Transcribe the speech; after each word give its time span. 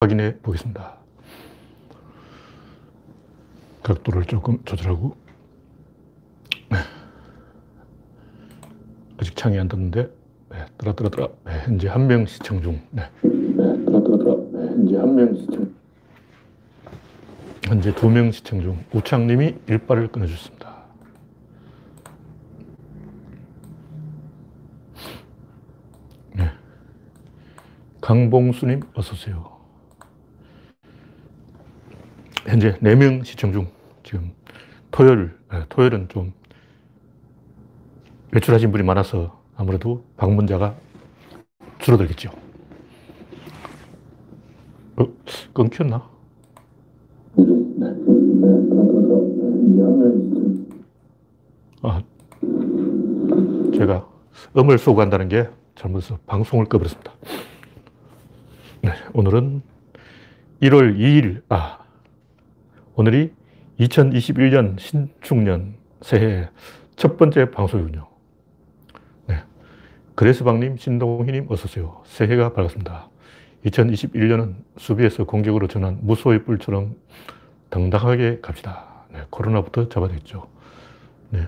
확인해 0.00 0.36
보겠습니다. 0.42 0.94
각도를 3.82 4.26
조금 4.26 4.62
조절하고 4.64 5.16
네. 6.70 6.76
아직 9.20 9.34
창이 9.34 9.58
안 9.58 9.66
떴는데 9.66 10.08
네, 10.50 10.66
들어 11.10 11.32
네, 11.44 11.62
현재 11.64 11.88
한 11.88 12.06
명 12.06 12.26
시청 12.26 12.62
중 12.62 12.80
네. 12.92 13.10
네, 13.22 13.30
네, 14.52 14.68
현재 14.68 14.96
한 14.98 15.16
명 15.16 15.34
시청 15.34 15.74
현재 17.64 17.92
두 17.92 18.08
명 18.08 18.30
시청 18.30 18.60
중 18.60 18.84
우창님이 18.94 19.56
일발을 19.66 20.12
끊어줬습니다. 20.12 20.78
네. 26.36 26.50
강봉수님 28.00 28.80
어서오세요. 28.94 29.57
현재 32.48 32.78
4명 32.78 33.24
시청 33.26 33.52
중 33.52 33.70
지금 34.02 34.32
토요일, 34.90 35.36
네, 35.52 35.64
토요일은 35.68 36.08
좀 36.08 36.32
외출하신 38.32 38.72
분이 38.72 38.82
많아서 38.84 39.38
아무래도 39.54 40.02
방문자가 40.16 40.74
줄어들겠죠. 41.78 42.30
어, 44.96 45.06
끊겼나? 45.52 46.08
아, 51.82 52.02
제가 53.76 54.08
음을 54.56 54.78
소구한다는 54.78 55.28
게 55.28 55.48
잘못해서 55.74 56.18
방송을 56.26 56.64
꺼버렸습니다. 56.64 57.12
네, 58.82 58.92
오늘은 59.12 59.60
1월 60.62 60.96
2일, 60.96 61.42
아, 61.50 61.78
오늘이 62.98 63.32
2021년 63.78 64.76
신축년 64.76 65.76
새해 66.02 66.48
첫 66.96 67.16
번째 67.16 67.48
방송이군요. 67.52 68.08
네. 69.28 69.36
그레스방님, 70.16 70.76
신동희님, 70.78 71.46
어서오세요. 71.48 72.02
새해가 72.06 72.54
밝았습니다. 72.54 73.08
2021년은 73.66 74.56
수비에서 74.78 75.22
공격으로 75.22 75.68
전환 75.68 76.00
무소의 76.02 76.42
뿔처럼 76.42 76.96
당당하게 77.70 78.40
갑시다. 78.42 79.04
네. 79.12 79.20
코로나부터 79.30 79.88
잡아야 79.88 80.08
되겠죠. 80.08 80.48
네. 81.30 81.46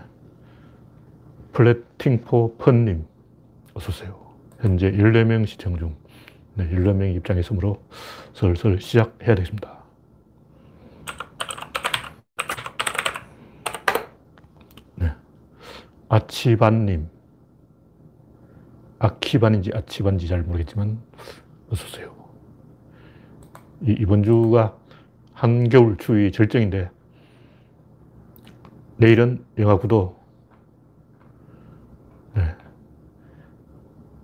플래팅포 1.53 2.59
펀님, 2.59 3.05
어서오세요. 3.75 4.17
현재 4.61 4.93
14명 4.93 5.48
시청 5.48 5.77
중, 5.77 5.97
네, 6.55 6.71
14명 6.71 7.12
입장에 7.17 7.43
서므로 7.43 7.83
슬슬 8.34 8.81
시작해야 8.81 9.34
되겠습니다. 9.34 9.80
아치반님. 16.11 17.08
아키반인지 18.98 19.70
아치반인지 19.72 20.27
잘 20.27 20.42
모르겠지만, 20.42 21.00
어서오세요. 21.70 22.12
이번 23.83 24.25
주가 24.25 24.77
한겨울 25.33 25.97
추위 25.97 26.33
절정인데, 26.33 26.91
내일은 28.97 29.42
영하 29.56 29.78
9도, 29.78 30.16
네. 32.34 32.56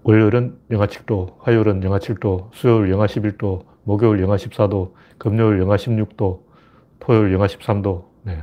월요일은 0.02 0.58
영하 0.72 0.86
7도, 0.88 1.36
화요일은 1.38 1.82
영하 1.84 1.98
7도, 1.98 2.50
수요일 2.52 2.90
영하 2.90 3.06
11도, 3.06 3.64
목요일 3.84 4.20
영하 4.20 4.36
14도, 4.36 4.92
금요일 5.18 5.60
영하 5.60 5.76
16도, 5.76 6.42
토요일 6.98 7.32
영하 7.32 7.46
13도. 7.46 8.04
네. 8.24 8.42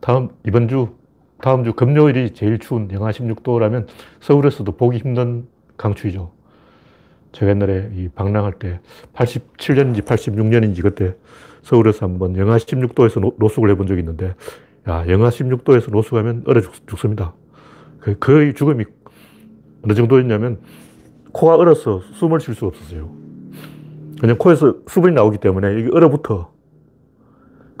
다음, 0.00 0.28
이번 0.44 0.68
주 0.68 0.99
다음 1.42 1.64
주 1.64 1.72
금요일이 1.72 2.34
제일 2.34 2.58
추운 2.58 2.90
영하 2.92 3.10
16도라면 3.10 3.86
서울에서도 4.20 4.70
보기 4.72 4.98
힘든 4.98 5.46
강추위죠. 5.76 6.32
제가 7.32 7.50
옛날에 7.50 7.90
이 7.94 8.08
방랑할 8.08 8.52
때 8.54 8.80
87년인지 9.14 10.02
86년인지 10.02 10.82
그때 10.82 11.14
서울에서 11.62 12.06
한번 12.06 12.36
영하 12.36 12.56
16도에서 12.56 13.36
노, 13.38 13.48
숙을 13.48 13.70
해본 13.70 13.86
적이 13.86 14.00
있는데 14.00 14.34
야, 14.88 15.04
영하 15.08 15.28
16도에서 15.28 15.90
노숙하면 15.90 16.44
얼어 16.46 16.60
죽, 16.60 16.98
습니다 16.98 17.34
그, 18.00 18.18
거의 18.18 18.54
죽음이 18.54 18.84
어느 19.84 19.94
정도였냐면 19.94 20.60
코가 21.32 21.56
얼어서 21.56 22.00
숨을 22.14 22.40
쉴수 22.40 22.66
없었어요. 22.66 23.10
그냥 24.20 24.36
코에서 24.36 24.74
수분이 24.88 25.14
나오기 25.14 25.38
때문에 25.38 25.80
이게 25.80 25.90
얼어붙어. 25.92 26.52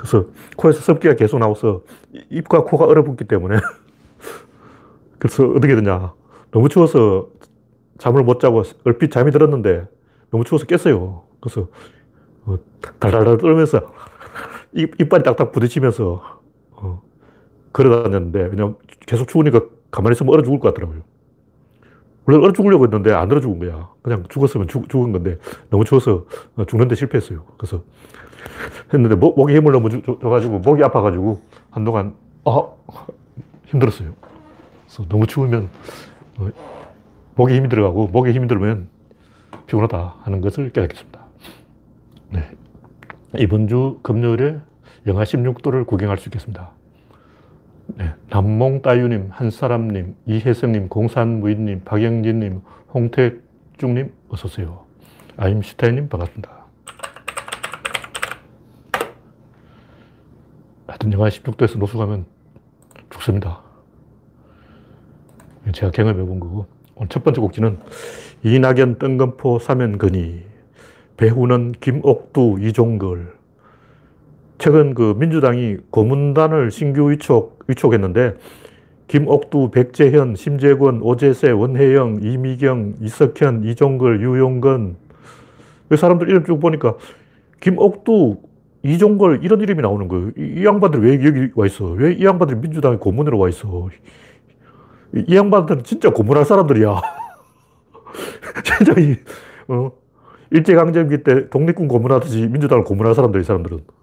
그래서 0.00 0.24
코에서 0.56 0.80
습기가 0.80 1.14
계속 1.14 1.38
나와서 1.38 1.82
입과 2.30 2.64
코가 2.64 2.86
얼어붙기 2.86 3.24
때문에 3.24 3.58
그래서 5.20 5.46
어떻게 5.46 5.76
되냐. 5.76 6.14
너무 6.50 6.70
추워서 6.70 7.28
잠을 7.98 8.22
못 8.22 8.40
자고 8.40 8.62
얼핏 8.84 9.10
잠이 9.10 9.30
들었는데 9.30 9.86
너무 10.30 10.44
추워서 10.44 10.64
깼어요. 10.64 11.24
그래서 11.38 11.68
어, 12.46 12.56
달달달 12.98 13.36
떨면서 13.36 13.92
입, 14.72 14.98
이빨이 14.98 15.22
딱딱 15.22 15.52
부딪히면서 15.52 16.40
어, 16.70 17.02
걸어 17.74 18.02
다녔는데 18.02 18.48
그냥 18.48 18.76
계속 19.00 19.28
추우니까 19.28 19.60
가만히 19.90 20.14
있으면 20.14 20.32
얼어 20.32 20.42
죽을 20.42 20.60
것 20.60 20.68
같더라고요. 20.68 21.02
원래 22.26 22.38
얼어 22.38 22.52
죽으려고 22.52 22.84
했는데 22.84 23.12
안 23.12 23.30
얼어 23.30 23.40
죽은 23.40 23.58
거야. 23.58 23.88
그냥 24.02 24.24
죽었으면 24.28 24.68
죽, 24.68 24.88
죽은 24.88 25.12
건데 25.12 25.38
너무 25.70 25.84
추워서 25.84 26.26
죽는데 26.66 26.94
실패했어요. 26.94 27.44
그래서 27.56 27.82
했는데 28.92 29.14
목, 29.14 29.36
목에 29.36 29.56
힘을 29.56 29.72
너무 29.72 29.90
줘, 29.90 30.18
가지고 30.18 30.58
목이 30.58 30.82
아파가지고 30.84 31.40
한동안 31.70 32.14
아 32.44 32.68
힘들었어요. 33.66 34.12
그래서 34.86 35.08
너무 35.08 35.26
추우면 35.26 35.68
어, 36.38 36.48
목에 37.36 37.56
힘이 37.56 37.68
들어가고 37.68 38.08
목에 38.08 38.32
힘이 38.32 38.48
들면 38.48 38.88
피곤하다 39.66 40.16
하는 40.22 40.40
것을 40.40 40.70
깨닫겠습니다. 40.70 41.20
네. 42.30 42.50
이번 43.38 43.68
주 43.68 43.98
금요일에 44.02 44.58
영하 45.06 45.22
16도를 45.22 45.86
구경할 45.86 46.18
수 46.18 46.28
있겠습니다. 46.28 46.72
네. 47.96 48.12
남몽따유님, 48.28 49.28
한사람님, 49.30 50.16
이혜성님, 50.26 50.88
공산무인님, 50.88 51.82
박영진님, 51.84 52.60
홍택중님, 52.94 54.12
어서오세요. 54.28 54.84
아임슈타인님, 55.36 56.08
반갑습니다. 56.08 56.50
하여튼 60.86 61.12
영하 61.12 61.28
16도에서 61.28 61.78
노숙하면 61.78 62.26
죽습니다. 63.10 63.60
제가 65.72 65.90
경험해 65.90 66.22
본 66.24 66.40
거고. 66.40 66.66
오늘 66.96 67.08
첫 67.08 67.24
번째 67.24 67.40
곡지는 67.40 67.78
이낙연, 68.42 68.98
뜬금포, 68.98 69.58
사면건의, 69.58 70.44
배후는 71.16 71.72
김옥두, 71.80 72.58
이종걸. 72.60 73.39
최근 74.60 74.92
그 74.94 75.14
민주당이 75.16 75.78
고문단을 75.90 76.70
신규 76.70 77.10
위촉, 77.10 77.60
위촉했는데, 77.66 78.34
김옥두, 79.08 79.70
백재현, 79.70 80.36
심재권, 80.36 81.00
오재세, 81.00 81.50
원혜영, 81.50 82.20
이미경, 82.22 82.96
이석현, 83.00 83.64
이종걸, 83.64 84.20
유용건. 84.20 84.96
이 85.90 85.96
사람들 85.96 86.28
이름 86.28 86.44
쭉 86.44 86.60
보니까, 86.60 86.96
김옥두, 87.60 88.36
이종걸 88.82 89.40
이런 89.42 89.62
이름이 89.62 89.80
나오는 89.80 90.06
거예요. 90.08 90.28
이, 90.36 90.60
이 90.60 90.64
양반들 90.64 91.02
왜 91.02 91.24
여기 91.24 91.50
와 91.54 91.66
있어? 91.66 91.86
왜 91.86 92.12
이 92.12 92.24
양반들이 92.24 92.60
민주당의 92.60 92.98
고문으로 92.98 93.38
와 93.38 93.48
있어? 93.48 93.88
이, 95.14 95.24
이 95.26 95.36
양반들은 95.36 95.84
진짜 95.84 96.10
고문할 96.10 96.44
사람들이야. 96.44 97.00
진짜 98.64 99.00
이, 99.00 99.16
어, 99.68 99.90
일제강점기 100.50 101.22
때 101.22 101.48
독립군 101.48 101.88
고문하듯이 101.88 102.46
민주당을 102.46 102.84
고문할 102.84 103.14
사람들, 103.14 103.40
이 103.40 103.44
사람들은. 103.44 103.99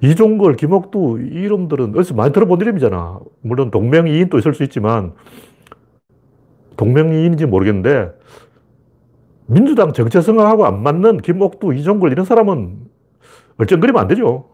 이종걸, 0.00 0.56
김옥두, 0.56 1.18
이 1.20 1.34
이름들은 1.42 1.96
어디서 1.96 2.14
많이 2.14 2.32
들어본 2.32 2.60
이름이잖아. 2.60 3.20
물론 3.40 3.70
동명이인도 3.70 4.38
있을 4.38 4.54
수 4.54 4.62
있지만, 4.62 5.14
동명이인인지 6.76 7.46
모르겠는데, 7.46 8.12
민주당 9.46 9.92
정체성하고 9.92 10.66
안 10.66 10.82
맞는 10.82 11.18
김옥두, 11.18 11.74
이종걸 11.74 12.12
이런 12.12 12.24
사람은 12.24 12.78
얼쩡거리면 13.58 14.00
안 14.00 14.08
되죠. 14.08 14.48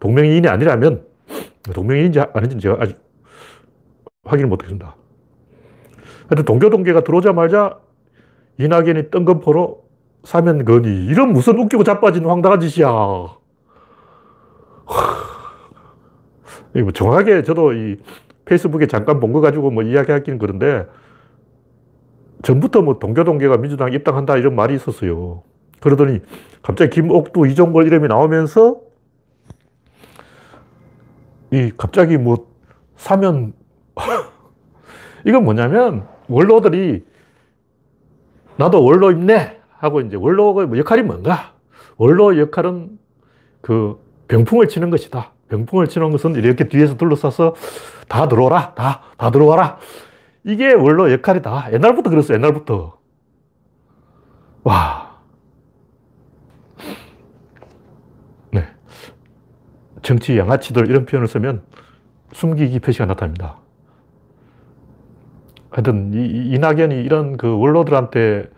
동명이인이 0.00 0.46
아니라면, 0.48 1.06
동명이인지 1.72 2.20
아닌지 2.20 2.58
제가 2.58 2.76
아직 2.80 2.98
확인을 4.24 4.48
못 4.48 4.62
했습니다. 4.62 4.96
하여튼 6.28 6.44
동교동계가 6.44 7.04
들어오자마자 7.04 7.78
이낙연이 8.58 9.10
뜬금포로 9.10 9.82
사면건이 10.24 11.06
이런 11.06 11.32
무슨 11.32 11.58
웃기고 11.58 11.84
자빠진 11.84 12.26
황당한 12.26 12.60
짓이야. 12.60 13.41
뭐 16.74 16.90
정확하게 16.92 17.42
저도 17.42 17.72
이 17.72 17.96
페이스북에 18.44 18.86
잠깐 18.86 19.20
본 19.20 19.32
거 19.32 19.40
가지고 19.40 19.70
뭐 19.70 19.82
이야기하기는 19.82 20.38
그런데 20.38 20.86
전부터 22.42 22.82
뭐 22.82 22.98
동교동계가 22.98 23.58
민주당 23.58 23.92
입당한다 23.92 24.36
이런 24.36 24.54
말이 24.54 24.74
있었어요. 24.74 25.42
그러더니 25.80 26.20
갑자기 26.62 26.90
김옥두, 26.90 27.46
이종걸 27.46 27.86
이름이 27.86 28.08
나오면서 28.08 28.80
이 31.50 31.70
갑자기 31.76 32.16
뭐 32.16 32.48
사면 32.96 33.52
이건 35.26 35.44
뭐냐면 35.44 36.06
원로들이 36.28 37.04
나도 38.56 38.82
원로 38.84 39.10
있네 39.12 39.60
하고 39.78 40.00
이제 40.00 40.16
원로의 40.16 40.66
뭐 40.66 40.78
역할이 40.78 41.02
뭔가? 41.02 41.52
원로 41.96 42.38
역할은 42.38 42.98
그 43.60 43.98
병풍을 44.32 44.68
치는 44.68 44.88
것이다. 44.88 45.32
병풍을 45.50 45.88
치는 45.88 46.10
것은 46.10 46.36
이렇게 46.36 46.66
뒤에서 46.66 46.96
둘러싸서 46.96 47.54
다 48.08 48.28
들어와라. 48.28 48.72
다, 48.74 49.02
다 49.18 49.30
들어와라. 49.30 49.78
이게 50.44 50.72
원로 50.72 51.12
역할이다. 51.12 51.74
옛날부터 51.74 52.08
그랬어, 52.08 52.32
옛날부터. 52.32 52.96
와. 54.64 55.20
네. 58.52 58.66
정치 60.00 60.38
양아치들 60.38 60.88
이런 60.88 61.04
표현을 61.04 61.28
쓰면 61.28 61.62
숨기기 62.32 62.80
표시가 62.80 63.04
나타납니다. 63.04 63.58
하여튼, 65.70 66.14
이, 66.14 66.54
이낙연이 66.54 67.02
이런 67.02 67.36
그 67.36 67.58
원로들한테 67.58 68.48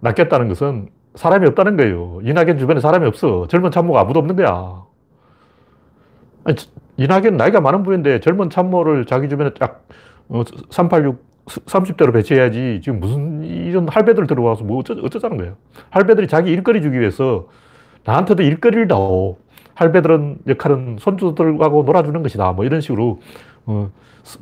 낚였다는 0.00 0.48
것은 0.48 0.90
사람이 1.14 1.46
없다는 1.46 1.78
거예요. 1.78 2.20
이낙연 2.22 2.58
주변에 2.58 2.80
사람이 2.80 3.06
없어. 3.06 3.46
젊은 3.48 3.70
참모가 3.70 4.00
아무도 4.00 4.20
없는 4.20 4.36
거야. 4.36 4.84
아니, 6.44 6.56
이낙연 6.96 7.36
나이가 7.36 7.60
많은 7.60 7.82
분인데 7.82 8.20
젊은 8.20 8.50
참모를 8.50 9.06
자기 9.06 9.28
주변에 9.28 9.50
딱 9.54 9.86
386, 10.70 11.14
어, 11.14 11.46
30대로 11.46 12.12
배치해야지 12.12 12.80
지금 12.82 13.00
무슨 13.00 13.42
이런 13.42 13.88
할배들 13.88 14.26
들어와서 14.26 14.64
뭐 14.64 14.78
어쩌, 14.78 14.94
어쩌자는 14.94 15.36
거예요. 15.36 15.56
할배들이 15.90 16.28
자기 16.28 16.50
일거리 16.52 16.82
주기 16.82 16.98
위해서 17.00 17.48
나한테도 18.04 18.42
일거리를 18.42 18.88
다오. 18.88 19.38
할배들은 19.74 20.38
역할은 20.46 20.96
손주들하고 21.00 21.82
놀아주는 21.82 22.22
것이다. 22.22 22.52
뭐 22.52 22.64
이런 22.64 22.80
식으로 22.80 23.20
어, 23.66 23.90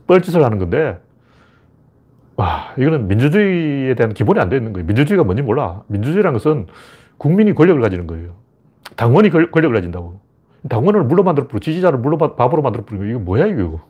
뻘짓을 0.06 0.44
하는 0.44 0.58
건데 0.58 0.98
와, 2.36 2.74
이거는 2.76 3.08
민주주의에 3.08 3.94
대한 3.94 4.14
기본이 4.14 4.40
안 4.40 4.48
되어 4.48 4.58
있는 4.58 4.72
거예요. 4.72 4.86
민주주의가 4.86 5.24
뭔지 5.24 5.42
몰라. 5.42 5.82
민주주의라는 5.86 6.38
것은 6.38 6.66
국민이 7.18 7.54
권력을 7.54 7.80
가지는 7.80 8.06
거예요. 8.06 8.34
당원이 8.96 9.30
권력을 9.30 9.72
가진다고. 9.72 10.20
당원을 10.68 11.04
물로 11.04 11.22
만들어 11.22 11.46
부르고 11.46 11.60
지지자를 11.60 11.98
물로 11.98 12.18
밥으로 12.18 12.62
만들어 12.62 12.84
부르고 12.84 13.04
이거 13.04 13.18
뭐야 13.18 13.46
이거. 13.46 13.80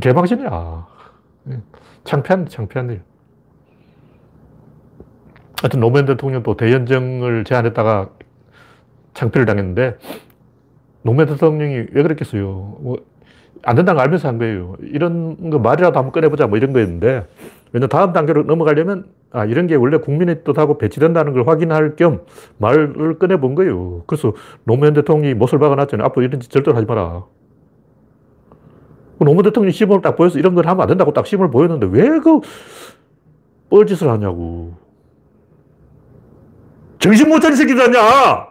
개방신이야. 0.00 0.86
창피한, 2.04 2.46
창피한 2.46 2.90
일. 2.90 3.02
하여튼 5.60 5.80
노무현 5.80 6.06
대통령도 6.06 6.56
대연정을 6.56 7.44
제안했다가 7.44 8.10
창피를 9.14 9.46
당했는데 9.46 9.98
노무현 11.02 11.28
대통령이 11.28 11.74
왜 11.92 12.02
그랬겠어요. 12.02 12.78
뭐 12.80 13.12
안 13.64 13.76
된다는 13.76 13.96
걸 13.98 14.04
알면서 14.04 14.28
한 14.28 14.38
거예요. 14.38 14.76
이런 14.80 15.50
거 15.50 15.58
말이라도 15.58 15.96
한번 15.96 16.12
꺼내보자 16.12 16.46
뭐 16.46 16.58
이런 16.58 16.72
거였는데 16.72 17.26
왜냐 17.72 17.86
다음 17.86 18.12
단계로 18.12 18.44
넘어가려면 18.44 19.06
아, 19.32 19.44
이런 19.44 19.66
게 19.66 19.74
원래 19.74 19.96
국민의 19.98 20.44
뜻하고 20.44 20.78
배치된다는 20.78 21.32
걸 21.32 21.46
확인할 21.48 21.96
겸 21.96 22.24
말을 22.58 23.18
꺼내본 23.18 23.54
거예요. 23.54 24.04
그래서 24.06 24.34
노무현 24.64 24.92
대통령이 24.94 25.34
못을 25.34 25.58
박아놨잖아요. 25.58 26.06
앞으로 26.06 26.24
이런 26.24 26.40
짓 26.40 26.50
절대로 26.50 26.76
하지 26.76 26.86
마라. 26.86 27.24
노무현 29.18 29.44
대통령이 29.44 29.72
시범을 29.72 30.02
딱 30.02 30.16
보여서 30.16 30.38
이런 30.38 30.54
걸 30.54 30.66
하면 30.66 30.82
안 30.82 30.88
된다고 30.88 31.12
딱 31.12 31.26
시범을 31.26 31.50
보였는데 31.50 31.86
왜 31.86 32.18
그 32.20 32.40
뻘짓을 33.70 34.10
하냐고. 34.10 34.74
정신 36.98 37.28
못 37.28 37.40
차린 37.40 37.56
새끼들 37.56 37.82
아니야! 37.82 38.48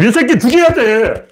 이 0.00 0.10
새끼 0.10 0.38
죽여야 0.38 0.68
돼! 0.72 1.28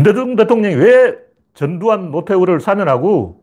김대중 0.00 0.34
대통령이 0.34 0.76
왜 0.76 1.18
전두환 1.52 2.10
노태우를 2.10 2.60
사면하고 2.60 3.42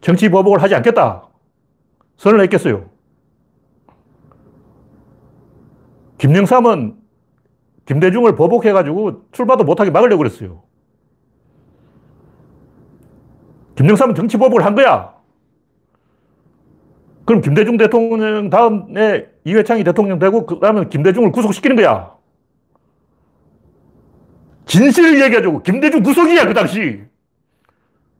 정치 0.00 0.28
보복을 0.28 0.62
하지 0.62 0.76
않겠다. 0.76 1.28
선을 2.16 2.38
냈겠어요. 2.42 2.88
김영삼은 6.18 6.96
김대중을 7.86 8.36
보복해가지고 8.36 9.30
출마도 9.32 9.64
못하게 9.64 9.90
막으려고 9.90 10.18
그랬어요. 10.18 10.62
김영삼은 13.74 14.14
정치 14.14 14.36
보복을 14.36 14.64
한 14.64 14.76
거야. 14.76 15.12
그럼 17.24 17.40
김대중 17.40 17.76
대통령 17.78 18.48
다음에 18.48 19.26
이회창이 19.44 19.82
대통령 19.82 20.20
되고, 20.20 20.46
그 20.46 20.60
다음에 20.60 20.88
김대중을 20.88 21.32
구속시키는 21.32 21.74
거야. 21.74 22.14
진실을 24.66 25.20
얘기해주고. 25.22 25.62
김대중 25.62 26.02
구속이야 26.02 26.46
그 26.46 26.54
당시. 26.54 27.02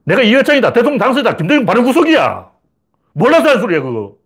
내가 0.05 0.23
이회창이다. 0.23 0.73
대통령 0.73 0.99
당선이다. 0.99 1.37
김대중 1.37 1.65
바로 1.65 1.83
구속이야. 1.83 2.50
몰라서 3.15 3.50
한 3.50 3.61
소리야 3.61 3.83
그거. 3.83 4.17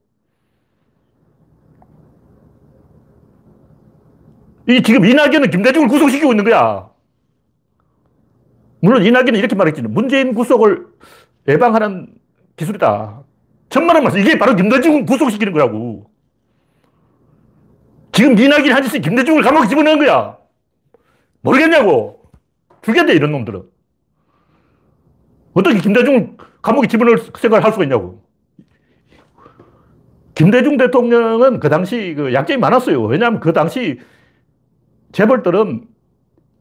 이 4.68 4.82
지금 4.82 5.04
이낙연은 5.04 5.50
김대중을 5.50 5.88
구속시키고 5.88 6.32
있는 6.32 6.44
거야. 6.44 6.90
물론 8.80 9.04
이낙연은 9.04 9.36
이렇게 9.36 9.54
말했지 9.54 9.82
문재인 9.82 10.34
구속을 10.34 10.86
예방하는 11.48 12.14
기술이다. 12.56 13.22
천만원 13.68 14.04
말씀. 14.04 14.20
이게 14.20 14.38
바로 14.38 14.56
김대중을 14.56 15.06
구속시키는 15.06 15.52
거라고. 15.52 16.10
지금 18.12 18.36
이낙연이 18.38 18.70
한 18.70 18.82
짓이 18.82 19.00
김대중을 19.00 19.42
감옥에 19.42 19.68
집어넣은 19.68 19.98
거야 19.98 20.35
모르겠냐고. 21.46 22.20
죽겠네, 22.82 23.14
이런 23.14 23.30
놈들은. 23.32 23.62
어떻게 25.54 25.78
김대중 25.78 26.36
감옥에 26.60 26.88
집어넣을 26.88 27.18
생각을 27.18 27.64
할 27.64 27.72
수가 27.72 27.84
있냐고. 27.84 28.22
김대중 30.34 30.76
대통령은 30.76 31.60
그 31.60 31.68
당시 31.68 32.14
그 32.14 32.34
약점이 32.34 32.60
많았어요. 32.60 33.02
왜냐하면 33.04 33.40
그 33.40 33.52
당시 33.52 34.00
재벌들은 35.12 35.86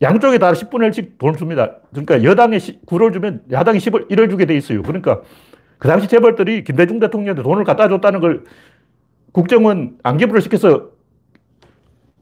양쪽에 0.02 0.38
다 0.38 0.54
10분의 0.54 0.92
1씩 0.92 1.18
돈을 1.18 1.36
줍니다. 1.36 1.78
그러니까 1.92 2.24
여당에 2.24 2.58
9를 2.58 3.12
주면 3.12 3.42
야당이 3.52 3.80
10을 3.80 4.10
1을 4.10 4.30
주게 4.30 4.46
돼 4.46 4.56
있어요. 4.56 4.81
그러니까 4.81 5.22
그 5.78 5.90
당시 5.90 6.08
재벌들이 6.08 6.64
김대중 6.64 7.00
대통령한테 7.00 7.44
돈을 7.44 7.66
갖다 7.66 7.90
줬다는 7.90 8.21
걸 8.21 8.45
국정원 9.33 9.98
안기부를 10.04 10.42
시켜서 10.42 10.94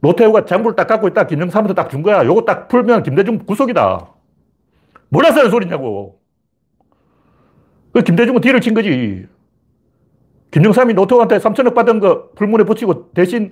노태우가 0.03 0.43
장부를 0.45 0.75
딱 0.75 0.85
갖고 0.87 1.07
있다. 1.07 1.25
김영삼한테 1.27 1.73
딱 1.73 1.89
준 1.89 2.03
거야. 2.03 2.25
요거 2.25 2.41
딱 2.43 2.67
풀면 2.67 3.03
김대중 3.03 3.39
구속이다. 3.39 4.05
몰라서 5.07 5.39
하는 5.39 5.49
소리냐고. 5.49 6.19
그 7.93 8.01
김대중은 8.01 8.41
뒤를 8.41 8.59
친 8.59 8.73
거지. 8.73 9.25
김영삼이 10.51 10.93
노태우한테 10.93 11.37
3천억 11.37 11.73
받은 11.73 12.01
거 12.01 12.31
불문에 12.35 12.65
붙이고 12.65 13.11
대신 13.13 13.51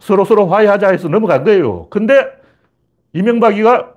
서로 0.00 0.24
서로 0.24 0.48
화해하자 0.48 0.88
해서 0.88 1.08
넘어간 1.08 1.44
거예요. 1.44 1.88
근데 1.88 2.26
이명박이가 3.12 3.94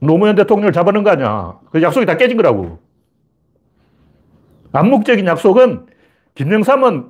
노무현 0.00 0.36
대통령을 0.36 0.72
잡아놓은 0.72 1.02
거 1.02 1.10
아니야. 1.10 1.58
그 1.70 1.80
약속이 1.80 2.04
다 2.04 2.18
깨진 2.18 2.36
거라고. 2.36 2.78
암묵적인 4.72 5.24
약속은 5.26 5.86
김영삼은 6.34 7.08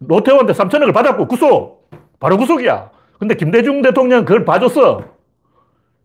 노태우한테 0.00 0.52
3천억을 0.52 0.92
받았고 0.92 1.26
구속. 1.28 1.79
바로 2.20 2.36
구속이야. 2.36 2.90
근데 3.18 3.34
김대중 3.34 3.82
대통령 3.82 4.24
그걸 4.24 4.44
봐줬어. 4.44 5.04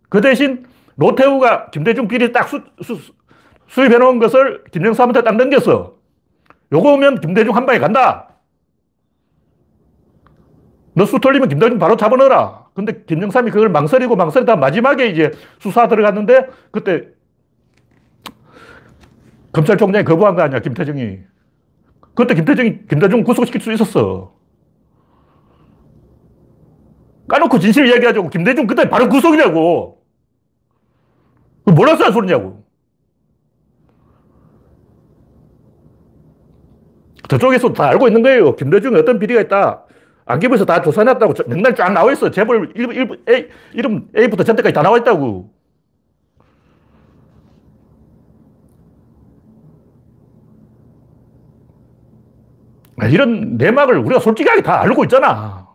그 0.09 0.21
대신 0.21 0.65
노태우가 0.95 1.69
김대중 1.71 2.07
비리 2.07 2.31
딱 2.31 2.47
수, 2.49 2.61
수, 2.81 2.97
수입해 3.67 3.97
놓은 3.97 4.19
것을 4.19 4.63
김영삼한테 4.71 5.21
딱 5.23 5.35
넘겼어. 5.35 5.95
요거 6.71 6.93
오면 6.93 7.21
김대중 7.21 7.55
한 7.55 7.65
방에 7.65 7.79
간다. 7.79 8.29
너 10.95 11.05
수 11.05 11.19
털리면 11.19 11.49
김대중 11.49 11.77
바로 11.77 11.97
잡아넣어라. 11.97 12.67
근데 12.73 13.03
김영삼이 13.05 13.51
그걸 13.51 13.69
망설이고 13.69 14.15
망설이다 14.15 14.55
마지막에 14.55 15.07
이제 15.07 15.31
수사 15.59 15.87
들어갔는데 15.87 16.47
그때 16.71 17.09
검찰총장이 19.51 20.03
거부한 20.05 20.35
거 20.35 20.41
아니야, 20.41 20.59
김태정이. 20.59 21.19
그때 22.13 22.33
김태정이 22.35 22.87
김대중 22.87 23.23
구속시킬 23.23 23.61
수 23.61 23.71
있었어. 23.73 24.34
까놓고 27.27 27.59
진실 27.59 27.87
이야기하자고 27.87 28.29
김대중 28.29 28.67
그때 28.67 28.89
바로 28.89 29.09
구속이라고. 29.09 30.01
뭐라고 31.65 32.03
한 32.03 32.13
소리냐고. 32.13 32.63
저쪽에서 37.27 37.73
다 37.73 37.87
알고 37.89 38.07
있는 38.07 38.21
거예요. 38.21 38.55
김대중에 38.55 38.99
어떤 38.99 39.17
비리가 39.17 39.41
있다. 39.41 39.83
안기부에서 40.25 40.65
다 40.65 40.81
조사해놨다고 40.81 41.33
맥락 41.47 41.75
쫙 41.75 41.91
나와있어. 41.91 42.29
재벌 42.29 42.71
이름, 42.75 43.17
A, 43.27 43.47
이름 43.73 44.07
A부터 44.15 44.43
Z까지 44.43 44.73
다 44.73 44.81
나와있다고. 44.83 45.55
아, 52.97 53.07
이런 53.07 53.57
내막을 53.57 53.97
우리가 53.97 54.19
솔직하게 54.19 54.61
다 54.61 54.81
알고 54.81 55.03
있잖아. 55.05 55.67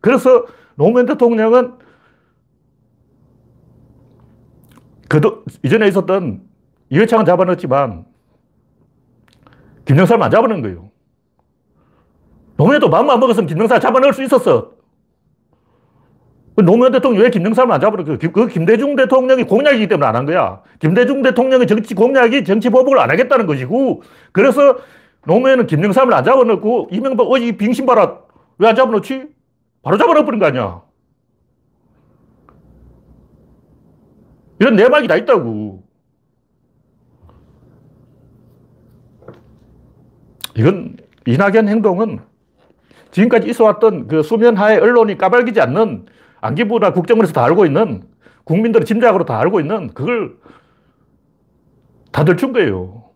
그래서 0.00 0.46
노무현 0.78 1.06
대통령은 1.06 1.74
그도 5.08 5.44
이전에 5.64 5.88
있었던 5.88 6.42
이회창은 6.90 7.24
잡아넣었지만 7.24 8.06
김영삼은 9.84 10.22
안 10.22 10.30
잡아넣은 10.30 10.62
거예요. 10.62 10.90
노무현도 12.56 12.88
마음만 12.88 13.18
먹었으면 13.18 13.48
김영삼 13.48 13.80
잡아넣을 13.80 14.12
수 14.12 14.22
있었어. 14.22 14.72
그 16.54 16.62
노무현 16.62 16.92
대통령이 16.92 17.24
왜 17.24 17.30
김영삼을 17.30 17.74
안 17.74 17.80
잡아넣어? 17.80 18.16
그 18.18 18.48
김대중 18.48 18.94
대통령이 18.94 19.44
공약이기 19.44 19.88
때문에 19.88 20.06
안 20.06 20.14
한 20.14 20.26
거야. 20.26 20.62
김대중 20.78 21.22
대통령의 21.22 21.66
정치 21.66 21.94
공약이 21.94 22.44
정치 22.44 22.68
보복을 22.70 22.98
안 22.98 23.10
하겠다는 23.10 23.46
것이고, 23.46 24.02
그래서 24.32 24.78
노무현은 25.26 25.66
김영삼을 25.66 26.12
안 26.14 26.24
잡아넣고, 26.24 26.88
이명박, 26.92 27.30
어이 27.30 27.56
빙신 27.56 27.86
봐라. 27.86 28.20
왜 28.58 28.68
안 28.68 28.74
잡아넣지? 28.76 29.37
바로 29.88 29.96
잡아넣어버린 29.96 30.38
거 30.38 30.44
아니야. 30.44 30.82
이런 34.58 34.76
내막이 34.76 35.08
다 35.08 35.16
있다고. 35.16 35.82
이건 40.58 40.98
이낙연 41.26 41.68
행동은 41.68 42.20
지금까지 43.12 43.48
있어왔던 43.48 44.08
그 44.08 44.22
수면 44.22 44.58
하에 44.58 44.76
언론이 44.76 45.16
까발리지 45.16 45.58
않는 45.62 46.04
안기부나 46.42 46.92
국정원에서 46.92 47.32
다 47.32 47.44
알고 47.46 47.64
있는 47.64 48.02
국민들의 48.44 48.84
짐작으로 48.84 49.24
다 49.24 49.40
알고 49.40 49.58
있는 49.58 49.94
그걸 49.94 50.36
다 52.12 52.26
들춘 52.26 52.52
거예요. 52.52 53.07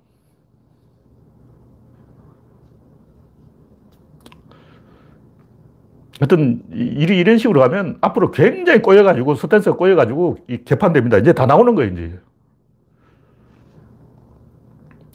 하여튼 6.23 6.62
일이 6.71 7.19
이런 7.19 7.37
식으로 7.37 7.59
가면 7.59 7.99
앞으로 8.00 8.31
굉장히 8.31 8.81
꼬여가지고 8.81 9.35
스탠스가 9.35 9.76
꼬여가지고 9.76 10.38
개판됩니다. 10.64 11.19
이제 11.19 11.33
다 11.33 11.47
나오는 11.47 11.75
거예요, 11.75 11.91
이제. 11.91 12.21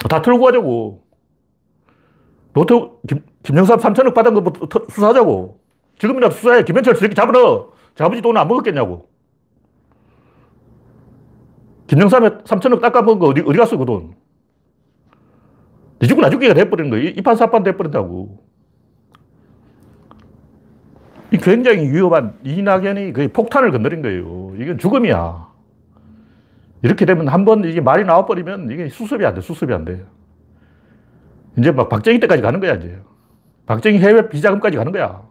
다 0.09 0.21
털고 0.21 0.43
가자고. 0.43 1.05
노태 2.51 2.75
김, 3.07 3.23
김영삼 3.43 3.79
3천억 3.79 4.13
받은 4.15 4.33
거부터 4.33 4.85
수사하자고. 4.89 5.61
지금이나 5.97 6.29
수사해. 6.29 6.63
김현철 6.63 6.97
새끼 6.97 7.15
잡으러. 7.15 7.71
자아버지 7.95 8.21
돈을 8.21 8.41
안 8.41 8.49
먹었겠냐고. 8.49 9.07
김영삼에 11.87 12.29
3천억 12.39 12.81
닦아먹은 12.81 13.19
거 13.19 13.27
어디, 13.27 13.41
어디 13.45 13.57
갔어, 13.57 13.77
그 13.77 13.85
돈? 13.85 14.13
니 16.01 16.07
죽고 16.09 16.21
나 16.21 16.29
죽기가 16.29 16.53
돼버리는 16.53 16.89
거야. 16.89 17.01
이판사판 17.15 17.63
돼버린다고. 17.63 18.46
이 21.31 21.37
굉장히 21.37 21.89
위험한 21.91 22.35
이낙연이 22.43 23.13
거의 23.13 23.27
폭탄을 23.27 23.71
건드린 23.71 24.01
거예요. 24.01 24.53
이건 24.57 24.77
죽음이야. 24.77 25.47
이렇게 26.83 27.05
되면 27.05 27.27
한 27.27 27.43
번 27.43 27.65
이게 27.65 27.81
말이 27.81 28.05
나와버리면 28.05 28.71
이게 28.71 28.87
수습이 28.89 29.25
안 29.25 29.33
돼, 29.33 29.41
수습이 29.41 29.73
안 29.73 29.83
돼. 29.83 30.05
이제 31.57 31.71
막 31.71 31.89
박정희 31.89 32.19
때까지 32.21 32.41
가는 32.41 32.59
거야, 32.59 32.75
이제. 32.75 32.99
박정희 33.65 33.97
해외 33.99 34.29
비자금까지 34.29 34.77
가는 34.77 34.91
거야. 34.91 35.21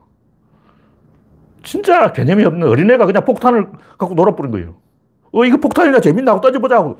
진짜 1.62 2.12
개념이 2.12 2.44
없는 2.44 2.68
어린애가 2.68 3.06
그냥 3.06 3.24
폭탄을 3.24 3.66
갖고 3.96 4.14
놀아버린 4.14 4.50
거예요. 4.52 4.74
어, 5.32 5.44
이거 5.44 5.56
폭탄이나 5.56 6.00
재밌나 6.00 6.34
고 6.34 6.40
따져보자. 6.40 6.80
어휴. 6.80 6.96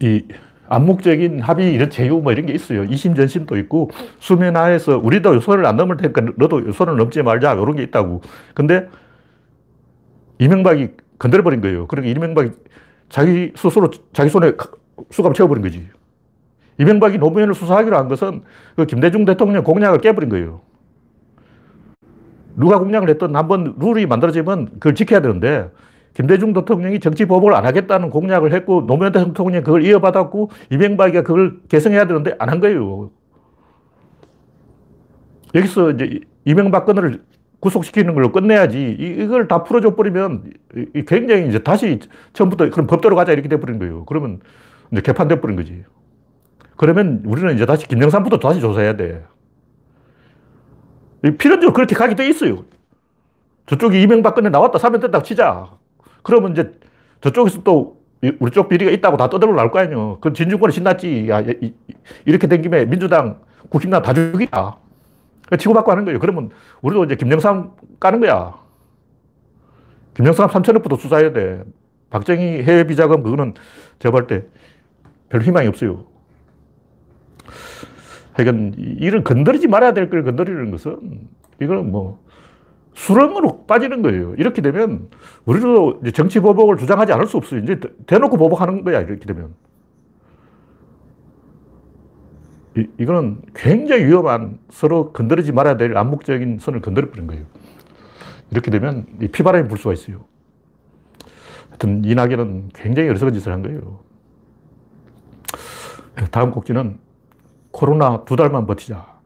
이 0.00 0.24
암묵적인 0.68 1.40
합의 1.40 1.72
이런 1.72 1.90
제휴 1.90 2.20
뭐 2.20 2.32
이런 2.32 2.46
게 2.46 2.52
있어요. 2.52 2.84
이심전심도 2.84 3.56
있고 3.58 3.90
수면 4.18 4.56
하에서 4.56 4.98
우리도 4.98 5.40
손을 5.40 5.64
안 5.64 5.76
넘을 5.76 5.96
테니까 5.96 6.22
너도 6.36 6.72
손을 6.72 6.96
넘지 6.96 7.22
말자 7.22 7.52
이런 7.52 7.76
게 7.76 7.82
있다고. 7.84 8.22
근데 8.54 8.88
이명박이 10.38 10.88
건드려버린 11.18 11.60
거예요. 11.60 11.86
그러니까 11.86 12.10
이명박이 12.10 12.50
자기 13.08 13.52
스스로 13.56 13.90
자기 14.12 14.28
손에 14.28 14.52
수갑 15.10 15.34
채워버린 15.34 15.62
거지. 15.62 15.88
이명박이 16.78 17.18
노무현을 17.18 17.54
수사하기로 17.54 17.96
한 17.96 18.08
것은 18.08 18.42
그 18.74 18.86
김대중 18.86 19.24
대통령 19.24 19.64
공약을 19.64 20.00
깨버린 20.00 20.28
거예요. 20.28 20.60
누가 22.56 22.78
공약을 22.78 23.08
했든 23.10 23.36
한번 23.36 23.76
룰이 23.78 24.06
만들어지면 24.06 24.66
그걸 24.74 24.94
지켜야 24.94 25.20
되는데 25.20 25.70
김대중 26.16 26.54
대통령이 26.54 26.98
정치 26.98 27.26
보복을 27.26 27.54
안 27.54 27.66
하겠다는 27.66 28.08
공약을 28.08 28.54
했고 28.54 28.86
노무현 28.86 29.12
대통령이 29.12 29.62
그걸 29.62 29.84
이어받았고 29.84 30.50
이명박이 30.70 31.12
그걸 31.22 31.60
개성해야 31.68 32.06
되는데 32.06 32.34
안 32.38 32.48
한 32.48 32.60
거예요. 32.60 33.10
여기서 35.54 35.90
이제 35.90 36.20
이명박 36.46 36.86
건을 36.86 37.22
구속시키는 37.60 38.14
걸로 38.14 38.32
끝내야지 38.32 38.96
이걸 38.98 39.46
다 39.46 39.62
풀어줘 39.62 39.94
버리면 39.94 40.54
굉장히 41.06 41.48
이제 41.48 41.58
다시 41.58 41.98
처음부터 42.32 42.70
그럼 42.70 42.86
법대로 42.86 43.14
가자 43.14 43.32
이렇게 43.32 43.48
돼버린 43.50 43.78
거예요. 43.78 44.06
그러면 44.06 44.40
이제 44.92 45.02
개판돼 45.02 45.42
버린 45.42 45.56
거지. 45.56 45.84
그러면 46.76 47.22
우리는 47.26 47.54
이제 47.54 47.66
다시 47.66 47.86
김영삼부터 47.88 48.38
다시 48.38 48.60
조사해야 48.60 48.96
돼. 48.96 49.22
필연적으로 51.36 51.74
그렇게 51.74 51.94
가게 51.94 52.14
돼 52.14 52.26
있어요. 52.26 52.64
저쪽이 53.66 54.00
이명박 54.00 54.34
건에 54.34 54.48
나왔다 54.48 54.78
사면 54.78 55.00
된다고 55.00 55.22
치자. 55.22 55.76
그러면 56.26 56.50
이제 56.52 56.72
저쪽에서 57.20 57.62
또 57.62 58.02
우리 58.40 58.50
쪽 58.50 58.68
비리가 58.68 58.90
있다고 58.90 59.16
다 59.16 59.28
떠들어 59.28 59.52
나올 59.54 59.70
거 59.70 59.78
아니에요. 59.78 60.18
그 60.20 60.32
진중권이 60.32 60.72
신났지. 60.72 61.28
야, 61.30 61.40
이렇게 62.24 62.48
된 62.48 62.62
김에 62.62 62.84
민주당, 62.84 63.38
국힘당 63.68 64.02
다 64.02 64.12
죽이다. 64.12 64.76
치고받고 65.56 65.92
하는 65.92 66.04
거예요. 66.04 66.18
그러면 66.18 66.50
우리도 66.82 67.04
이제 67.04 67.14
김영삼 67.14 67.70
까는 68.00 68.18
거야. 68.20 68.54
김영삼 70.16 70.48
3천억부터 70.50 70.98
수사해야 70.98 71.32
돼. 71.32 71.62
박정희 72.10 72.62
해외 72.64 72.84
비자금 72.84 73.22
그거는 73.22 73.54
제가 74.00 74.10
볼 74.12 74.26
때 74.26 74.44
별 75.28 75.42
희망이 75.42 75.68
없어요. 75.68 76.06
하여간 78.34 78.74
이런 78.78 79.22
건드리지 79.24 79.68
말아야 79.68 79.92
될 79.92 80.10
걸 80.10 80.24
건드리는 80.24 80.70
것은 80.72 81.28
이거는 81.62 81.90
뭐 81.92 82.20
수렁으로 82.96 83.66
빠지는 83.66 84.00
거예요. 84.00 84.34
이렇게 84.36 84.62
되면 84.62 85.10
우리도 85.44 86.00
정치 86.14 86.40
보복을 86.40 86.78
주장하지 86.78 87.12
않을 87.12 87.26
수 87.26 87.36
없어요. 87.36 87.60
이제 87.60 87.78
대놓고 88.06 88.38
보복하는 88.38 88.82
거야. 88.84 89.02
이렇게 89.02 89.26
되면. 89.26 89.54
이, 92.76 92.86
이거는 92.98 93.42
굉장히 93.54 94.06
위험한 94.06 94.58
서로 94.70 95.12
건드리지 95.12 95.52
말아야 95.52 95.76
될 95.76 95.96
암묵적인 95.96 96.58
선을 96.58 96.80
건드려 96.80 97.10
버린 97.10 97.26
거예요. 97.26 97.44
이렇게 98.50 98.70
되면 98.70 99.06
이 99.20 99.28
피바람이 99.28 99.68
불 99.68 99.76
수가 99.76 99.92
있어요. 99.92 100.24
하여튼 101.68 102.02
이낙연은 102.02 102.70
굉장히 102.74 103.10
어리석은 103.10 103.34
짓을 103.34 103.52
한 103.52 103.62
거예요. 103.62 104.00
다음 106.30 106.50
곡지는 106.50 106.98
코로나 107.72 108.24
두 108.24 108.36
달만 108.36 108.66
버티자. 108.66 109.16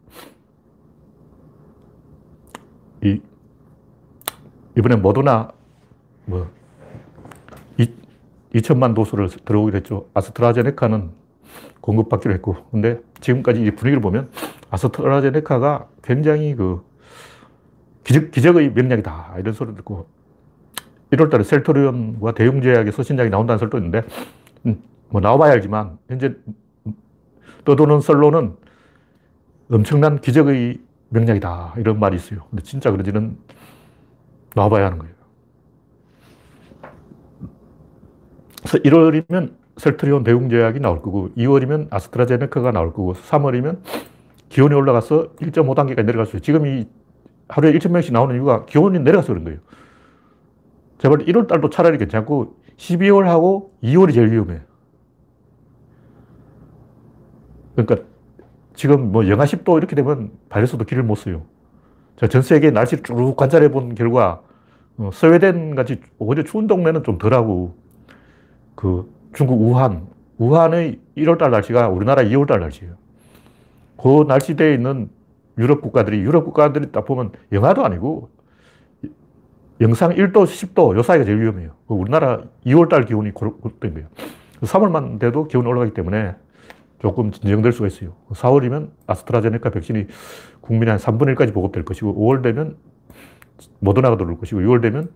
이 3.04 3.20
이번에 4.80 4.96
모더나 4.96 5.50
뭐 6.24 6.50
2, 8.52 8.62
천만 8.62 8.94
도수를 8.94 9.28
들어오기로 9.28 9.76
했죠. 9.76 10.08
아스트라제네카는 10.14 11.10
공급받기로 11.80 12.34
했고. 12.34 12.56
근데 12.70 12.98
지금까지 13.20 13.60
분위기를 13.72 14.00
보면 14.00 14.30
아스트라제네카가 14.70 15.86
굉장히 16.02 16.54
그 16.54 16.82
기적, 18.04 18.30
기적의 18.30 18.72
명약이다. 18.72 19.36
이런 19.38 19.54
소리를 19.54 19.76
듣고 19.76 20.08
1월 21.12 21.30
달에 21.30 21.44
셀토리온과 21.44 22.32
대웅제약의 22.32 22.92
서신작이 22.92 23.30
나온다는 23.30 23.58
설도 23.58 23.76
있는데 23.78 24.02
음, 24.66 24.82
뭐 25.10 25.20
나와봐야 25.20 25.52
알지만 25.52 25.98
현재 26.08 26.34
떠도는 27.64 28.00
설로는 28.00 28.56
엄청난 29.70 30.20
기적의 30.20 30.80
명약이다. 31.10 31.74
이런 31.76 32.00
말이 32.00 32.16
있어요. 32.16 32.40
근데 32.50 32.62
진짜 32.62 32.90
그러지는 32.90 33.36
놔봐야 34.54 34.86
하는 34.86 34.98
거예요. 34.98 35.14
그래서 38.58 38.78
1월이면 38.78 39.54
셀트리온 39.76 40.24
대웅제약이 40.24 40.80
나올 40.80 41.00
거고, 41.00 41.30
2월이면 41.36 41.88
아스트라제네카가 41.90 42.72
나올 42.72 42.92
거고, 42.92 43.14
3월이면 43.14 43.80
기온이 44.48 44.74
올라가서 44.74 45.34
1.5단계까지 45.36 46.04
내려갈 46.04 46.26
수 46.26 46.36
있어요. 46.36 46.42
지금 46.42 46.66
이 46.66 46.88
하루에 47.48 47.72
1,000명씩 47.72 48.12
나오는 48.12 48.34
이유가 48.34 48.66
기온이 48.66 48.98
내려가서 48.98 49.28
그런 49.28 49.44
거예요. 49.44 49.58
제발 50.98 51.18
1월 51.18 51.48
달도 51.48 51.70
차라리 51.70 51.98
괜찮고, 51.98 52.56
12월하고 52.76 53.70
2월이 53.82 54.12
제일 54.12 54.30
위험해. 54.32 54.60
그러니까 57.74 58.06
지금 58.74 59.12
뭐 59.12 59.28
영하 59.28 59.44
10도 59.44 59.78
이렇게 59.78 59.96
되면 59.96 60.32
바이러스도 60.48 60.84
길을 60.84 61.02
못 61.02 61.14
써요. 61.14 61.42
전 62.28 62.42
세계 62.42 62.70
날씨를 62.70 63.02
쭉 63.02 63.34
관찰해 63.36 63.70
본 63.70 63.94
결과 63.94 64.42
어, 64.98 65.10
스웨덴 65.12 65.74
같이 65.74 66.00
오히려 66.18 66.42
추운 66.44 66.66
동네는 66.66 67.02
좀 67.02 67.16
덜하고 67.18 67.74
그 68.74 69.10
중국 69.32 69.60
우한, 69.60 70.06
우한의 70.38 71.00
1월달 71.16 71.50
날씨가 71.50 71.88
우리나라 71.88 72.22
2월달 72.22 72.60
날씨예요. 72.60 72.94
그 73.96 74.24
날씨대에 74.26 74.74
있는 74.74 75.10
유럽 75.58 75.80
국가들이, 75.80 76.18
유럽 76.18 76.44
국가들이 76.44 76.92
딱 76.92 77.04
보면 77.04 77.32
영하도 77.52 77.84
아니고 77.84 78.30
영상 79.80 80.10
1도, 80.10 80.44
10도 80.44 80.96
요 80.96 81.02
사이가 81.02 81.24
제일 81.24 81.40
위험해요. 81.40 81.72
그 81.86 81.94
우리나라 81.94 82.42
2월달 82.66 83.06
기온이 83.06 83.32
그런 83.32 83.58
거예요. 83.60 84.08
3월만 84.60 85.18
돼도 85.18 85.48
기온이 85.48 85.66
올라가기 85.66 85.94
때문에 85.94 86.34
조금 87.00 87.32
진정될 87.32 87.72
수가 87.72 87.86
있어요. 87.88 88.14
4월이면 88.30 88.90
아스트라제네카 89.06 89.70
백신이 89.70 90.06
국민의 90.60 90.92
한 90.92 90.98
3분의 90.98 91.34
1까지 91.34 91.52
보급될 91.52 91.84
것이고 91.84 92.14
5월 92.14 92.42
되면 92.42 92.76
모더나가 93.78 94.16
들어올 94.16 94.38
것이고 94.38 94.60
6월 94.60 94.82
되면 94.82 95.10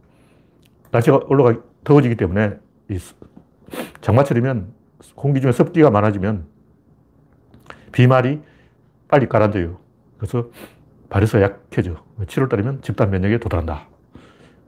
날씨가 0.91 1.23
올라가 1.29 1.61
더워지기 1.85 2.17
때문에 2.17 2.59
장마철이면 4.01 4.73
공기 5.15 5.41
중에 5.41 5.53
습기가 5.53 5.91
많아지면 5.91 6.47
비말이 7.93 8.41
빨리 9.09 9.29
가라앉아요. 9.29 9.79
그래서 10.19 10.49
발에서 11.11 11.43
약해져. 11.43 12.03
7월 12.21 12.49
달이면 12.49 12.83
집단 12.83 13.11
면역에 13.11 13.39
도달한다. 13.39 13.89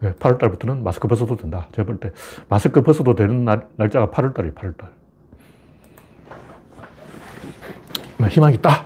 8월 0.03 0.39
달부터는 0.39 0.85
마스크 0.85 1.09
벗어도 1.09 1.37
된다. 1.37 1.69
제가 1.73 1.87
볼 1.87 1.99
때 1.99 2.13
마스크 2.49 2.83
벗어도 2.83 3.15
되는 3.15 3.45
날, 3.45 3.67
날짜가 3.77 4.11
8월 4.11 4.35
달이에요. 4.35 4.55
8월 4.55 4.77
달. 4.77 4.91
희망이 8.29 8.55
있다. 8.57 8.85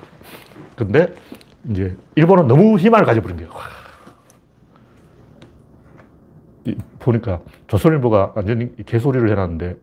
근데 0.77 1.15
이제 1.69 1.97
일본은 2.15 2.47
너무 2.47 2.79
희망을 2.79 3.05
가져버린 3.05 3.37
거예요. 3.37 3.51
보니까 6.99 7.41
조선일보가 7.67 8.33
완전히 8.37 8.71
개소리를 8.85 9.29
해놨는데 9.31 9.77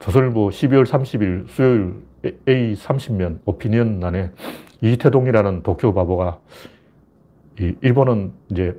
조선일보 0.00 0.48
12월 0.48 0.84
30일 0.84 1.48
수요일 1.48 1.94
A30면 2.46 3.40
오피니언란에 3.44 4.30
이태동이라는 4.80 5.62
도쿄 5.62 5.94
바보가 5.94 6.38
일본은 7.82 8.32
이제 8.48 8.78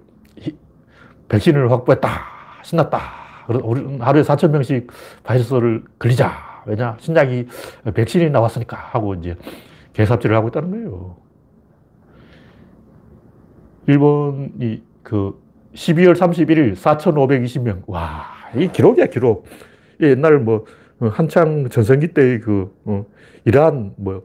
백신을 1.29 1.71
확보했다. 1.71 2.09
신났다. 2.63 2.99
우리는 3.47 4.01
하루에 4.01 4.21
4천 4.23 4.49
명씩 4.49 4.91
바이러스를 5.23 5.83
걸리자. 5.97 6.50
왜냐? 6.65 6.97
신작이 6.99 7.47
백신이 7.93 8.29
나왔으니까 8.29 8.77
하고 8.77 9.13
이제 9.15 9.35
개삽질을 9.93 10.35
하고 10.35 10.49
있다는 10.49 10.71
거예요. 10.71 11.17
일본이 13.87 14.83
그 15.03 15.41
12월 15.73 16.15
31일 16.15 16.75
4,520명. 16.75 17.83
와, 17.87 18.25
이 18.55 18.67
기록이야, 18.67 19.07
기록. 19.07 19.45
옛날 20.01 20.39
뭐, 20.39 20.65
한창 20.99 21.69
전성기 21.69 22.09
때의 22.09 22.41
그, 22.41 22.73
어, 22.85 23.05
이란, 23.45 23.93
뭐, 23.97 24.23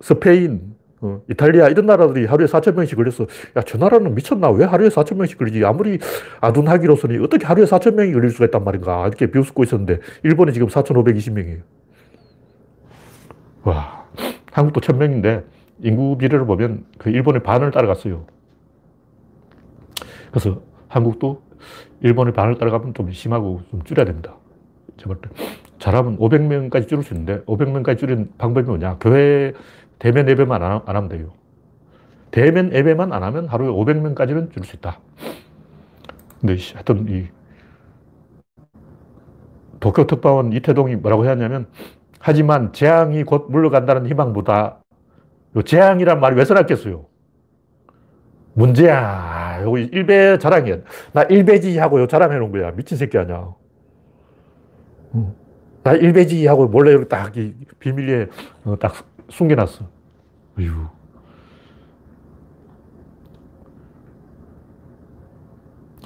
스페인, 0.00 0.75
어, 1.02 1.20
이탈리아 1.30 1.68
이런 1.68 1.86
나라들이 1.86 2.24
하루에 2.26 2.46
4천 2.46 2.74
명씩 2.74 2.96
걸렸어. 2.96 3.26
야, 3.56 3.62
저 3.66 3.76
나라는 3.76 4.14
미쳤나? 4.14 4.50
왜 4.50 4.64
하루에 4.64 4.88
4천 4.88 5.16
명씩 5.16 5.38
걸리지? 5.38 5.64
아무리 5.64 5.98
아둔하기로서는 6.40 7.22
어떻게 7.22 7.46
하루에 7.46 7.64
4천 7.64 7.94
명이 7.94 8.12
걸릴 8.12 8.30
수가 8.30 8.46
있단 8.46 8.64
말인가? 8.64 9.06
이렇게 9.06 9.30
비웃고 9.30 9.64
있었는데, 9.64 10.00
일본이 10.22 10.52
지금 10.52 10.68
4,520명이에요. 10.68 11.60
와, 13.64 14.06
한국도 14.52 14.80
1000명인데, 14.80 15.44
인구 15.82 16.16
비례를 16.16 16.46
보면 16.46 16.86
그 16.98 17.10
일본의 17.10 17.42
반을 17.42 17.70
따라갔어요. 17.70 18.24
그래서 20.30 20.62
한국도 20.88 21.42
일본의 22.00 22.32
반을 22.32 22.56
따라가면 22.56 22.94
좀 22.94 23.10
심하고 23.10 23.60
좀 23.70 23.82
줄여야 23.84 24.06
됩니다. 24.06 24.36
때 24.96 25.28
잘하면 25.78 26.18
500명까지 26.18 26.88
줄일 26.88 27.04
수 27.04 27.12
있는데 27.12 27.42
500명까지 27.44 27.98
줄이는 27.98 28.30
방법이 28.38 28.66
뭐냐? 28.66 28.96
교회 28.98 29.52
대면 29.98 30.28
예배만 30.28 30.62
안, 30.62 30.82
하면 30.84 31.08
돼요. 31.08 31.32
대면 32.30 32.72
예배만 32.72 33.12
안 33.12 33.22
하면 33.22 33.46
하루에 33.46 33.68
500명까지는 33.68 34.52
줄일 34.52 34.66
수 34.66 34.76
있다. 34.76 35.00
근데 36.40 36.56
하여튼 36.74 37.06
이 37.08 37.26
도쿄 39.80 40.06
특파원 40.06 40.52
이태동이 40.52 40.96
뭐라고 40.96 41.26
했냐면 41.26 41.66
하지만 42.20 42.72
재앙이 42.72 43.24
곧 43.24 43.46
물러간다는 43.50 44.06
희망보다 44.06 44.78
재앙이란 45.64 46.20
말이 46.20 46.36
왜 46.36 46.44
써놨겠어요? 46.44 47.06
문제야. 48.54 49.60
요거 49.62 49.78
일배 49.78 50.38
자랑이야. 50.38 50.78
나 51.12 51.22
일배지 51.22 51.78
하고 51.78 52.00
요 52.00 52.06
자랑해 52.06 52.38
놓은 52.38 52.52
거야. 52.52 52.70
미친 52.72 52.96
새끼 52.96 53.18
아니야. 53.18 53.54
나 55.82 55.92
일배지 55.92 56.46
하고 56.46 56.66
몰래 56.66 57.06
딱 57.06 57.32
비밀리에 57.78 58.26
어, 58.64 58.76
딱 58.78 59.04
숨겨놨어. 59.28 59.88
어휴. 60.58 60.88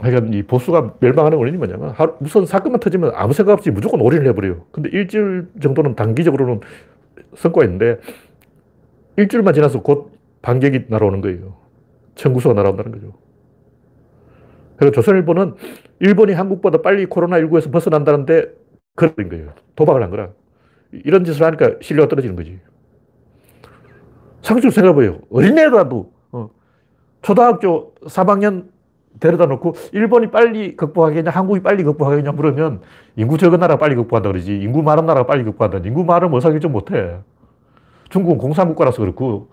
그러니까 0.00 0.36
이 0.36 0.42
보수가 0.42 0.94
멸망하는 1.00 1.36
원인이 1.38 1.58
뭐냐면 1.58 1.94
우선 2.20 2.46
사건만 2.46 2.80
터지면 2.80 3.12
아무 3.14 3.34
생각 3.34 3.52
없이 3.52 3.70
무조건 3.70 4.00
올인을 4.00 4.26
해버려요. 4.28 4.64
근데 4.72 4.88
일주일 4.90 5.48
정도는 5.60 5.94
단기적으로는 5.94 6.60
성과가 7.34 7.66
있는데 7.66 7.98
일주일만 9.16 9.52
지나서 9.52 9.82
곧 9.82 10.12
반격이 10.42 10.86
날아오는 10.88 11.20
거예요. 11.20 11.56
청구서가 12.14 12.54
날아온다는 12.54 12.92
거죠. 12.92 13.12
그래서 14.76 14.92
조선일보는 14.92 15.54
일본이 16.00 16.32
한국보다 16.32 16.80
빨리 16.80 17.04
코로나19에서 17.06 17.70
벗어난다는데 17.70 18.54
그런 18.96 19.28
거예요. 19.28 19.52
도박을 19.76 20.02
한 20.02 20.10
거라. 20.10 20.30
이런 20.92 21.24
짓을 21.24 21.44
하니까 21.44 21.74
신뢰가 21.82 22.08
떨어지는 22.08 22.36
거지. 22.36 22.58
상식적으로 24.42 24.70
생각해봐요. 24.72 25.18
어린애라도, 25.32 26.12
어, 26.32 26.50
초등학교 27.22 27.94
3학년 28.06 28.66
데려다 29.18 29.46
놓고 29.46 29.74
일본이 29.92 30.30
빨리 30.30 30.76
극복하겠냐, 30.76 31.30
한국이 31.30 31.60
빨리 31.62 31.82
극복하겠냐 31.82 32.32
물으면 32.32 32.80
인구 33.16 33.36
적은 33.38 33.58
나라가 33.60 33.78
빨리 33.78 33.94
극복한다 33.96 34.30
그러지. 34.30 34.56
인구 34.56 34.82
많은 34.82 35.04
나라가 35.04 35.26
빨리 35.26 35.44
극복한다. 35.44 35.86
인구 35.86 36.04
많으면 36.04 36.34
의사결정 36.34 36.72
못 36.72 36.90
해. 36.92 37.16
중국은 38.08 38.38
공산국가라서 38.38 39.00
그렇고 39.02 39.48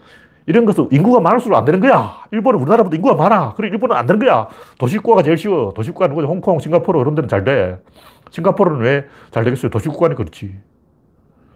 이런 0.45 0.63
것은 0.65 0.88
인구가 0.91 1.19
많을수록 1.19 1.58
안 1.58 1.65
되는 1.65 1.80
거야. 1.82 2.23
일본은 2.32 2.60
우리나라보다 2.62 2.95
인구가 2.95 3.15
많아. 3.15 3.54
그래, 3.56 3.67
일본은 3.67 3.95
안 3.95 4.06
되는 4.06 4.19
거야. 4.19 4.47
도시국가가 4.80 5.21
제일 5.21 5.38
쉬워. 5.38 5.73
도시국가는? 5.73 6.15
홍콩, 6.26 6.60
싱가포르 6.60 7.00
이런 7.02 7.15
데는 7.15 7.28
잘 7.28 7.43
돼. 7.43 7.80
싱가포르는 8.32 8.82
왜 8.82 9.06
잘 9.32 9.43
되겠어요? 9.43 9.69
도시국가니 9.69 10.15
그렇지. 10.15 10.56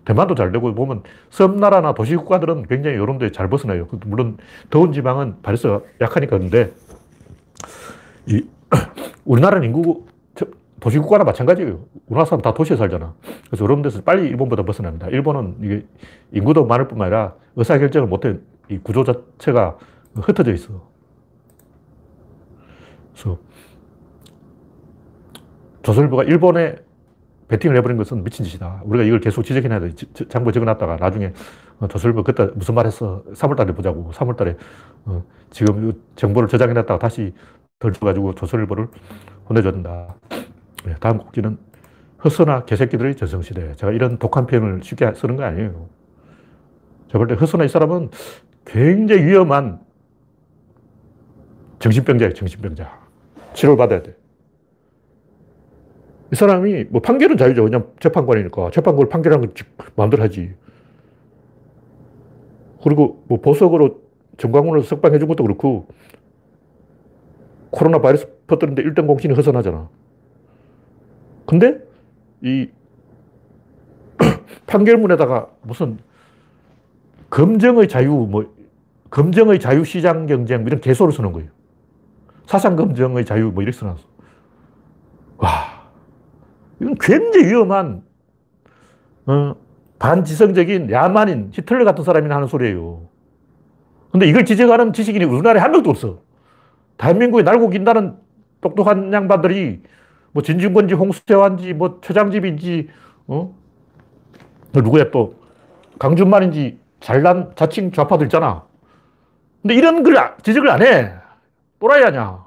대만도 0.06 0.36
잘 0.36 0.52
되고 0.52 0.74
보면 0.74 1.04
섬나라나 1.30 1.94
도시국가들은 1.94 2.68
굉장히 2.68 2.96
이런 2.96 3.18
데 3.18 3.32
잘 3.32 3.50
벗어나요. 3.50 3.88
물론 4.06 4.38
더운 4.70 4.92
지방은 4.94 5.42
발에서 5.42 5.84
약하니까 6.00 6.38
그런데 6.38 6.74
이 8.28 8.46
우리나라는 9.26 9.68
인구 9.68 10.06
도시국가나 10.80 11.24
마찬가지예요. 11.24 11.80
우리나라 12.08 12.26
사람 12.26 12.42
다 12.42 12.54
도시에 12.54 12.76
살잖아. 12.76 13.14
그래서 13.48 13.64
이런 13.66 13.84
데서 13.84 14.02
빨리 14.02 14.28
일본보다 14.28 14.64
벗어납니다. 14.64 15.08
일본은 15.10 15.58
이게 15.62 15.86
인구도 16.32 16.66
많을 16.66 16.88
뿐만 16.88 17.06
아니라 17.08 17.36
의사결정을 17.56 18.08
못해 18.08 18.38
이 18.70 18.80
구조 18.80 19.04
자체가 19.04 19.78
흩어져 20.16 20.52
있어. 20.54 20.90
그래서 23.14 23.38
조선일보가 25.84 26.24
일본에 26.24 26.76
베팅을 27.52 27.76
해버린 27.76 27.98
것은 27.98 28.24
미친 28.24 28.46
짓이다. 28.46 28.82
우리가 28.86 29.04
이걸 29.04 29.20
계속 29.20 29.44
지적해놔야 29.44 29.82
돼. 29.82 29.90
장부 30.30 30.54
적어놨다가 30.54 30.96
나중에 30.96 31.34
어, 31.82 31.88
조선일보 31.90 32.24
그때 32.24 32.48
무슨 32.56 32.76
말 32.76 32.86
했어? 32.86 33.24
3월달에 33.34 33.76
보자고. 33.76 34.10
3월달에 34.12 34.56
어, 35.06 35.24
지금 35.50 35.94
정보를 36.16 36.48
저장해놨다가 36.48 36.98
다시 36.98 37.34
덜 37.80 37.92
줘가지고 37.92 38.36
조선일보를 38.36 38.88
혼내준다. 39.50 40.16
네, 40.86 40.96
다음 41.02 41.18
곡지는 41.18 41.58
허서나 42.24 42.64
개새끼들의 42.64 43.16
전성시대. 43.18 43.76
제가 43.76 43.92
이런 43.92 44.18
독한 44.18 44.46
표현을 44.48 44.80
쉽게 44.82 45.12
쓰는 45.14 45.36
거 45.36 45.44
아니에요. 45.44 45.90
제가 47.08 47.18
볼 47.18 47.28
때 47.28 47.34
허서나 47.36 47.66
이 47.66 47.68
사람은 47.68 48.12
굉장히 48.64 49.26
위험한 49.26 49.82
정신병자예요, 51.80 52.34
정신병자. 52.34 52.98
치료를 53.54 53.78
받아야 53.78 54.02
돼. 54.02 54.16
이 56.32 56.36
사람이 56.36 56.86
뭐 56.90 57.02
판결은 57.02 57.38
자유죠. 57.38 57.64
그냥 57.64 57.92
재판관이니까. 58.00 58.72
재판官판결한 58.72 59.42
건 59.42 59.54
마음대로 59.96 60.24
하지. 60.24 60.54
그리고 62.84 63.24
뭐 63.28 63.42
보석으로 63.42 64.02
정광훈을 64.38 64.84
석방해 64.84 65.20
준 65.20 65.28
것도 65.28 65.44
그렇고 65.44 65.88
코로나 67.70 68.00
바이러스 68.00 68.28
퍼뜨는데 68.48 68.84
1등 68.84 69.08
공신이 69.08 69.34
허선하잖아. 69.34 69.90
근데 71.46 71.80
이 72.42 72.70
판결문에다가 74.68 75.50
무슨 75.62 76.00
검정의 77.30 77.88
자유, 77.88 78.10
뭐, 78.10 78.54
검정의 79.10 79.60
자유 79.60 79.84
시장 79.84 80.26
경쟁, 80.28 80.66
이런 80.66 80.82
개소를 80.82 81.14
쓰는 81.14 81.32
거예요. 81.32 81.50
사상 82.46 82.76
검정의 82.76 83.26
자유, 83.26 83.52
뭐, 83.52 83.64
이렇게 83.64 83.78
써놨어. 83.78 84.04
이건 86.82 86.96
굉장히 87.00 87.48
위험한, 87.48 88.04
어, 89.28 89.56
반지성적인 90.00 90.90
야만인 90.90 91.52
히틀러 91.54 91.86
같은 91.86 92.04
사람이 92.04 92.28
하는 92.28 92.48
소리예요. 92.48 93.08
근데 94.12 94.28
이걸 94.28 94.46
지적하는 94.46 94.92
지식인이 94.94 95.24
우리나라에 95.26 95.62
한 95.62 95.72
명도 95.72 95.92
없어. 95.92 96.22
대한민국에 96.98 97.44
날고 97.44 97.70
긴다는 97.70 98.18
똑똑한 98.62 99.14
양반들이 99.14 99.84
뭐 100.32 100.42
진중권지 100.42 100.96
홍수태환지 100.96 101.74
뭐 101.74 102.00
최장집인지 102.02 102.90
어? 103.28 103.56
누구야 104.74 105.12
또 105.12 105.36
강준만인지 106.00 106.80
잘난 107.00 107.52
자칭 107.56 107.92
좌파들 107.92 108.26
있잖아. 108.26 108.66
근데 109.62 109.76
이런 109.76 110.04
걸 110.04 110.16
지적을 110.42 110.70
안 110.70 110.82
해. 110.82 111.14
또라이 111.80 112.04
아냐. 112.04 112.44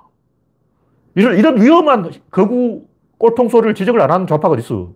이런, 1.14 1.38
이런 1.38 1.60
위험한 1.60 2.10
거구 2.30 2.86
꼴통 3.18 3.48
소리를 3.48 3.74
지적을 3.74 4.00
안 4.00 4.10
하는 4.10 4.26
좌파가 4.26 4.54
어딨어. 4.54 4.92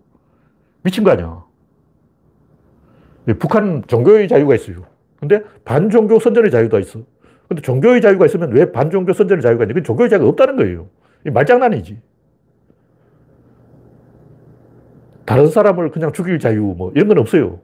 미친 0.83 1.03
거 1.03 1.11
아니야. 1.11 1.43
북한 3.39 3.83
종교의 3.87 4.27
자유가 4.27 4.55
있어요. 4.55 4.83
근데 5.19 5.43
반종교 5.65 6.19
선전의 6.19 6.51
자유도 6.51 6.79
있어. 6.79 7.01
근데 7.47 7.61
종교의 7.61 8.01
자유가 8.01 8.25
있으면 8.25 8.51
왜 8.51 8.71
반종교 8.71 9.13
선전의 9.13 9.41
자유가 9.41 9.63
있냐? 9.63 9.73
그 9.73 9.83
종교의 9.83 10.09
자유가 10.09 10.27
없다는 10.27 10.55
거예요. 10.55 10.87
말장난이지. 11.25 11.99
다른 15.25 15.47
사람을 15.47 15.91
그냥 15.91 16.11
죽일 16.11 16.39
자유 16.39 16.61
뭐 16.77 16.91
이런 16.95 17.07
건 17.07 17.19
없어요. 17.19 17.59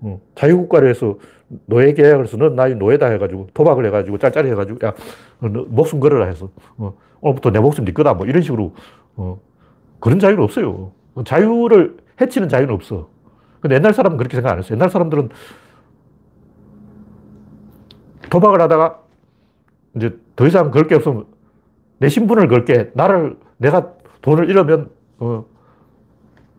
어, 0.00 0.20
자유국가를 0.34 0.88
해서 0.90 1.18
노예 1.66 1.92
계약을 1.92 2.24
해서 2.24 2.36
넌 2.36 2.56
나의 2.56 2.74
노예다 2.74 3.06
해가지고 3.06 3.48
도박을 3.54 3.86
해가지고 3.86 4.18
짤짤이 4.18 4.50
해가지고 4.50 4.84
야 4.84 4.94
목숨 5.38 6.00
걸어라 6.00 6.26
해서 6.26 6.50
어, 6.76 6.96
오늘부터 7.20 7.50
내 7.50 7.60
목숨 7.60 7.84
네 7.84 7.92
거다 7.92 8.14
뭐 8.14 8.26
이런 8.26 8.42
식으로 8.42 8.74
어, 9.16 9.40
그런 10.00 10.18
자유는 10.18 10.42
없어요. 10.42 10.92
자유를 11.24 11.96
해치는 12.20 12.48
자유는 12.48 12.74
없어. 12.74 13.08
근데 13.60 13.76
옛날 13.76 13.92
사람은 13.94 14.16
그렇게 14.18 14.36
생각 14.36 14.52
안 14.52 14.58
했어요. 14.58 14.74
옛날 14.76 14.90
사람들은 14.90 15.30
도박을 18.30 18.60
하다가 18.60 19.00
이제 19.96 20.18
더 20.34 20.46
이상 20.46 20.70
걸 20.70 20.86
게 20.88 20.94
없으면 20.94 21.26
내 21.98 22.08
신분을 22.08 22.48
걸게. 22.48 22.90
나를, 22.94 23.38
내가 23.56 23.92
돈을 24.20 24.50
잃으면, 24.50 24.90
어, 25.18 25.46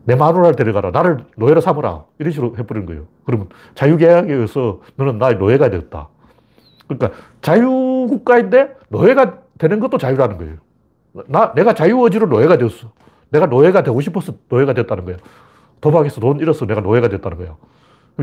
내 0.05 0.15
마누라를 0.15 0.55
데려가라. 0.55 0.89
나를 0.91 1.25
노예로 1.35 1.61
삼으라. 1.61 2.05
이런 2.17 2.31
식으로 2.31 2.57
해버리는 2.57 2.87
거예요. 2.87 3.05
그러면 3.25 3.49
자유계약에 3.75 4.33
의해서 4.33 4.79
너는 4.95 5.19
나의 5.19 5.35
노예가 5.35 5.69
되었다. 5.69 6.07
그러니까 6.87 7.11
자유국가인데 7.41 8.75
노예가 8.89 9.39
되는 9.59 9.79
것도 9.79 9.97
자유라는 9.97 10.37
거예요. 10.37 10.55
나, 11.27 11.53
내가 11.53 11.73
자유 11.73 11.99
의지로 12.03 12.25
노예가 12.27 12.57
되었어. 12.57 12.91
내가 13.29 13.45
노예가 13.45 13.83
되고 13.83 13.99
싶어서 14.01 14.33
노예가 14.49 14.73
됐다는 14.73 15.05
거예요. 15.05 15.19
도박에서 15.81 16.21
돈 16.21 16.39
잃어서 16.39 16.65
내가 16.65 16.81
노예가 16.81 17.09
됐다는 17.09 17.37
거예요. 17.37 17.57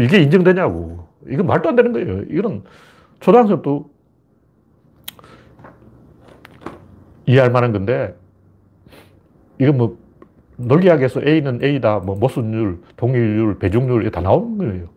이게 0.01 0.19
인정되냐고. 0.19 1.07
이건 1.29 1.47
말도 1.47 1.69
안 1.69 1.77
되는 1.77 1.93
거예요. 1.93 2.23
이거는 2.31 2.63
초등학생도 3.21 3.91
이해할 7.27 7.51
만한 7.51 7.73
건데, 7.73 8.17
이건 9.59 9.77
뭐, 9.79 9.99
논리학에서 10.57 11.23
A는 11.25 11.63
A다, 11.63 12.01
뭐, 12.01 12.17
모순율, 12.17 12.81
동일율, 12.97 13.59
배중률, 13.59 14.11
다 14.11 14.21
나오는 14.21 14.59
거예요. 14.59 14.89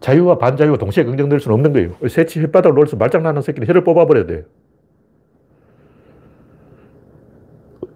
자유와 0.00 0.38
반자유가 0.38 0.78
동시에 0.78 1.04
긍정될 1.04 1.38
수는 1.38 1.54
없는 1.54 1.72
거예요. 1.72 2.08
새치 2.08 2.40
혓바닥을 2.40 2.74
놀면서 2.74 2.96
말장난하는 2.96 3.42
새끼는 3.42 3.68
혀를 3.68 3.84
뽑아버려야 3.84 4.26
돼. 4.26 4.44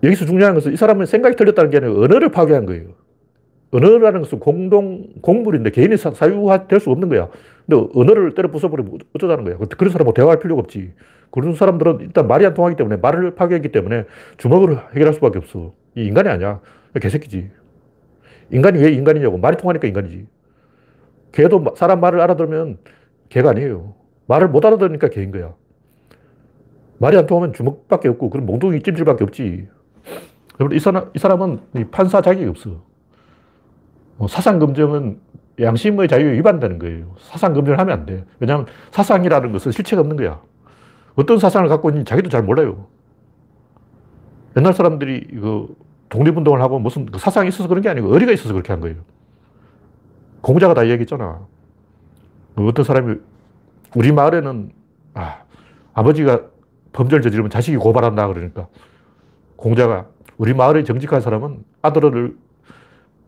여기서 0.07 0.25
중요한 0.25 0.55
것은 0.55 0.73
이 0.73 0.77
사람은 0.77 1.07
생각이 1.07 1.37
틀렸다는 1.37 1.71
게 1.71 1.79
아니라 1.79 1.93
언어를 1.93 2.31
파괴한 2.31 2.67
거예요. 2.67 2.95
언어라는 3.73 4.23
것은 4.23 4.39
공동, 4.39 5.09
공물인데 5.21 5.71
개인이 5.71 5.97
사유화 5.97 6.69
될 6.69 6.81
수 6.81 6.91
없는 6.91 7.09
거야. 7.09 7.29
근데 7.67 7.89
언어를 7.95 8.35
때려 8.35 8.51
부숴버리면 8.51 9.01
어쩌자는 9.15 9.45
거야. 9.45 9.57
그런 9.77 9.93
사람하고 9.93 10.15
대화할 10.15 10.39
필요가 10.39 10.61
없지. 10.61 10.93
그런 11.31 11.55
사람들은 11.55 11.99
일단 12.01 12.29
말이 12.29 12.47
안 12.47 12.55
통하기 12.55 12.77
때문에 12.77 12.97
말을 12.99 13.35
파괴했기 13.35 13.73
때문에 13.73 14.05
주먹으로 14.37 14.77
해결할 14.95 15.15
수밖에 15.15 15.39
없어. 15.39 15.75
이 15.97 16.05
인간이 16.05 16.29
아니야. 16.29 16.61
개새끼지. 17.01 17.51
인간이 18.53 18.79
왜 18.79 18.93
인간이냐고. 18.93 19.39
말이 19.39 19.57
통하니까 19.57 19.89
인간이지. 19.89 20.27
개도 21.33 21.75
사람 21.77 22.01
말을 22.01 22.21
알아들으면 22.21 22.79
개가 23.29 23.51
아니에요. 23.51 23.95
말을 24.29 24.49
못 24.49 24.65
알아들으니까 24.65 25.09
개인 25.09 25.33
거야. 25.33 25.55
말이 26.99 27.17
안 27.19 27.27
통하면 27.27 27.53
주먹밖에 27.53 28.09
없고, 28.09 28.31
그럼 28.31 28.47
몽둥이 28.47 28.83
찜질밖에 28.83 29.25
없지. 29.25 29.69
이 30.73 30.79
사람, 30.79 31.11
이 31.15 31.19
사람은 31.19 31.61
판사 31.91 32.21
자격이 32.21 32.47
없어. 32.49 32.71
뭐 34.17 34.29
사상검증은 34.29 35.21
양심의 35.61 36.09
자유에 36.09 36.33
위반되는 36.35 36.79
거예요. 36.79 37.15
사상검증을 37.19 37.79
하면 37.79 37.99
안 37.99 38.07
돼. 38.07 38.25
왜냐하면 38.41 38.67
사상이라는 38.91 39.53
것은 39.53 39.73
실체가 39.73 40.01
없는 40.01 40.17
거야. 40.17 40.41
어떤 41.15 41.39
사상을 41.39 41.69
갖고 41.69 41.91
있는지 41.91 42.09
자기도 42.09 42.29
잘 42.29 42.43
몰라요. 42.43 42.87
옛날 44.57 44.73
사람들이 44.73 45.29
이거 45.33 45.69
독립운동을 46.09 46.61
하고 46.61 46.79
무슨 46.79 47.07
그 47.07 47.19
사상이 47.19 47.49
있어서 47.49 47.69
그런 47.69 47.83
게 47.83 47.89
아니고 47.89 48.13
의리가 48.13 48.33
있어서 48.33 48.53
그렇게 48.53 48.73
한 48.73 48.81
거예요. 48.81 48.97
공자가 50.41 50.75
다 50.75 50.87
얘기했잖아. 50.89 51.41
어떤 52.57 52.85
사람이 52.85 53.17
우리 53.95 54.13
마을에는 54.13 54.71
아, 55.15 55.43
아버지가 55.93 56.43
범죄를 56.93 57.23
저지르면 57.23 57.51
자식이 57.51 57.77
고발한다 57.77 58.29
그러니까 58.29 58.69
공자가 59.57 60.07
우리 60.39 60.55
마을의 60.55 60.85
정직한 60.85 61.21
사람은 61.21 61.65
아들을 61.83 62.37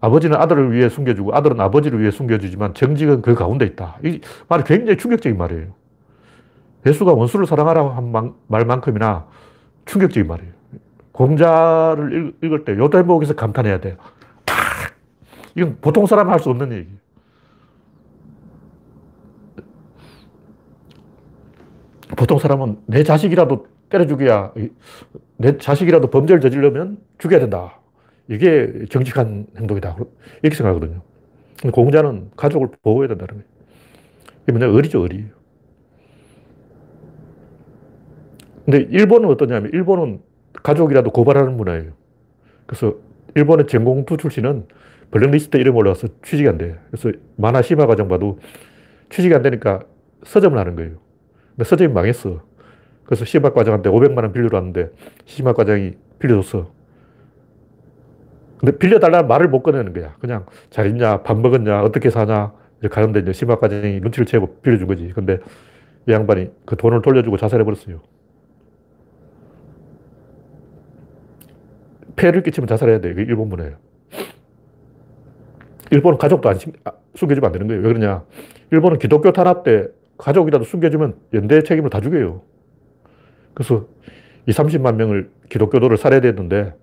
아버지는 0.01 0.37
아들을 0.37 0.73
위해 0.73 0.89
숨겨주고 0.89 1.35
아들은 1.35 1.61
아버지를 1.61 2.01
위해 2.01 2.11
숨겨주지만 2.11 2.75
정직은 2.75 3.23
그 3.23 3.35
가운데 3.35 3.65
있다. 3.67 3.97
이 4.05 4.21
말이 4.49 4.63
굉장히 4.65 4.97
충격적인 4.97 5.37
말이에요. 5.37 5.75
예수가 6.87 7.13
원수를 7.13 7.47
사랑하라고 7.47 7.91
한 7.91 8.35
말만큼이나 8.47 9.27
충격적인 9.87 10.29
말이에요. 10.29 10.53
공자를 11.13 12.35
읽을 12.43 12.65
때 12.65 12.73
요 12.77 12.89
대목에서 12.89 13.35
감탄해야 13.35 13.81
돼요. 13.81 13.97
이건 15.57 15.79
보통 15.81 16.07
사람 16.07 16.31
할 16.31 16.39
수 16.39 16.51
없는 16.51 16.73
얘기. 16.73 16.89
보통 22.17 22.39
사람은 22.39 22.79
내 22.87 23.03
자식이라도 23.03 23.67
때려 23.89 24.07
죽여야, 24.07 24.53
내 25.37 25.57
자식이라도 25.57 26.11
범죄를 26.11 26.41
저지르면 26.41 26.99
죽여야 27.19 27.41
된다. 27.41 27.81
이게 28.29 28.85
정직한 28.91 29.47
행동이다. 29.57 29.97
이렇게 30.43 30.57
생각하거든요. 30.57 31.03
공자는 31.73 32.31
가족을 32.37 32.69
보호해야 32.83 33.09
된다는 33.09 33.35
거예요. 33.35 33.45
이게 34.43 34.53
뭐냐, 34.53 34.73
어리죠, 34.73 35.03
어리. 35.03 35.27
근데 38.65 38.87
일본은 38.91 39.31
어떠냐면, 39.31 39.71
일본은 39.73 40.21
가족이라도 40.63 41.11
고발하는 41.11 41.57
문화예요. 41.57 41.93
그래서 42.67 42.97
일본의 43.35 43.67
전공투 43.67 44.19
출신은 44.19 44.67
블랙리스트 45.11 45.57
이름 45.57 45.77
올라와서 45.77 46.09
취직이 46.23 46.47
안 46.49 46.59
돼. 46.59 46.79
그래서 46.91 47.13
만화 47.37 47.63
심화 47.63 47.87
과정 47.87 48.09
봐도 48.09 48.39
취직이 49.09 49.35
안 49.35 49.41
되니까 49.41 49.81
서점을 50.25 50.59
하는 50.59 50.77
거예요. 50.77 50.99
근데 51.57 51.65
서점이 51.65 51.95
망했어. 51.95 52.43
그래서 53.09 53.25
심화 53.25 53.55
과정한테 53.55 53.89
500만 53.89 54.19
원 54.19 54.33
빌려로 54.35 54.55
왔는데 54.59 54.91
심화 55.25 55.55
과정이 55.55 55.93
빌려줬어. 56.19 56.71
근데 58.59 58.77
빌려달라는 58.77 59.27
말을 59.27 59.49
못 59.49 59.63
꺼내는 59.63 59.95
거야. 59.95 60.15
그냥 60.21 60.45
잘 60.69 60.89
있냐, 60.89 61.23
밥 61.23 61.41
먹었냐, 61.41 61.85
어떻게 61.85 62.11
사냐. 62.11 62.53
이제 62.79 62.89
가는데 62.89 63.21
이제 63.21 63.33
심화 63.33 63.59
과정이 63.59 64.01
눈치를 64.01 64.27
채고 64.27 64.57
빌려준 64.61 64.89
거지. 64.89 65.11
근데 65.15 65.39
이 66.07 66.13
양반이 66.13 66.51
그 66.67 66.77
돈을 66.77 67.01
돌려주고 67.01 67.39
자살해버렸어요. 67.39 67.99
폐를 72.15 72.43
끼치면 72.43 72.67
자살해야 72.67 73.01
돼. 73.01 73.13
이게 73.13 73.23
일본 73.23 73.49
문화예요. 73.49 73.77
일본은 75.93 76.19
가족도 76.19 76.51
안 76.51 76.59
아, 76.85 76.93
숨겨주면 77.15 77.47
안 77.47 77.53
되는 77.53 77.69
거예요. 77.69 77.81
왜 77.81 77.89
그러냐. 77.89 78.23
일본은 78.71 78.99
기독교 78.99 79.33
탄압 79.33 79.65
때 79.65 79.89
가족이라도 80.19 80.65
숨겨주면 80.65 81.17
연대 81.33 81.63
책임을 81.63 81.89
다 81.89 82.03
주게요. 82.03 82.43
그래서 83.59 83.87
2, 84.47 84.53
30만 84.53 84.95
명을 84.95 85.31
기독교도를 85.49 85.97
살해됐는데 85.97 86.75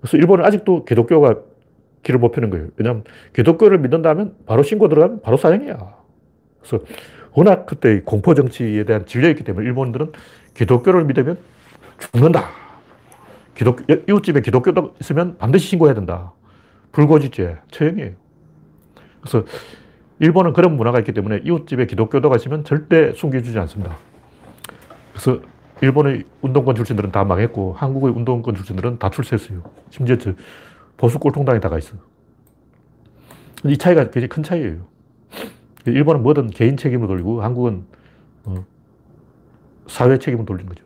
그래서 0.00 0.16
일본은 0.16 0.44
아직도 0.44 0.84
기독교가 0.84 1.36
길을 2.02 2.18
못 2.18 2.32
펴는 2.32 2.50
거예요. 2.50 2.66
왜냐하면 2.76 3.04
기독교를 3.32 3.78
믿는다면 3.78 4.34
바로 4.44 4.64
신고 4.64 4.88
들어가면 4.88 5.22
바로 5.22 5.36
사형이야. 5.36 5.78
그래서 6.58 6.84
워낙 7.32 7.66
그때 7.66 8.00
공포 8.00 8.34
정치에 8.34 8.82
대한 8.82 9.06
진료였기 9.06 9.44
때문에 9.44 9.64
일본들은 9.66 10.10
기독교를 10.54 11.04
믿으면 11.04 11.38
죽는다. 12.12 12.48
기독, 13.54 13.82
이웃집에 14.08 14.40
기독교도 14.40 14.96
있으면 15.00 15.38
반드시 15.38 15.68
신고해야 15.68 15.94
된다. 15.94 16.32
불고지죄, 16.90 17.58
처형이에요. 17.70 18.10
그래서 19.20 19.46
일본은 20.18 20.54
그런 20.54 20.76
문화가 20.76 20.98
있기 20.98 21.12
때문에 21.12 21.42
이웃집에 21.44 21.86
기독교도가 21.86 22.34
있으면 22.36 22.64
절대 22.64 23.12
숨겨주지 23.12 23.56
않습니다. 23.60 23.96
그래서 25.12 25.53
일본의 25.82 26.24
운동권 26.40 26.74
출신들은 26.76 27.10
다 27.12 27.24
망했고 27.24 27.74
한국의 27.74 28.12
운동권 28.12 28.54
출신들은 28.54 28.98
다 28.98 29.10
출세했어요. 29.10 29.62
심지어 29.90 30.16
저 30.16 30.32
보수 30.96 31.18
꼴통당에 31.18 31.60
다가 31.60 31.78
있어. 31.78 31.96
이 33.64 33.76
차이가 33.76 34.04
굉장히 34.04 34.28
큰 34.28 34.42
차이예요. 34.42 34.86
일본은 35.86 36.22
뭐든 36.22 36.50
개인 36.50 36.76
책임을 36.76 37.08
돌리고 37.08 37.42
한국은 37.42 37.84
어, 38.44 38.64
사회 39.86 40.18
책임을 40.18 40.46
돌린 40.46 40.66
거죠. 40.66 40.84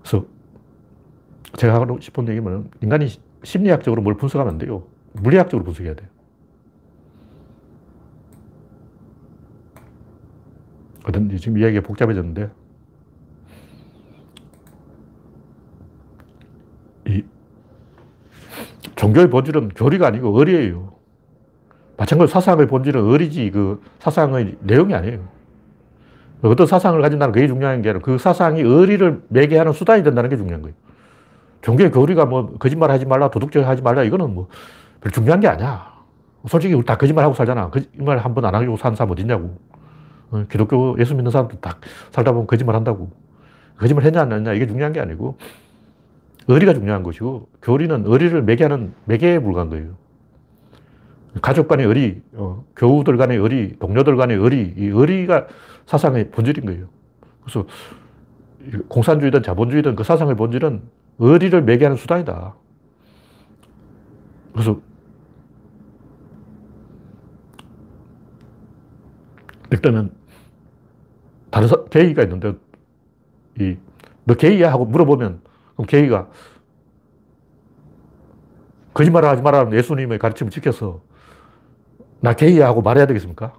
그래서 0.00 0.26
제가 1.56 1.74
하고 1.74 2.00
싶은 2.00 2.28
얘기는 2.28 2.70
인간이 2.82 3.08
심리학적으로 3.42 4.02
뭘 4.02 4.16
분석하면 4.16 4.54
안 4.54 4.58
돼요. 4.58 4.84
물리학적으로 5.12 5.64
분석해야 5.64 5.94
돼요. 5.94 6.08
어떤 11.04 11.34
지금 11.36 11.56
이야기가 11.58 11.86
복잡해졌는데 11.86 12.50
이 17.06 17.24
종교의 18.98 19.30
본질은 19.30 19.70
교리가 19.70 20.08
아니고 20.08 20.36
의리예요. 20.38 20.92
마찬가지로 21.96 22.26
사상의 22.28 22.66
본질은 22.66 23.04
의리지 23.10 23.50
그 23.52 23.80
사상의 24.00 24.56
내용이 24.60 24.94
아니에요. 24.94 25.20
어떤 26.42 26.66
사상을 26.66 27.00
가진다는 27.00 27.32
그게 27.32 27.46
중요한 27.48 27.82
게 27.82 27.90
아니라 27.90 28.02
그 28.04 28.18
사상이 28.18 28.60
의리를 28.60 29.22
매개하는 29.28 29.72
수단이 29.72 30.02
된다는 30.02 30.30
게 30.30 30.36
중요한 30.36 30.62
거예요. 30.62 30.74
종교의 31.62 31.90
교리가 31.90 32.26
뭐 32.26 32.56
거짓말 32.58 32.90
하지 32.90 33.06
말라, 33.06 33.30
도둑질 33.30 33.66
하지 33.66 33.82
말라 33.82 34.02
이거는 34.04 34.34
뭐 34.34 34.48
별 35.00 35.12
중요한 35.12 35.38
게 35.38 35.46
아니야. 35.46 35.92
솔직히 36.48 36.74
우리 36.74 36.84
다 36.84 36.96
거짓말하고 36.96 37.32
살잖아. 37.34 37.70
거짓말 37.70 38.18
한 38.18 38.34
번 38.34 38.44
안 38.44 38.54
하고 38.54 38.76
사는 38.76 38.96
사람 38.96 39.12
어딨냐고. 39.12 39.56
어, 40.32 40.44
기독교 40.50 40.96
예수 40.98 41.14
믿는 41.14 41.30
사람들 41.30 41.60
다 41.60 41.76
살다 42.10 42.32
보면 42.32 42.48
거짓말 42.48 42.74
한다고. 42.74 43.10
거짓말 43.78 44.04
했냐 44.04 44.22
안 44.22 44.32
했냐 44.32 44.54
이게 44.54 44.66
중요한 44.66 44.92
게 44.92 44.98
아니고 45.00 45.38
의리가 46.48 46.72
중요한 46.74 47.02
것이고 47.02 47.48
교리는 47.62 48.04
의리를 48.06 48.42
매개하는 48.42 48.94
매개에 49.04 49.38
불과한 49.40 49.68
거예요. 49.68 49.96
가족 51.42 51.68
간의 51.68 51.86
의리, 51.86 52.22
어, 52.32 52.64
교우들 52.74 53.16
간의 53.18 53.38
의리, 53.38 53.78
동료들 53.78 54.16
간의 54.16 54.38
의리, 54.38 54.74
이 54.76 54.86
의리가 54.86 55.46
사상의 55.86 56.30
본질인 56.30 56.64
거예요. 56.64 56.88
그래서 57.42 57.66
공산주의든 58.88 59.42
자본주의든 59.42 59.94
그 59.94 60.04
사상의 60.04 60.36
본질은 60.36 60.82
의리를 61.18 61.62
매개하는 61.62 61.96
수단이다. 61.96 62.54
그래서 64.52 64.80
일단은 69.70 70.10
다른 71.50 71.68
사, 71.68 71.84
게이가 71.84 72.22
있는데 72.22 72.54
이, 73.60 73.76
너 74.24 74.34
게이야? 74.34 74.72
하고 74.72 74.86
물어보면 74.86 75.40
그럼 75.78 75.86
게이가 75.86 76.26
거짓말 78.92 79.24
하지 79.24 79.42
말라는 79.42 79.72
예수님의 79.74 80.18
가르침을 80.18 80.50
지켜서 80.50 81.02
나 82.20 82.32
게이야 82.32 82.66
하고 82.66 82.82
말해야 82.82 83.06
되겠습니까? 83.06 83.52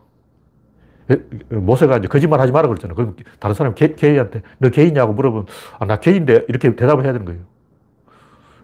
모세가 1.50 1.98
이제 1.98 2.08
거짓말 2.10 2.42
하지 2.42 2.52
마라 2.52 2.68
그랬잖아. 2.68 2.94
그럼 2.94 3.16
다른 3.40 3.56
사람이 3.56 3.76
게, 3.76 3.96
게이한테 3.96 4.42
너 4.58 4.70
게이냐고 4.70 5.14
물어보면 5.14 5.48
아, 5.80 5.86
나 5.86 5.96
게이인데 6.00 6.46
이렇게 6.50 6.76
대답을 6.76 7.06
해야 7.06 7.14
되는 7.14 7.26
거예요. 7.26 7.42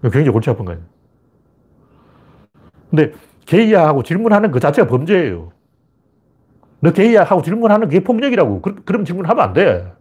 굉장히 0.04 0.30
골치 0.32 0.50
아픈 0.50 0.65
거예요. 0.65 0.82
근데 2.89 3.13
게이야 3.46 3.88
하고 3.88 4.04
질문하는 4.04 4.52
그 4.52 4.60
자체가 4.60 4.88
범죄예요. 4.89 5.54
너 6.82 6.91
게이야 6.91 7.24
하고 7.24 7.41
질문하는 7.41 7.88
게 7.88 8.04
폭력이라고. 8.04 8.62
그, 8.62 8.84
그럼 8.84 9.06
질문하면 9.06 9.44
안 9.44 9.54
돼. 9.54 9.94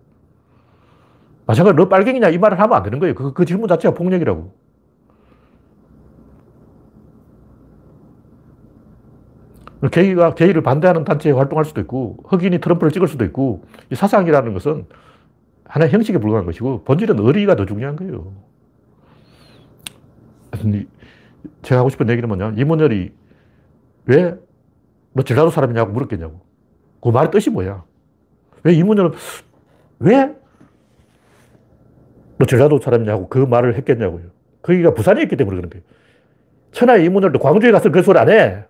마찬가지로 1.46 1.84
너 1.84 1.88
빨갱이냐 1.88 2.30
이 2.30 2.38
말을 2.38 2.58
하면 2.58 2.76
안 2.76 2.82
되는 2.82 2.98
거예요. 2.98 3.14
그, 3.14 3.32
그 3.32 3.44
질문 3.44 3.68
자체가 3.68 3.94
폭력이라고. 3.94 4.64
게이가 9.92 10.34
게이를 10.34 10.62
반대하는 10.62 11.04
단체에 11.04 11.32
활동할 11.32 11.66
수도 11.66 11.82
있고, 11.82 12.16
흑인이 12.24 12.58
트럼프를 12.58 12.90
찍을 12.90 13.06
수도 13.06 13.24
있고, 13.26 13.64
이 13.90 13.94
사상이라는 13.94 14.54
것은 14.54 14.86
하나의 15.66 15.92
형식에 15.92 16.16
불과한 16.16 16.46
것이고, 16.46 16.84
본질은 16.84 17.18
의리가 17.18 17.56
더 17.56 17.66
중요한 17.66 17.94
거예요. 17.96 18.32
제가 21.60 21.80
하고 21.80 21.90
싶은 21.90 22.08
얘기는 22.08 22.26
뭐냐 22.26 22.54
이문열이 22.56 23.12
왜 24.06 24.38
너 25.14 25.22
전라도 25.22 25.50
사람이냐고 25.50 25.92
물었겠냐고. 25.92 26.40
그 27.00 27.08
말의 27.08 27.30
뜻이 27.30 27.50
뭐야? 27.50 27.84
왜 28.64 28.74
이문열은 28.74 29.12
왜 30.00 30.34
너 32.38 32.46
전라도 32.46 32.78
사람이냐고 32.80 33.28
그 33.28 33.38
말을 33.38 33.76
했겠냐고요. 33.76 34.24
거기가 34.62 34.94
부산에 34.94 35.22
있기 35.22 35.36
때문에 35.36 35.56
그런 35.56 35.70
거예요. 35.70 35.84
천하의 36.72 37.04
이문열도 37.04 37.38
광주에 37.38 37.70
가서 37.70 37.90
그 37.90 38.02
소리 38.02 38.18
안 38.18 38.28
해. 38.28 38.64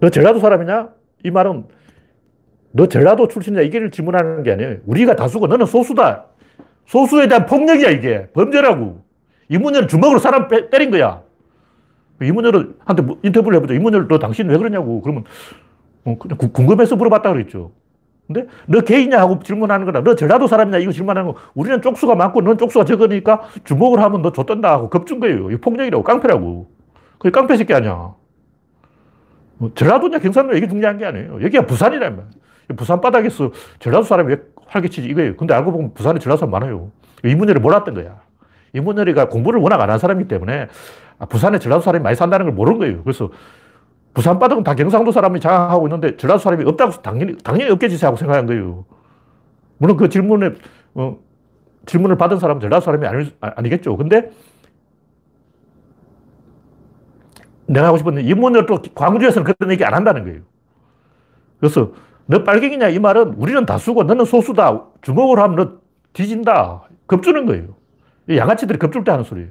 너 0.00 0.10
전라도 0.10 0.40
사람이냐? 0.40 0.90
이 1.24 1.30
말은 1.30 1.64
너 2.72 2.86
전라도 2.86 3.28
출신이냐? 3.28 3.62
이게 3.62 3.90
질문하는 3.90 4.42
게 4.42 4.52
아니에요. 4.52 4.76
우리가 4.86 5.16
다수고 5.16 5.46
너는 5.46 5.66
소수다. 5.66 6.26
소수에 6.86 7.28
대한 7.28 7.46
폭력이야, 7.46 7.90
이게. 7.90 8.28
범죄라고. 8.32 9.04
이문열은 9.48 9.88
주먹으로 9.88 10.18
사람 10.18 10.48
빼, 10.48 10.68
때린 10.70 10.90
거야. 10.90 11.22
이문열을 12.20 12.74
한테 12.84 13.02
뭐 13.02 13.18
인터뷰를 13.22 13.56
해보자. 13.56 13.74
이문열, 13.74 14.08
너 14.08 14.18
당신 14.18 14.48
왜 14.48 14.56
그러냐고. 14.56 15.00
그러면 15.02 15.24
어, 16.04 16.18
그냥 16.18 16.36
궁금해서 16.36 16.96
물어봤다 16.96 17.32
그랬죠. 17.32 17.72
근데 18.26 18.46
너 18.66 18.80
개이냐 18.80 19.18
하고 19.20 19.40
질문하는 19.40 19.84
거다. 19.86 20.02
너 20.02 20.14
전라도 20.14 20.46
사람이냐 20.46 20.78
이거 20.78 20.92
질문하는 20.92 21.32
거. 21.32 21.38
우리는 21.54 21.82
쪽수가 21.82 22.14
많고 22.14 22.40
넌 22.42 22.56
쪽수가 22.56 22.84
적으니까 22.84 23.42
주먹을 23.64 24.00
하면 24.00 24.22
너 24.22 24.32
줬던다 24.32 24.70
하고 24.70 24.88
겁준 24.90 25.20
거예요. 25.20 25.50
이거 25.50 25.60
폭력이라고 25.60 26.02
깡패라고. 26.04 26.70
그게 27.18 27.30
깡패 27.30 27.56
새끼 27.56 27.74
아니야. 27.74 28.14
뭐 29.58 29.70
전라도냐 29.74 30.18
경상도냐 30.20 30.56
이게 30.58 30.68
중요한 30.68 30.98
게 30.98 31.04
아니에요. 31.06 31.42
여기가 31.42 31.66
부산이란 31.66 32.16
말이야. 32.16 32.30
부산 32.76 33.00
바닥에서 33.00 33.50
전라도 33.80 34.04
사람이 34.04 34.30
왜 34.32 34.40
활개치지 34.66 35.08
이거예요. 35.08 35.36
근데 35.36 35.54
알고 35.54 35.72
보면 35.72 35.94
부산에 35.94 36.18
전라도 36.18 36.38
사람 36.40 36.50
많아요. 36.52 36.90
이문열이 37.24 37.60
몰랐던 37.60 37.94
거야. 37.94 38.20
이문열이가 38.72 39.28
공부를 39.28 39.60
워낙 39.60 39.80
안 39.80 39.90
한 39.90 39.98
사람이기 39.98 40.28
때문에 40.28 40.68
아, 41.18 41.26
부산에 41.26 41.58
전라도 41.58 41.82
사람이 41.82 42.02
많이 42.02 42.16
산다는 42.16 42.46
걸 42.46 42.54
모르는 42.54 42.78
거예요. 42.78 43.02
그래서 43.02 43.30
부산 44.14 44.38
바닥은 44.38 44.62
다 44.62 44.74
경상도 44.74 45.10
사람이 45.10 45.40
장악하고 45.40 45.86
있는데 45.86 46.16
전라도 46.16 46.38
사람이 46.38 46.64
없다고 46.64 47.02
당연히, 47.02 47.36
당연히 47.38 47.70
없겠지 47.70 48.04
하고 48.04 48.16
생각한 48.16 48.46
거예요. 48.46 48.84
물론 49.78 49.96
그 49.96 50.08
질문에, 50.08 50.50
어, 50.94 51.18
질문을 51.86 52.16
받은 52.16 52.38
사람은 52.38 52.60
전라도 52.60 52.84
사람이 52.84 53.06
아니, 53.06 53.32
아니겠죠. 53.40 53.96
근데 53.96 54.30
내가 57.66 57.86
하고 57.86 57.96
싶은 57.96 58.20
이문열 58.20 58.66
또 58.66 58.82
광주에서는 58.94 59.50
그런 59.58 59.72
얘기 59.72 59.84
안 59.84 59.94
한다는 59.94 60.24
거예요. 60.24 60.40
그래서 61.58 61.92
너 62.26 62.44
빨갱이냐 62.44 62.88
이 62.88 62.98
말은 62.98 63.34
우리는 63.34 63.64
다수고 63.64 64.02
너는 64.04 64.24
소수다. 64.24 64.84
주먹으로 65.00 65.42
하면 65.42 65.56
너 65.56 65.72
뒤진다. 66.12 66.82
겁주는 67.06 67.46
거예요. 67.46 67.76
양아치들이 68.28 68.78
겁줄 68.78 69.04
때 69.04 69.10
하는 69.10 69.24
소리예요. 69.24 69.50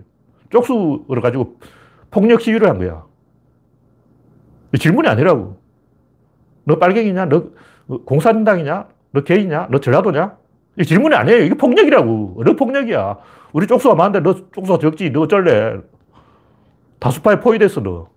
쪽수를 0.50 1.22
가지고 1.22 1.58
폭력 2.12 2.42
시위를 2.42 2.70
한 2.70 2.78
거야. 2.78 3.04
질문이 4.78 5.08
아니라고. 5.08 5.58
너 6.66 6.78
빨갱이냐? 6.78 7.26
너 7.26 7.50
공산당이냐? 8.06 8.88
너 9.12 9.22
게이냐? 9.22 9.68
너 9.72 9.80
전라도냐? 9.80 10.38
이 10.80 10.86
질문이 10.86 11.14
아니에요. 11.16 11.44
이게 11.44 11.56
폭력이라고. 11.56 12.44
너 12.46 12.56
폭력이야. 12.56 13.18
우리 13.54 13.68
쪽수가 13.68 13.96
많은데 13.96 14.22
너 14.22 14.34
쪽수가 14.52 14.80
적지. 14.80 15.12
너 15.12 15.22
어쩔래. 15.22 15.80
다수파에 17.00 17.40
포위됐어, 17.40 17.82
너. 17.82 18.08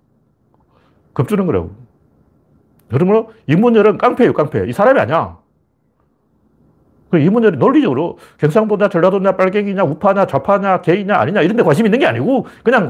겁주는 1.14 1.44
거라고. 1.46 1.72
그러므로 2.90 3.32
이문열은 3.46 3.98
깡패예요, 3.98 4.32
깡패. 4.34 4.66
이 4.68 4.72
사람이 4.72 5.00
아니야. 5.00 5.38
그 7.10 7.18
이문열이 7.18 7.56
논리적으로 7.56 8.18
경상도냐, 8.38 8.88
전라도냐, 8.88 9.36
빨갱이냐, 9.36 9.84
우파냐, 9.84 10.26
좌파냐, 10.26 10.80
개이냐, 10.82 11.16
아니냐 11.16 11.42
이런 11.42 11.56
데 11.56 11.62
관심 11.62 11.86
있는 11.86 11.98
게 11.98 12.06
아니고 12.06 12.46
그냥 12.62 12.88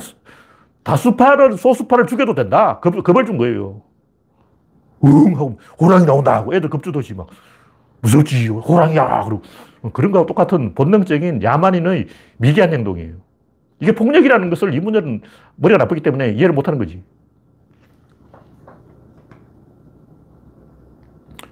다수파를, 0.84 1.56
소수파를 1.56 2.06
죽여도 2.06 2.34
된다. 2.34 2.78
겁, 2.80 3.02
겁을 3.02 3.26
준 3.26 3.38
거예요. 3.38 3.82
응 5.04 5.34
하고 5.34 5.58
호랑이 5.80 6.06
나온다 6.06 6.36
하고 6.36 6.54
애들 6.54 6.70
겁주듯이 6.70 7.14
막 7.14 7.26
무섭지, 8.00 8.48
호랑이야. 8.48 9.24
그러고 9.24 9.42
그런 9.92 10.12
거하고 10.12 10.26
똑같은 10.26 10.74
본능적인 10.74 11.42
야만인의 11.42 12.06
미개한 12.36 12.72
행동이에요. 12.72 13.14
이게 13.80 13.92
폭력이라는 13.92 14.50
것을 14.50 14.72
이문열은 14.74 15.22
머리가 15.56 15.78
나쁘기 15.78 16.02
때문에 16.02 16.30
이해를 16.32 16.54
못 16.54 16.68
하는 16.68 16.78
거지. 16.78 17.02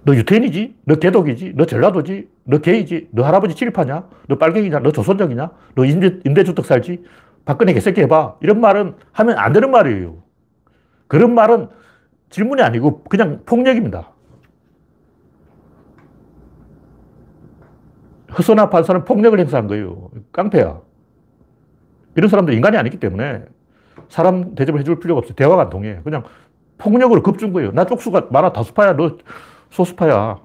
너 0.05 0.14
유태인이지? 0.14 0.77
너 0.85 0.97
개독이지? 0.97 1.53
너 1.55 1.64
전라도지? 1.64 2.29
너 2.45 2.59
게이지? 2.59 3.09
너 3.12 3.23
할아버지 3.23 3.55
칠파냐? 3.55 4.09
너 4.29 4.37
빨갱이냐? 4.37 4.81
너 4.81 4.90
조선족이냐? 4.90 5.51
너 5.75 5.85
임대, 5.85 6.18
임대주택 6.25 6.64
살지? 6.64 7.05
박근혜 7.45 7.73
개새끼 7.73 8.01
해봐. 8.03 8.37
이런 8.41 8.61
말은 8.61 8.95
하면 9.13 9.39
안 9.39 9.53
되는 9.53 9.71
말이에요. 9.71 10.23
그런 11.09 11.35
말은 11.35 11.69
질문이 12.31 12.63
아니고 12.63 13.05
그냥 13.05 13.43
폭력입니다. 13.45 14.11
허소나 18.39 18.71
판사는 18.71 19.05
폭력을 19.05 19.39
행사한 19.39 19.67
거예요. 19.67 20.11
깡패야. 20.33 20.81
이런 22.17 22.31
사람들 22.31 22.55
인간이 22.55 22.77
아니기 22.77 22.99
때문에 22.99 23.45
사람 24.09 24.55
대접을 24.55 24.81
해줄 24.81 25.01
필요가 25.01 25.19
없어요. 25.19 25.35
대화가 25.35 25.63
안 25.63 25.71
통해. 25.71 26.01
그냥 26.05 26.25
폭력으로 26.79 27.23
겁준 27.23 27.53
거예요. 27.53 27.73
나 27.73 27.85
쪽수가 27.85 28.29
많아. 28.31 28.53
다수파야. 28.53 28.97
너 28.97 29.19
소수파야. 29.71 30.39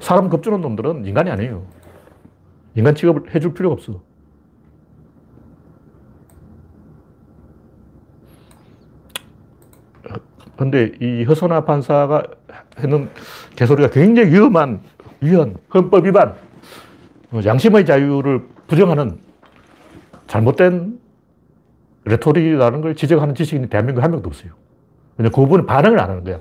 사람 0.00 0.28
겁주는 0.28 0.60
놈들은 0.60 1.04
인간이 1.04 1.30
아니에요. 1.30 1.66
인간 2.74 2.94
취급을 2.94 3.34
해줄 3.34 3.52
필요가 3.54 3.74
없어. 3.74 4.00
근데 10.58 10.90
이 11.00 11.22
허선아 11.22 11.64
판사가 11.64 12.24
하는 12.76 13.08
개소리가 13.54 13.90
굉장히 13.90 14.32
위험한 14.32 14.80
위헌, 15.20 15.56
헌법 15.72 16.04
위반, 16.04 16.34
양심의 17.44 17.86
자유를 17.86 18.42
부정하는 18.66 19.20
잘못된 20.26 20.98
레토릭이라는 22.04 22.80
걸 22.80 22.96
지적하는 22.96 23.36
지식인이 23.36 23.68
대한민국에 23.68 24.02
한 24.02 24.10
명도 24.10 24.28
없어요. 24.28 24.52
그냥 25.16 25.30
그 25.30 25.40
부분에 25.42 25.64
반응을 25.64 26.00
안 26.00 26.10
하는 26.10 26.24
거야. 26.24 26.40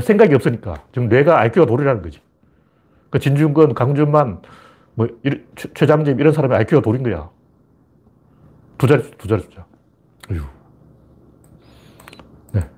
생각이 0.00 0.34
없으니까. 0.34 0.82
지금 0.92 1.08
뇌가 1.08 1.40
IQ가 1.40 1.66
돌이라는 1.66 2.02
거지. 2.02 2.20
그 3.08 3.18
진중권, 3.18 3.72
강준만, 3.72 4.42
뭐, 4.94 5.08
최장집 5.74 6.20
이런 6.20 6.32
사람이 6.34 6.54
IQ가 6.54 6.82
돌인 6.82 7.02
거야. 7.02 7.30
두 8.76 8.86
자릿수, 8.86 9.12
두 9.16 9.28
자릿수자. 9.28 9.64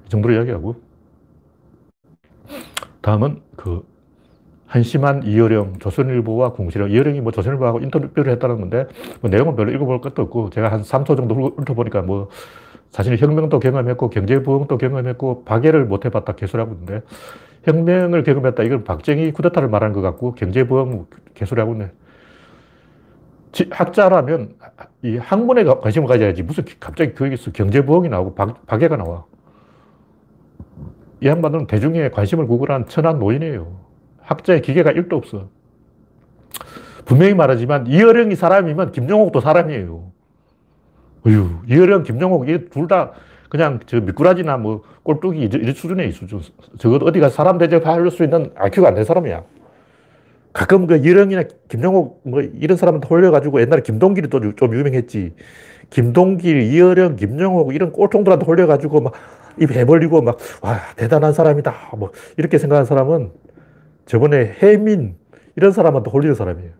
정도로 0.09 0.35
이야기하고. 0.35 0.77
다음은 3.01 3.40
그 3.57 3.85
한심한 4.66 5.23
이어령, 5.23 5.79
조선일보와 5.79 6.53
공시령. 6.53 6.90
이어령이 6.90 7.21
뭐 7.23 7.33
조선일보하고 7.33 7.81
인터뷰를 7.81 8.33
했다는 8.33 8.61
건데, 8.61 8.87
뭐 9.21 9.31
내용은 9.31 9.57
별로 9.57 9.73
읽어볼 9.73 10.01
것도 10.03 10.23
없고, 10.23 10.51
제가 10.51 10.71
한 10.71 10.83
3초 10.83 11.16
정도 11.16 11.35
훑어보니까 11.35 12.03
뭐, 12.03 12.29
사실 12.90 13.16
혁명도 13.16 13.61
경험했고, 13.61 14.11
경제부흥도 14.11 14.77
경험했고, 14.77 15.44
박애를 15.44 15.87
못 15.87 16.05
해봤다 16.05 16.35
개소리하고 16.35 16.75
있는데, 16.75 17.01
혁명을 17.64 18.23
경험했다. 18.25 18.62
이건 18.62 18.85
박정희 18.85 19.33
쿠데타를 19.33 19.68
말하는 19.71 19.94
것 19.94 20.03
같고, 20.03 20.35
경제부흥 20.35 21.07
개소리하고 21.35 21.73
있네. 21.73 21.90
학자라면 23.71 24.55
이 25.03 25.16
학문에 25.16 25.64
관심을 25.64 26.07
가져야지. 26.07 26.42
무슨 26.42 26.64
갑자기 26.79 27.14
교육에서 27.14 27.51
경제부흥이 27.51 28.09
나오고 28.11 28.35
박, 28.35 28.66
박애가 28.66 28.97
나와. 28.97 29.25
이 31.20 31.26
양반들은 31.26 31.66
대중의 31.66 32.12
관심을 32.12 32.46
구걸한 32.46 32.87
천한 32.88 33.18
노인이에요. 33.18 33.76
학자의 34.22 34.62
기계가 34.62 34.92
1도 34.92 35.14
없어. 35.14 35.48
분명히 37.04 37.35
말하지만 37.35 37.87
이어령이 37.87 38.37
사람이면 38.37 38.92
김정옥도 38.92 39.40
사람이에요. 39.40 40.12
어휴, 41.26 41.48
이어령, 41.68 42.02
김정옥, 42.04 42.48
이 42.48 42.68
둘 42.70 42.87
다 42.87 43.12
그냥 43.48 43.81
저 43.87 43.98
미꾸라지나 44.00 44.59
뭐 44.59 44.83
꼴뚜기 45.02 45.48
이 45.52 45.72
수준의 45.72 46.12
수준. 46.12 46.42
적어도 46.78 47.07
어디 47.07 47.18
가 47.18 47.31
사람 47.31 47.57
대접할 47.59 48.11
수 48.11 48.22
있는 48.22 48.52
IQ가 48.54 48.88
안 48.88 48.94
된 48.94 49.04
사람이야. 49.04 49.42
가끔 50.52 50.87
그 50.87 50.96
이어령이나 50.96 51.44
김정옥 51.68 52.22
뭐 52.24 52.42
이런 52.42 52.76
사람한테 52.76 53.09
홀려가지고 53.09 53.61
옛날에 53.62 53.83
김동길이 53.83 54.28
또 54.28 54.40
좀 54.54 54.74
유명했지. 54.74 55.35
김동길, 55.90 56.61
이어령, 56.62 57.16
김정옥 57.16 57.74
이런 57.74 57.92
꼴통들한테 57.92 58.44
홀려가지고 58.44 59.00
막 59.00 59.14
입 59.61 59.71
해벌리고 59.71 60.23
막, 60.23 60.38
와, 60.62 60.81
대단한 60.97 61.33
사람이다. 61.33 61.75
뭐 61.97 62.12
이렇게 62.37 62.59
생각하는 62.59 62.87
사람은 62.87 63.31
저번에 64.07 64.57
해민 64.62 65.16
이런 65.57 65.73
사람한테 65.73 66.11
홀리는 66.11 66.35
사람이에요. 66.35 66.71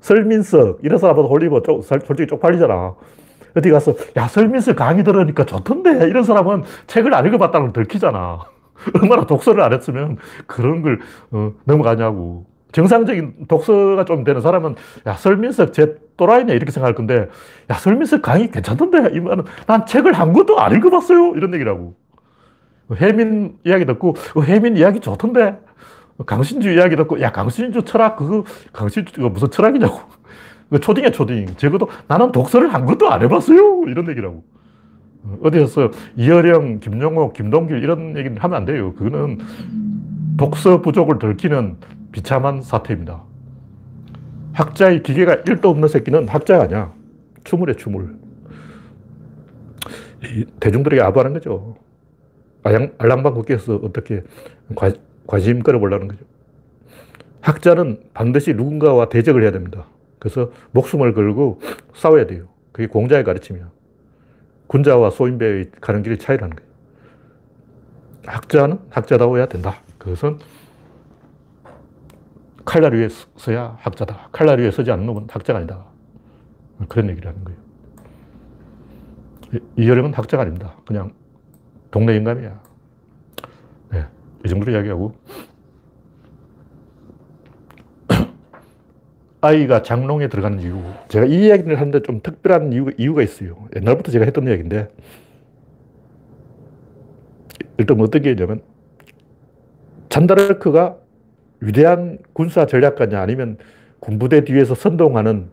설민석 0.00 0.78
이런 0.82 0.98
사람한테 0.98 1.28
홀리면 1.28 1.62
쪽, 1.64 1.82
솔직히 1.82 2.26
쪽팔리잖아. 2.26 2.94
어디 3.56 3.70
가서 3.70 3.94
야 4.16 4.28
설민석 4.28 4.76
강의 4.76 5.02
들으니까 5.02 5.44
좋던데 5.44 6.08
이런 6.08 6.22
사람은 6.22 6.64
책을 6.86 7.12
안 7.14 7.26
읽어봤다는 7.26 7.72
걸 7.72 7.72
들키잖아. 7.72 8.40
얼마나 9.00 9.26
독서를 9.26 9.62
안 9.62 9.72
했으면 9.72 10.16
그런 10.46 10.82
걸 10.82 11.00
어, 11.30 11.52
넘어가냐고. 11.64 12.46
정상적인 12.72 13.46
독서가 13.48 14.04
좀 14.04 14.24
되는 14.24 14.40
사람은 14.40 14.76
야 15.06 15.14
설민석 15.14 15.72
제 15.72 15.96
또라이네 16.16 16.54
이렇게 16.54 16.70
생각할 16.70 16.94
건데 16.94 17.28
야 17.70 17.74
설민석 17.74 18.22
강의 18.22 18.50
괜찮던데 18.50 19.16
이말은 19.16 19.44
난 19.66 19.86
책을 19.86 20.12
한 20.12 20.32
권도 20.32 20.60
안 20.60 20.74
읽어봤어요 20.76 21.34
이런 21.36 21.54
얘기라고. 21.54 21.94
해민 22.96 23.56
이야기 23.64 23.86
듣고 23.86 24.16
어, 24.34 24.40
해민 24.42 24.76
이야기 24.76 25.00
좋던데 25.00 25.58
강신주 26.26 26.70
이야기 26.72 26.96
듣고, 26.96 27.20
야, 27.20 27.32
강신주 27.32 27.82
철학, 27.84 28.16
그거, 28.16 28.44
강신주가 28.72 29.28
무슨 29.28 29.50
철학이냐고. 29.50 30.00
초딩이야, 30.80 31.10
초딩. 31.10 31.56
적어도 31.56 31.88
나는 32.06 32.30
독서를 32.30 32.72
한 32.72 32.84
것도 32.86 33.10
안 33.10 33.22
해봤어요. 33.22 33.84
이런 33.88 34.08
얘기라고. 34.10 34.44
어디서 35.42 35.90
이어령, 36.16 36.80
김용옥, 36.80 37.34
김동길 37.34 37.82
이런 37.82 38.16
얘기는 38.16 38.38
하면 38.38 38.56
안 38.56 38.64
돼요. 38.64 38.94
그거는 38.94 39.38
독서 40.36 40.80
부족을 40.80 41.18
들키는 41.18 41.76
비참한 42.12 42.62
사태입니다. 42.62 43.22
학자의 44.52 45.02
기계가 45.02 45.36
1도 45.42 45.66
없는 45.66 45.88
새끼는 45.88 46.28
학자가 46.28 46.64
아니야. 46.64 46.92
추물에 47.44 47.74
추물. 47.74 48.16
대중들에게 50.60 51.00
아부하는 51.02 51.32
거죠. 51.34 51.76
알랑방 52.62 53.34
걷기에서 53.34 53.76
어떻게 53.76 54.22
관심 55.26 55.62
끌어보려는 55.62 56.08
거죠. 56.08 56.24
학자는 57.40 58.02
반드시 58.12 58.52
누군가와 58.52 59.08
대적을 59.08 59.42
해야 59.42 59.50
됩니다. 59.50 59.86
그래서 60.18 60.52
목숨을 60.72 61.14
걸고 61.14 61.60
싸워야 61.94 62.26
돼요. 62.26 62.48
그게 62.72 62.86
공자의 62.86 63.24
가르침이야. 63.24 63.70
군자와 64.66 65.10
소인배의 65.10 65.70
가는 65.80 66.02
길이 66.02 66.18
차이라는 66.18 66.54
거예요. 66.54 66.70
학자는 68.26 68.78
학자다워야 68.90 69.46
된다. 69.46 69.80
그것은 69.96 70.38
칼날 72.64 72.94
위에 72.94 73.08
서야 73.36 73.76
학자다. 73.80 74.28
칼날 74.32 74.60
위에 74.60 74.70
서지 74.70 74.90
않는 74.90 75.06
놈은 75.06 75.26
학자가 75.30 75.58
아니다. 75.58 75.84
그런 76.88 77.10
얘기를 77.10 77.28
하는 77.28 77.44
거예요. 77.44 77.60
이여령은 79.76 80.14
학자가 80.14 80.42
아닙니다. 80.42 80.76
그냥 80.86 81.12
동네 81.90 82.16
인간이야. 82.16 82.70
이 84.44 84.48
정도로 84.48 84.72
이야기하고. 84.72 85.12
아이가 89.40 89.82
장롱에 89.82 90.28
들어가는 90.28 90.60
이유. 90.60 90.80
제가 91.08 91.26
이 91.26 91.46
이야기를 91.46 91.78
하는데 91.78 92.00
좀 92.02 92.20
특별한 92.22 92.72
이유, 92.72 92.90
이유가 92.96 93.22
있어요. 93.22 93.68
옛날부터 93.76 94.10
제가 94.12 94.24
했던 94.24 94.46
이야기인데, 94.46 94.88
일단 97.78 97.96
뭐 97.96 98.06
어떤 98.06 98.22
게 98.22 98.30
있냐면, 98.30 98.62
잔다르크가 100.08 100.96
위대한 101.60 102.18
군사 102.32 102.66
전략가냐, 102.66 103.20
아니면 103.20 103.58
군부대 104.00 104.44
뒤에서 104.44 104.74
선동하는 104.74 105.48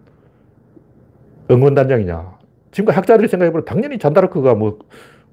응원단장이냐. 1.51 2.37
지금 2.71 2.93
학자들이 2.93 3.27
생각해보면 3.27 3.65
당연히 3.65 3.97
잔다르크가 3.97 4.55
뭐, 4.55 4.79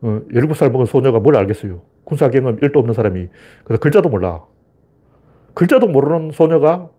어, 0.03 0.21
17살 0.33 0.71
먹은 0.71 0.87
소녀가 0.87 1.21
뭘 1.21 1.37
알겠어요. 1.37 1.83
군사 2.05 2.29
경험 2.29 2.57
1도 2.57 2.77
없는 2.77 2.95
사람이. 2.95 3.29
그래서 3.65 3.81
글자도 3.81 4.09
몰라. 4.09 4.45
글자도 5.55 5.87
모르는 5.89 6.33
소녀가 6.33 6.91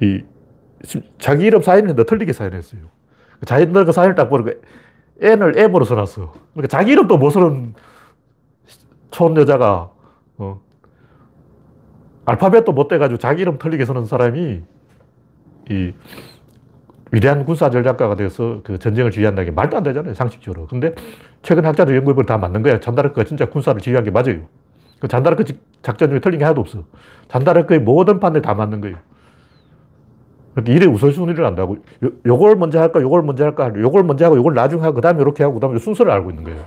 이 0.00 0.22
자기 1.18 1.46
이름 1.46 1.62
사인했는데 1.62 2.04
틀리게 2.04 2.32
사인했어요. 2.32 2.80
자기들 3.44 3.84
그 3.84 3.92
사인을 3.92 4.14
딱 4.14 4.28
보니까 4.28 4.52
N을 5.20 5.58
M으로 5.58 5.84
써놨어. 5.84 6.32
그러니까 6.54 6.68
자기 6.68 6.92
이름도 6.92 7.18
못 7.18 7.30
쓰는 7.30 7.74
촌 9.10 9.36
여자가 9.36 9.90
어, 10.38 10.60
알파벳도 12.24 12.72
못 12.72 12.88
돼가지고 12.88 13.18
자기 13.18 13.42
이름 13.42 13.58
틀리게 13.58 13.84
쓰는 13.84 14.06
사람이 14.06 14.62
이 15.70 15.92
위대한 17.10 17.44
군사 17.44 17.68
전략가가 17.70 18.16
돼서 18.16 18.60
그 18.64 18.78
전쟁을 18.78 19.10
지휘한다는 19.10 19.50
게 19.50 19.54
말도 19.54 19.76
안 19.76 19.82
되잖아요, 19.82 20.14
상식적으로. 20.14 20.66
근데 20.66 20.94
최근 21.42 21.66
학자들 21.66 21.94
연구해보면 21.96 22.26
다 22.26 22.38
맞는 22.38 22.62
거야. 22.62 22.80
잔다르크가 22.80 23.24
진짜 23.24 23.46
군사를 23.46 23.80
지휘한 23.80 24.04
게 24.04 24.10
맞아요. 24.10 24.40
그 24.98 25.08
잔다르크 25.08 25.44
작전 25.82 26.08
중에 26.08 26.20
틀린 26.20 26.38
게 26.38 26.44
하나도 26.44 26.60
없어. 26.60 26.84
잔다르크의 27.28 27.80
모든 27.80 28.18
판에 28.18 28.40
다 28.40 28.54
맞는 28.54 28.80
거예요. 28.80 28.96
그러니까 30.54 30.74
일의 30.74 30.88
우선순위를 30.88 31.44
안다고. 31.44 31.78
요, 32.04 32.10
요걸 32.24 32.56
먼저 32.56 32.80
할까, 32.80 33.00
요걸 33.00 33.22
먼저 33.22 33.44
할까, 33.44 33.72
요걸 33.76 34.04
먼저 34.04 34.24
하고, 34.26 34.36
요걸 34.36 34.54
나중에 34.54 34.82
하고, 34.82 34.94
그 34.94 35.00
다음에 35.00 35.20
이렇게 35.20 35.42
하고, 35.42 35.54
그 35.54 35.60
다음에 35.60 35.78
순서를 35.78 36.12
알고 36.12 36.30
있는 36.30 36.44
거예요. 36.44 36.64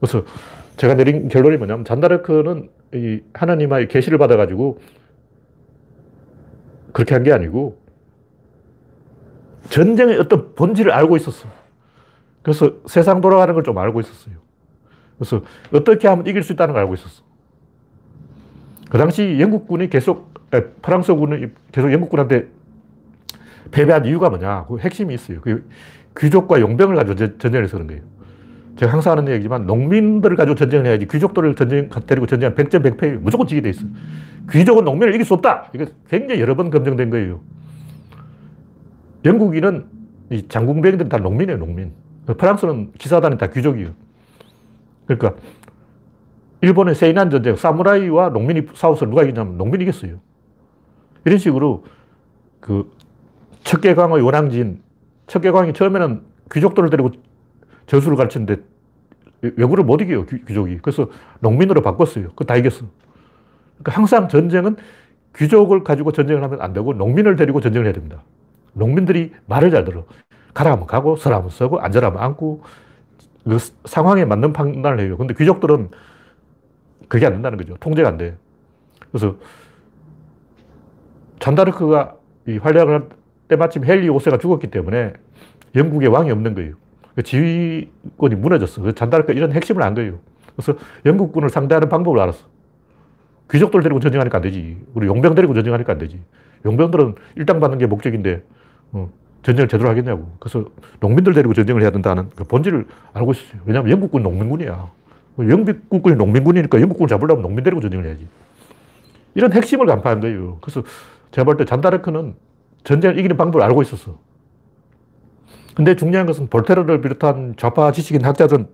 그래서 0.00 0.22
제가 0.82 0.94
내린 0.94 1.28
결론이 1.28 1.58
뭐냐면, 1.58 1.84
잔다르크는 1.84 2.68
이 2.94 3.20
하나님의 3.34 3.86
계시를 3.86 4.18
받아가지고 4.18 4.80
그렇게 6.92 7.14
한 7.14 7.22
게 7.22 7.32
아니고, 7.32 7.78
전쟁의 9.70 10.18
어떤 10.18 10.56
본질을 10.56 10.90
알고 10.90 11.16
있었어. 11.16 11.48
그래서 12.42 12.72
세상 12.86 13.20
돌아가는 13.20 13.54
걸 13.54 13.62
좀 13.62 13.78
알고 13.78 14.00
있었어요. 14.00 14.34
그래서 15.16 15.42
어떻게 15.72 16.08
하면 16.08 16.26
이길 16.26 16.42
수 16.42 16.52
있다는 16.52 16.74
걸 16.74 16.80
알고 16.82 16.94
있었어. 16.94 17.22
그 18.90 18.98
당시 18.98 19.38
영국군이 19.38 19.88
계속, 19.88 20.34
프랑스군이 20.82 21.46
계속 21.70 21.92
영국군한테 21.92 22.48
패배한 23.70 24.04
이유가 24.04 24.30
뭐냐? 24.30 24.64
그 24.66 24.78
핵심이 24.78 25.14
있어요. 25.14 25.40
그 25.42 25.64
귀족과 26.18 26.60
용병을 26.60 26.96
가지고 26.96 27.38
전쟁을 27.38 27.68
서는 27.68 27.86
거예요. 27.86 28.02
제가 28.76 28.92
항상 28.92 29.18
하는 29.18 29.32
얘기지만 29.32 29.66
농민들을 29.66 30.36
가지고 30.36 30.54
전쟁을 30.54 30.86
해야지 30.86 31.06
귀족들을 31.06 31.54
전쟁, 31.54 31.88
데리고 32.06 32.26
전쟁하면 32.26 32.56
100점 32.56 32.82
100패 32.82 33.18
무조건 33.18 33.46
지게 33.46 33.60
돼 33.60 33.70
있어. 33.70 33.84
귀족은 34.50 34.84
농민을 34.84 35.14
이길 35.14 35.24
수 35.24 35.34
없다. 35.34 35.70
이게 35.74 35.86
굉장히 36.08 36.40
여러 36.40 36.56
번 36.56 36.70
검증된 36.70 37.10
거예요. 37.10 37.40
영국인은 39.24 39.86
이 40.30 40.48
장군병들은 40.48 41.08
다 41.08 41.18
농민이에요, 41.18 41.58
농민. 41.58 41.92
프랑스는 42.26 42.92
기사단이 42.98 43.36
다 43.38 43.48
귀족이에요. 43.48 43.90
그러니까 45.06 45.34
일본의 46.62 46.94
세이난 46.94 47.30
전쟁, 47.30 47.56
사무라이와 47.56 48.30
농민이 48.30 48.66
싸워서 48.74 49.06
누가 49.06 49.22
이겼냐면 49.22 49.58
농민이 49.58 49.84
이겼어요. 49.84 50.18
이런 51.24 51.38
식으로 51.38 51.84
그 52.60 52.90
척계광의 53.64 54.22
원앙진, 54.22 54.80
척계광이 55.26 55.72
처음에는 55.72 56.22
귀족들을 56.52 56.90
데리고 56.90 57.10
저수를 57.86 58.16
가르쳤는데 58.16 58.62
외구를 59.42 59.84
못 59.84 60.00
이겨요, 60.00 60.26
귀족이. 60.26 60.78
그래서 60.82 61.08
농민으로 61.40 61.82
바꿨어요. 61.82 62.28
그거 62.30 62.44
다 62.44 62.56
이겼어. 62.56 62.86
그러니까 63.78 63.92
항상 63.92 64.28
전쟁은 64.28 64.76
귀족을 65.36 65.82
가지고 65.82 66.12
전쟁을 66.12 66.42
하면 66.42 66.60
안 66.60 66.72
되고 66.72 66.92
농민을 66.92 67.36
데리고 67.36 67.60
전쟁을 67.60 67.86
해야 67.86 67.92
됩니다. 67.92 68.22
농민들이 68.74 69.32
말을 69.46 69.70
잘 69.70 69.84
들어. 69.84 70.04
가라면 70.54 70.86
가고, 70.86 71.16
서라면 71.16 71.48
서고, 71.50 71.80
앉으라면 71.80 72.22
앉고, 72.22 72.62
그 73.44 73.58
상황에 73.86 74.24
맞는 74.26 74.52
판단을 74.52 75.00
해요. 75.00 75.16
근데 75.16 75.34
귀족들은 75.34 75.90
그게 77.08 77.26
안 77.26 77.32
된다는 77.32 77.58
거죠. 77.58 77.74
통제가 77.80 78.08
안 78.10 78.18
돼. 78.18 78.36
그래서 79.10 79.36
잔다르크가 81.40 82.16
이 82.46 82.58
활약을 82.58 82.94
할 82.94 83.22
때 83.52 83.56
마침 83.56 83.84
헨리 83.84 84.08
5세가 84.08 84.40
죽었기 84.40 84.70
때문에 84.70 85.12
영국의 85.74 86.08
왕이 86.08 86.30
없는 86.30 86.54
거예요. 86.54 86.74
그 87.14 87.22
지휘권이 87.22 88.34
무너졌어. 88.36 88.92
잔다르크가 88.92 89.32
이런 89.34 89.52
핵심을 89.52 89.82
안 89.82 89.94
거예요. 89.94 90.18
그래서 90.56 90.78
영국군을 91.04 91.48
상대하는 91.50 91.88
방법을 91.88 92.18
알았어. 92.20 92.46
귀족들 93.50 93.82
데리고 93.82 94.00
전쟁하니까 94.00 94.38
안 94.38 94.42
되지. 94.42 94.78
우리 94.94 95.06
용병 95.06 95.34
데리고 95.34 95.54
전쟁하니까 95.54 95.92
안 95.92 95.98
되지. 95.98 96.20
용병들은 96.64 97.14
일당 97.36 97.60
받는 97.60 97.78
게 97.78 97.86
목적인데, 97.86 98.42
어, 98.92 99.10
전쟁을 99.42 99.68
제대로 99.68 99.90
하겠냐고. 99.90 100.30
그래서 100.38 100.64
농민들 101.00 101.34
데리고 101.34 101.52
전쟁을 101.52 101.82
해야 101.82 101.90
된다는 101.90 102.30
그 102.36 102.44
본질을 102.44 102.86
알고 103.12 103.32
있었어요. 103.32 103.60
왜냐하면 103.66 103.90
영국군 103.90 104.22
농민군이야. 104.22 104.90
영국군이 105.38 106.16
농민군이니까 106.16 106.80
영국군을 106.80 107.08
잡으려면 107.08 107.42
농민 107.42 107.64
데리고 107.64 107.80
전쟁을 107.80 108.06
해야지. 108.06 108.26
이런 109.34 109.52
핵심을 109.52 109.86
간파한 109.86 110.20
거예요. 110.20 110.58
그래서 110.60 110.82
제가 111.32 111.44
볼 111.44 111.56
때 111.56 111.64
잔다르크는 111.64 112.34
전쟁을 112.84 113.18
이기는 113.18 113.36
방법을 113.36 113.64
알고 113.66 113.82
있었어. 113.82 114.18
근데 115.74 115.96
중요한 115.96 116.26
것은 116.26 116.48
볼테르를 116.48 117.00
비롯한 117.00 117.54
좌파 117.56 117.92
지식인 117.92 118.24
학자들은 118.24 118.66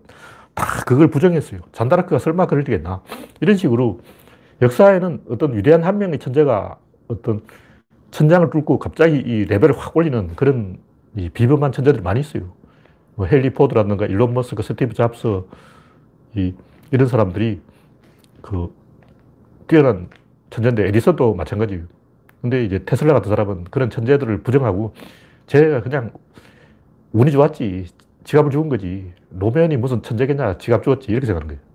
다 0.55 0.85
그걸 0.85 1.09
부정했어요. 1.09 1.61
잔다르크가 1.73 2.19
설마 2.19 2.47
그럴 2.47 2.65
리겠나. 2.65 3.03
이런 3.41 3.57
식으로 3.57 4.01
역사에는 4.61 5.23
어떤 5.31 5.57
위대한 5.57 5.85
한 5.85 5.99
명의 5.99 6.19
천재가 6.19 6.79
어떤 7.07 7.43
천장을 8.11 8.51
뚫고 8.51 8.79
갑자기 8.79 9.17
이 9.17 9.45
레벨을 9.45 9.79
확 9.79 9.97
올리는 9.97 10.35
그런 10.35 10.79
이 11.17 11.29
비범한 11.29 11.73
천재들이 11.73 12.03
많이 12.03 12.21
있어요. 12.21 12.53
뭐 13.15 13.27
헨리 13.27 13.51
포드라든가 13.51 14.07
일론 14.07 14.35
머스크, 14.35 14.63
스티브 14.63 14.95
잡스, 14.95 15.43
이, 16.35 16.55
이런 16.91 17.09
사람들이 17.09 17.61
그 18.43 18.73
뛰어난 19.67 20.09
천재인데 20.51 20.89
에디슨도 20.89 21.35
마찬가지예요. 21.35 21.85
근데 22.41 22.65
이제 22.65 22.85
테슬라 22.85 23.13
같은 23.15 23.29
사람은 23.29 23.65
그런 23.65 23.91
천재들을 23.91 24.43
부정하고 24.43 24.95
제가 25.47 25.83
그냥 25.83 26.13
운이 27.13 27.31
좋았지. 27.31 27.87
지갑을 28.25 28.51
줏은 28.51 28.69
거지. 28.69 29.13
노무현이 29.31 29.77
무슨 29.77 30.03
천재겠냐. 30.03 30.59
지갑 30.59 30.83
줏었지. 30.83 31.11
이렇게 31.11 31.27
생각하는 31.27 31.57
거예요. 31.57 31.69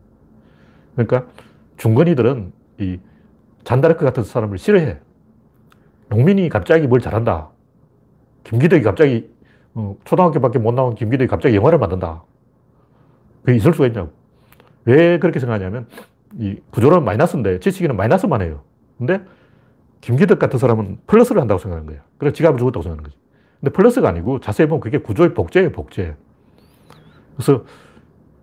그러니까 0.96 1.32
중건이들은 1.78 2.52
이 2.80 3.00
잔다르크 3.64 4.04
같은 4.06 4.24
사람을 4.24 4.58
싫어해. 4.58 5.00
농민이 6.10 6.50
갑자기 6.50 6.88
뭘 6.88 7.02
잘한다. 7.02 7.50
김기덕이 8.44 8.84
갑자기 8.84 9.32
어, 9.74 9.96
초등학교밖에 10.04 10.60
못 10.60 10.74
나온 10.74 10.94
김기덕이 10.94 11.28
갑자기 11.28 11.56
영화를 11.56 11.80
만든다. 11.80 12.24
그게 13.42 13.58
있을 13.58 13.74
수가 13.74 13.88
있냐고. 13.88 14.12
왜 14.86 15.18
그렇게 15.18 15.40
생각하냐면 15.40 15.88
이 16.38 16.60
구조는 16.72 17.04
마이너스인데 17.04 17.60
지식인은 17.60 17.96
마이너스만 17.96 18.42
해요. 18.42 18.62
근데 18.98 19.22
김기덕 20.02 20.38
같은 20.40 20.60
사람은 20.60 21.00
플러스를 21.08 21.42
한다고 21.42 21.60
생각하는 21.60 21.88
거예요. 21.88 22.02
그래서 22.18 22.34
지갑을 22.36 22.58
죽었다고 22.60 22.84
생각하는 22.84 23.04
거지. 23.10 23.23
근데 23.64 23.72
플러스가 23.72 24.10
아니고 24.10 24.42
자세히 24.42 24.68
보면 24.68 24.82
그게 24.82 24.98
구조의 24.98 25.34
복제예요, 25.34 25.72
복제. 25.72 26.16
그래서 27.38 27.64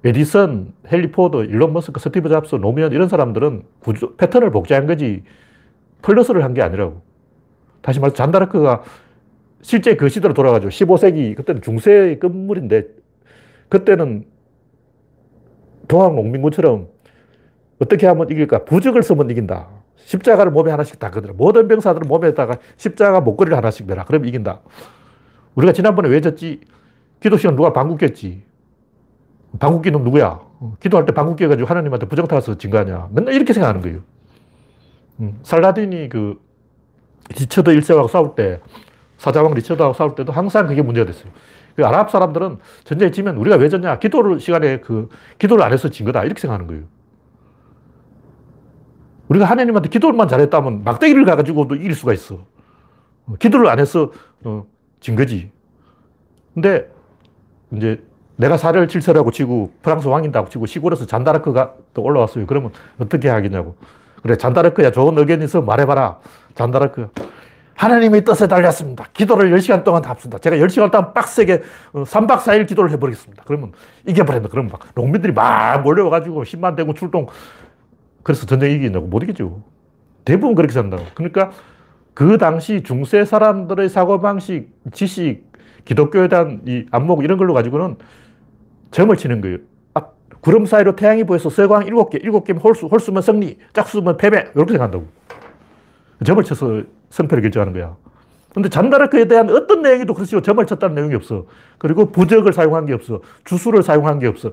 에디슨, 0.02 0.72
헨리 0.90 1.12
포드, 1.12 1.44
일론 1.44 1.74
머스크, 1.74 2.00
스티브 2.00 2.30
잡스, 2.30 2.54
노무현 2.54 2.90
이런 2.92 3.06
사람들은 3.06 3.64
구조, 3.80 4.16
패턴을 4.16 4.50
복제한 4.50 4.86
거지 4.86 5.22
플러스를 6.00 6.42
한 6.42 6.54
게 6.54 6.62
아니라고. 6.62 7.02
다시 7.82 8.00
말해서 8.00 8.16
잔다르크가 8.16 8.82
실제 9.60 9.94
그 9.94 10.08
시대로 10.08 10.32
돌아가죠. 10.32 10.68
15세기, 10.68 11.36
그때는 11.36 11.60
중세의 11.60 12.18
끝물인데 12.18 12.84
그때는 13.68 14.24
동학 15.86 16.14
농민군처럼 16.14 16.88
어떻게 17.78 18.06
하면 18.06 18.30
이길까? 18.30 18.64
부적을 18.64 19.02
쓰면 19.02 19.28
이긴다. 19.28 19.68
십자가를 19.96 20.50
몸에 20.50 20.70
하나씩 20.70 20.98
다 20.98 21.10
걸어라. 21.10 21.34
모든 21.36 21.68
병사들은 21.68 22.08
몸에다가 22.08 22.56
십자가 22.78 23.20
목걸이를 23.20 23.54
하나씩 23.54 23.86
매라. 23.86 24.04
그럼 24.06 24.24
이긴다. 24.24 24.60
우리가 25.54 25.72
지난번에 25.72 26.08
왜 26.08 26.20
졌지? 26.20 26.60
기도 27.20 27.36
시간 27.36 27.56
누가 27.56 27.72
방구 27.72 27.96
꼈지? 27.96 28.42
방구 29.58 29.82
낀놈 29.82 30.04
누구야? 30.04 30.40
어, 30.60 30.76
기도할 30.80 31.06
때 31.06 31.12
방구 31.12 31.36
껴가지고 31.36 31.68
하나님한테 31.68 32.06
부정 32.06 32.26
타서 32.26 32.56
진 32.58 32.70
거 32.70 32.78
아니야. 32.78 33.08
맨날 33.12 33.34
이렇게 33.34 33.52
생각하는 33.52 33.80
거예요. 33.82 34.00
음, 35.20 35.38
살라딘이 35.42 36.08
그 36.08 36.40
리처드 37.38 37.70
1세하고 37.78 38.08
싸울 38.08 38.34
때, 38.34 38.60
사자왕 39.18 39.54
리처드하고 39.54 39.94
싸울 39.94 40.14
때도 40.14 40.32
항상 40.32 40.66
그게 40.66 40.82
문제가 40.82 41.06
됐어요. 41.10 41.30
그 41.76 41.84
아랍 41.86 42.10
사람들은 42.10 42.58
전쟁에 42.84 43.10
지면 43.10 43.36
우리가 43.36 43.56
왜 43.56 43.68
졌냐? 43.68 43.98
기도를 43.98 44.40
시간에 44.40 44.80
그, 44.80 45.08
기도를 45.38 45.62
안 45.64 45.72
해서 45.72 45.88
진 45.90 46.06
거다. 46.06 46.24
이렇게 46.24 46.40
생각하는 46.40 46.66
거예요. 46.66 46.84
우리가 49.28 49.44
하나님한테 49.44 49.88
기도만 49.88 50.26
잘했다면 50.28 50.82
막대기를 50.84 51.24
가가지고도 51.24 51.76
이길 51.76 51.94
수가 51.94 52.12
있어. 52.12 52.46
어, 53.26 53.34
기도를 53.38 53.68
안 53.68 53.78
해서, 53.78 54.10
어, 54.44 54.64
진 55.00 55.16
거지. 55.16 55.50
근데 56.54 56.88
이제 57.72 58.02
내가 58.36 58.56
사를 58.56 58.88
칠세라고 58.88 59.30
치고 59.30 59.72
프랑스 59.82 60.08
왕인다고 60.08 60.48
치고 60.48 60.66
시골에서 60.66 61.06
잔다르크가 61.06 61.74
또 61.92 62.02
올라왔어요. 62.02 62.46
그러면 62.46 62.70
어떻게 62.98 63.28
하겠냐고. 63.28 63.76
그래, 64.22 64.36
잔다르크야 64.36 64.92
좋은 64.92 65.16
의견 65.18 65.42
있어 65.42 65.62
말해봐라. 65.62 66.18
잔다르크. 66.54 67.08
하나님의 67.74 68.24
뜻에 68.24 68.46
달렸습니다. 68.46 69.06
기도를 69.14 69.50
10시간 69.52 69.84
동안 69.84 70.04
합시다. 70.04 70.36
제가 70.38 70.56
10시간 70.56 70.90
동안 70.90 71.14
빡세게 71.14 71.62
3박 71.94 72.30
어, 72.32 72.36
4일 72.36 72.66
기도를 72.66 72.90
해버리겠습니다. 72.90 73.42
그러면 73.46 73.72
이겨버린다. 74.06 74.50
그러면 74.50 74.70
막 74.70 74.86
농민들이 74.94 75.32
막 75.32 75.82
몰려와가지고 75.82 76.42
10만 76.44 76.76
대군 76.76 76.94
출동. 76.94 77.26
그래서 78.22 78.44
전쟁 78.44 78.70
이기냐고 78.72 79.06
못 79.06 79.22
이기죠. 79.22 79.62
대부분 80.26 80.54
그렇게 80.54 80.74
산다고. 80.74 81.04
그러니까 81.14 81.52
그 82.14 82.38
당시 82.38 82.82
중세 82.82 83.24
사람들의 83.24 83.88
사고방식, 83.88 84.68
지식, 84.92 85.50
기독교에 85.84 86.28
대한 86.28 86.62
이 86.66 86.86
안목 86.90 87.24
이런 87.24 87.38
걸로 87.38 87.54
가지고는 87.54 87.96
점을 88.90 89.14
치는 89.16 89.40
거예요. 89.40 89.58
아, 89.94 90.02
구름 90.40 90.66
사이로 90.66 90.96
태양이 90.96 91.24
보여서 91.24 91.48
서광 91.50 91.86
일곱 91.86 92.10
개, 92.10 92.18
일곱 92.22 92.44
개면 92.44 92.62
홀수, 92.62 92.86
홀수면 92.86 93.22
승리, 93.22 93.58
짝수면 93.72 94.16
패배, 94.16 94.50
이렇게 94.54 94.72
생각한다고. 94.72 95.06
점을 96.24 96.42
쳐서 96.44 96.82
승패를 97.10 97.42
결정하는 97.42 97.72
거야. 97.72 97.96
근데 98.52 98.68
잔다르크에 98.68 99.26
대한 99.26 99.48
어떤 99.50 99.82
내용에도 99.82 100.12
그렇지 100.12 100.40
점을 100.42 100.64
쳤다는 100.66 100.96
내용이 100.96 101.14
없어. 101.14 101.46
그리고 101.78 102.10
부적을 102.10 102.52
사용한 102.52 102.86
게 102.86 102.92
없어. 102.92 103.20
주수를 103.44 103.82
사용한 103.82 104.18
게 104.18 104.26
없어. 104.26 104.52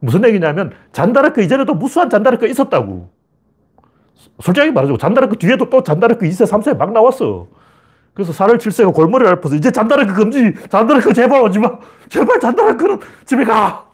무슨 0.00 0.24
얘기냐면 0.24 0.72
잔다르크 0.92 1.42
이전에도 1.42 1.74
무수한 1.74 2.08
잔다르크가 2.08 2.46
있었다고. 2.46 3.10
솔직하게 4.40 4.72
말하죠. 4.72 4.96
잔다르크 4.98 5.36
뒤에도 5.38 5.68
또 5.70 5.82
잔다르크 5.82 6.26
2세, 6.26 6.46
3세 6.46 6.76
막 6.76 6.92
나왔어. 6.92 7.46
그래서 8.14 8.32
살을 8.32 8.58
7세가 8.58 8.92
골머리를 8.94 9.30
앓아서 9.30 9.54
이제 9.54 9.70
잔다르크 9.70 10.12
금지, 10.14 10.54
잔다르크 10.68 11.12
제발 11.12 11.40
오지 11.42 11.58
마. 11.60 11.78
제발 12.08 12.40
잔다르크는 12.40 12.98
집에 13.24 13.44
가. 13.44 13.86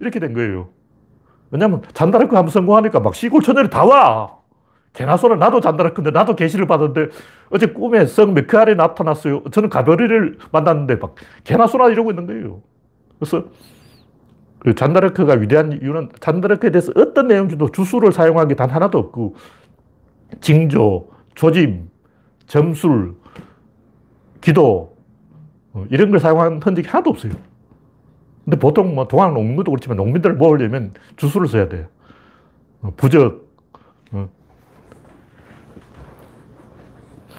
이렇게 0.00 0.20
된 0.20 0.34
거예요. 0.34 0.68
왜냐면 1.50 1.82
잔다르크 1.94 2.34
한번 2.36 2.50
성공하니까 2.50 3.00
막 3.00 3.14
시골 3.14 3.40
처녀들이 3.42 3.70
다 3.70 3.84
와. 3.84 4.36
개나 4.92 5.16
소는 5.16 5.38
나도 5.38 5.60
잔다르크인데 5.62 6.10
나도 6.10 6.36
계시를 6.36 6.66
받았는데 6.66 7.08
어제 7.50 7.66
꿈에 7.66 8.04
성 8.04 8.34
메크알이 8.34 8.74
나타났어요. 8.76 9.44
저는 9.50 9.70
가버리를 9.70 10.38
만났는데 10.50 10.96
막 10.96 11.14
개나 11.44 11.66
소나 11.66 11.88
이러고 11.88 12.10
있는 12.10 12.26
거예요. 12.26 12.60
그래서 13.18 13.44
그 14.58 14.74
잔다르크가 14.74 15.34
위대한 15.34 15.72
이유는 15.82 16.10
잔다르크에 16.20 16.70
대해서 16.70 16.92
어떤 16.94 17.26
내용도 17.28 17.70
주수를 17.70 18.12
사용한 18.12 18.48
게 18.48 18.54
단 18.54 18.68
하나도 18.68 18.98
없고 18.98 19.34
징조, 20.40 21.08
조짐, 21.34 21.90
점술, 22.46 23.14
기도, 24.40 24.96
어, 25.72 25.86
이런 25.90 26.10
걸 26.10 26.20
사용한 26.20 26.60
흔적이 26.62 26.88
하나도 26.88 27.10
없어요. 27.10 27.32
근데 28.44 28.58
보통 28.58 28.94
뭐 28.94 29.06
동안 29.06 29.34
농민도 29.34 29.70
그렇지만 29.70 29.96
농민들을 29.96 30.36
모으려면 30.36 30.92
주술을 31.16 31.46
써야 31.46 31.68
돼요. 31.68 31.86
어, 32.82 32.92
부적, 32.96 33.46
어. 34.12 34.28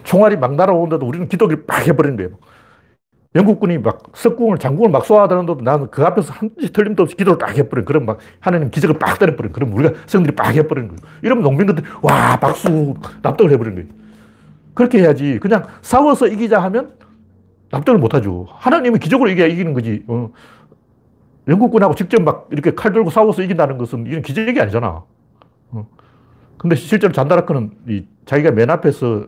총알이 0.03 0.37
막 0.37 0.55
날아오는데도 0.55 1.05
우리는 1.05 1.27
기도기를 1.27 1.65
막 1.67 1.87
해버리는 1.87 2.15
거예요. 2.17 2.31
영국군이 3.35 3.79
막 3.79 4.03
석궁을, 4.13 4.59
장궁을 4.59 4.91
막 4.91 5.05
쏘아대는데도 5.05 5.61
나는 5.61 5.87
그 5.89 6.03
앞에서 6.03 6.33
한지 6.33 6.71
틀림도 6.71 7.03
없이 7.03 7.15
기도를 7.15 7.39
딱 7.39 7.57
해버린 7.57 7.83
그럼 7.83 8.05
막 8.05 8.19
하나님 8.39 8.69
기적을 8.69 8.99
빡 8.99 9.17
때려버린 9.17 9.51
그럼 9.51 9.73
우리가 9.73 9.93
성들이 10.05 10.35
빡 10.35 10.53
해버리는 10.53 10.87
거예요. 10.89 11.01
이러면 11.23 11.43
농민들 11.43 11.83
와, 12.01 12.37
박수, 12.37 12.93
납득을 13.23 13.51
해버리는 13.51 13.75
거예요. 13.75 14.03
그렇게 14.75 14.99
해야지. 14.99 15.39
그냥 15.39 15.65
싸워서 15.81 16.27
이기자 16.27 16.61
하면 16.63 16.93
납득을 17.71 17.99
못 17.99 18.13
하죠. 18.13 18.45
하나님은 18.49 18.99
기적으로 18.99 19.29
이겨야 19.29 19.47
이기는 19.47 19.73
거지. 19.73 20.03
어. 20.07 20.29
영국군하고 21.47 21.95
직접 21.95 22.21
막 22.21 22.47
이렇게 22.51 22.73
칼 22.75 22.93
들고 22.93 23.09
싸워서 23.09 23.41
이긴다는 23.41 23.77
것은 23.79 24.05
이건 24.07 24.21
기적이 24.21 24.61
아니잖아. 24.61 25.03
어. 25.71 25.87
근데 26.57 26.75
실제로 26.75 27.11
잔다라크는 27.11 27.71
이 27.89 28.05
자기가 28.25 28.51
맨 28.51 28.69
앞에서 28.69 29.25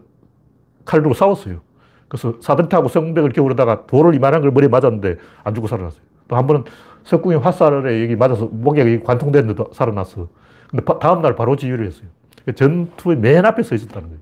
칼 0.85 1.01
들고 1.01 1.15
싸웠어요. 1.15 1.61
그래서 2.07 2.35
사드타고 2.41 2.87
성벽을 2.87 3.31
겨우려다가 3.31 3.85
돌을 3.87 4.13
이만한 4.15 4.41
걸 4.41 4.51
머리에 4.51 4.69
맞았는데 4.69 5.17
안 5.43 5.55
죽고 5.55 5.67
살아났어요. 5.67 6.01
또 6.27 6.35
한 6.35 6.47
번은 6.47 6.63
석궁의 7.03 7.39
화살에 7.39 8.03
여기 8.03 8.15
맞아서 8.15 8.47
목에 8.51 8.99
관통됐는데 8.99 9.63
살아났어. 9.73 10.27
근데 10.69 10.83
다음날 10.99 11.35
바로 11.35 11.55
지휘를 11.55 11.85
했어요. 11.85 12.07
전투의 12.55 13.17
맨 13.17 13.45
앞에 13.45 13.63
서 13.63 13.75
있었다는 13.75 14.09
거예요. 14.09 14.21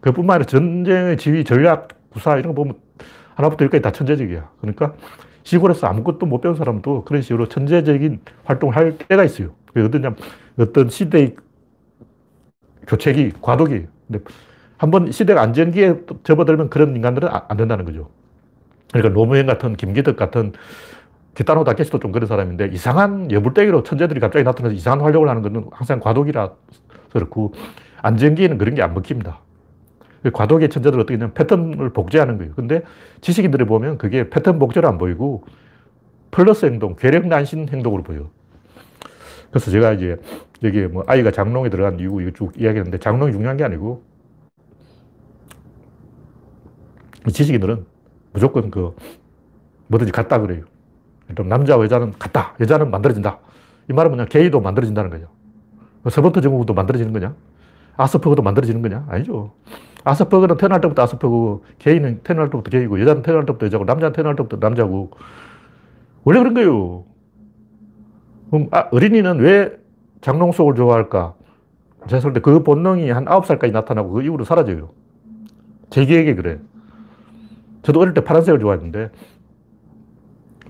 그뿐만 0.00 0.36
아니라 0.36 0.46
전쟁의 0.46 1.16
지휘, 1.18 1.44
전략, 1.44 1.88
구사 2.10 2.38
이런 2.38 2.48
거 2.48 2.54
보면 2.54 2.74
하나부터 3.34 3.64
열까지 3.64 3.82
다 3.82 3.92
천재적이야. 3.92 4.50
그러니까 4.60 4.94
시골에서 5.42 5.86
아무것도 5.86 6.26
못 6.26 6.40
배운 6.40 6.54
사람도 6.54 7.04
그런 7.04 7.22
식으로 7.22 7.48
천재적인 7.48 8.20
활동을 8.44 8.76
할 8.76 8.96
때가 8.96 9.24
있어요. 9.24 9.50
어떤, 9.76 10.16
어떤 10.58 10.88
시대의 10.88 11.36
교체기, 12.86 13.32
과도기. 13.40 13.86
근데 14.08 14.24
한번 14.80 15.12
시대가 15.12 15.42
안정기에 15.42 16.06
접어들면 16.24 16.70
그런 16.70 16.96
인간들은 16.96 17.28
안 17.30 17.56
된다는 17.58 17.84
거죠. 17.84 18.08
그러니까 18.90 19.12
노무현 19.12 19.44
같은 19.44 19.76
김기덕 19.76 20.16
같은 20.16 20.52
기타노 21.34 21.64
다케시도 21.64 21.98
좀 21.98 22.12
그런 22.12 22.26
사람인데 22.26 22.70
이상한 22.72 23.30
여불대기로 23.30 23.82
천재들이 23.82 24.20
갑자기 24.20 24.42
나타나서 24.42 24.74
이상한 24.74 25.02
활동을 25.02 25.28
하는 25.28 25.42
것은 25.42 25.66
항상 25.70 26.00
과도기라 26.00 26.52
그렇고 27.12 27.52
안정기에는 28.00 28.56
그런 28.56 28.74
게 28.74 28.80
안 28.80 28.94
먹힙니다. 28.94 29.40
과도기의 30.32 30.70
천재들 30.70 30.98
어떻게 30.98 31.18
냐면 31.18 31.34
패턴을 31.34 31.90
복제하는 31.90 32.38
거예요. 32.38 32.54
근데 32.56 32.80
지식인들이 33.20 33.66
보면 33.66 33.98
그게 33.98 34.30
패턴 34.30 34.58
복제로 34.58 34.88
안 34.88 34.96
보이고 34.96 35.44
플러스 36.30 36.64
행동, 36.64 36.96
괴력 36.96 37.26
난신 37.26 37.68
행동으로 37.68 38.02
보여. 38.02 38.30
그래서 39.50 39.70
제가 39.70 39.92
이제 39.92 40.16
여기 40.62 40.80
뭐 40.86 41.04
아이가 41.06 41.30
장롱에 41.30 41.68
들어간 41.68 42.00
이유 42.00 42.22
이거 42.22 42.30
쭉 42.30 42.52
이야기했는데 42.58 42.96
장롱이 42.96 43.32
중요한 43.32 43.58
게 43.58 43.64
아니고 43.64 44.08
지식인들은 47.28 47.84
무조건 48.32 48.70
그 48.70 48.94
뭐든지 49.88 50.12
같다 50.12 50.40
그래요. 50.40 50.64
남자와 51.28 51.84
여자는 51.84 52.12
같다. 52.18 52.54
여자는 52.60 52.90
만들어진다. 52.90 53.38
이 53.88 53.92
말은 53.92 54.10
뭐냐? 54.10 54.26
게이도 54.26 54.60
만들어진다는 54.60 55.10
거죠. 55.10 55.28
서번트 56.08 56.40
증후군도 56.40 56.74
만들어지는 56.74 57.12
거냐? 57.12 57.34
아스퍼거도 57.96 58.42
만들어지는 58.42 58.82
거냐? 58.82 59.04
아니죠. 59.08 59.52
아스퍼거는 60.04 60.56
태어날 60.56 60.80
때부터 60.80 61.02
아스퍼거, 61.02 61.62
게이는 61.78 62.20
태어날 62.22 62.48
때부터 62.48 62.70
게이고, 62.70 63.00
여자는 63.00 63.22
태어날 63.22 63.44
때부터 63.44 63.66
여자고, 63.66 63.84
남자는 63.84 64.12
태어날 64.12 64.36
때부터 64.36 64.56
남자고. 64.56 65.10
원래 66.24 66.38
그런 66.38 66.54
거예요. 66.54 67.04
그럼 68.50 68.68
아, 68.72 68.88
어린이는 68.90 69.38
왜 69.40 69.76
장롱 70.20 70.52
속을 70.52 70.74
좋아할까? 70.74 71.34
제가 72.08 72.22
볼때그 72.22 72.62
본능이 72.62 73.10
한 73.10 73.24
9살까지 73.24 73.72
나타나고 73.72 74.10
그 74.10 74.22
이후로 74.22 74.44
사라져요. 74.44 74.90
제 75.90 76.04
기억에 76.06 76.34
그래. 76.34 76.58
저도 77.90 78.00
어릴 78.00 78.14
때 78.14 78.22
파란색을 78.22 78.60
좋아했는데 78.60 79.10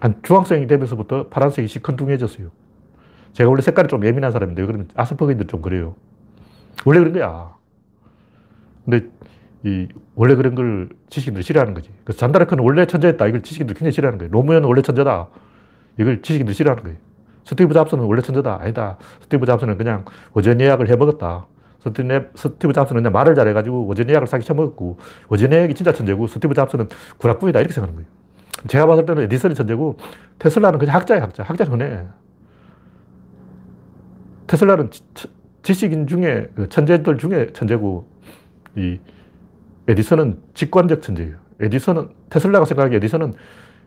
한 0.01 0.21
중학생이 0.23 0.67
되면서부터 0.67 1.29
파란색이 1.29 1.69
시큰둥해졌어요. 1.69 2.49
제가 3.35 3.51
원래 3.51 3.61
색깔이 3.61 3.89
좀 3.89 4.05
예민한 4.07 4.33
사람인데 4.33 4.65
그러면 4.65 4.89
아스퍼거인들 4.95 5.47
좀 5.47 5.61
그래요. 5.61 5.97
원래 6.87 6.99
그런 7.01 7.13
거야. 7.13 7.55
근데 8.87 9.07
이 9.65 9.89
원래 10.15 10.35
그런 10.35 10.55
걸 10.55 10.89
지식인들이 11.11 11.45
싫어하는 11.45 11.75
거지. 11.75 11.91
그래서 12.05 12.19
잔다르크는 12.21 12.65
원래 12.65 12.87
천재였다. 12.87 13.27
이걸 13.27 13.43
지식인들이 13.43 13.79
굉장히 13.79 13.93
싫어하는 13.93 14.19
거예요. 14.19 14.31
노무현은 14.31 14.67
원래 14.67 14.81
천재다. 14.81 15.29
이걸 15.99 16.23
지식인들이 16.23 16.55
싫어하는 16.55 16.83
거예요. 16.83 16.97
스티브 17.45 17.75
잡스는 17.75 18.05
원래 18.05 18.23
천재다. 18.23 18.63
아니다. 18.63 18.97
스티브 19.25 19.45
잡스는 19.45 19.77
그냥 19.77 20.07
워즈니악을 20.35 20.89
해먹었다. 20.89 21.47
스티브, 21.83 22.31
스티브 22.35 22.73
잡스는 22.73 23.03
그냥 23.03 23.13
말을 23.13 23.35
잘해가지고 23.35 23.95
워즈니악을 23.97 24.27
사기 24.27 24.45
쳐먹었고, 24.45 24.99
워즈니악이 25.39 25.75
진짜 25.75 25.93
천재고, 25.93 26.27
스티브 26.27 26.55
잡스는 26.55 26.89
구라뿐이다. 27.19 27.59
이렇게 27.61 27.73
생각하는 27.73 28.03
거예요. 28.03 28.21
제가 28.69 28.87
봤을 28.87 29.07
때는 29.07 29.23
에디슨이 29.25 29.55
천재고, 29.55 29.97
테슬라는 30.39 30.79
그냥 30.79 30.95
학자야, 30.95 31.23
학자. 31.23 31.43
학자는 31.43 31.73
흔해. 31.73 32.07
테슬라는 34.47 34.91
지식인 35.63 36.07
중에, 36.07 36.49
그 36.55 36.69
천재들 36.69 37.17
중에 37.17 37.53
천재고, 37.53 38.07
이 38.77 38.99
에디슨은 39.89 40.39
직관적 40.55 41.03
천재예요. 41.03 41.37
에디슨은, 41.61 42.11
테슬라가 42.29 42.67
생각하기에 42.67 42.99
에디슨은 42.99 43.35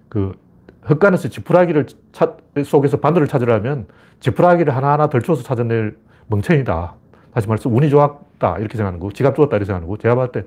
그 0.10 0.34
흙간에서 0.82 1.30
지푸라기를 1.30 1.86
찾, 2.12 2.38
속에서 2.66 3.00
바늘을 3.00 3.28
찾으려면 3.28 3.88
지푸라기를 4.20 4.76
하나하나 4.76 5.08
덜쳐서 5.10 5.44
찾아낼 5.44 5.96
멍청이다. 6.28 6.96
다시 7.34 7.48
말해서 7.48 7.70
운이 7.70 7.90
좋았다. 7.90 8.58
이렇게 8.60 8.78
생각하는 8.78 9.00
거고, 9.00 9.12
지갑 9.12 9.36
좋았다. 9.36 9.56
이렇게 9.58 9.66
생각하는 9.66 9.88
거고, 9.88 9.98
제가 9.98 10.16
봤을 10.16 10.32
때 10.32 10.44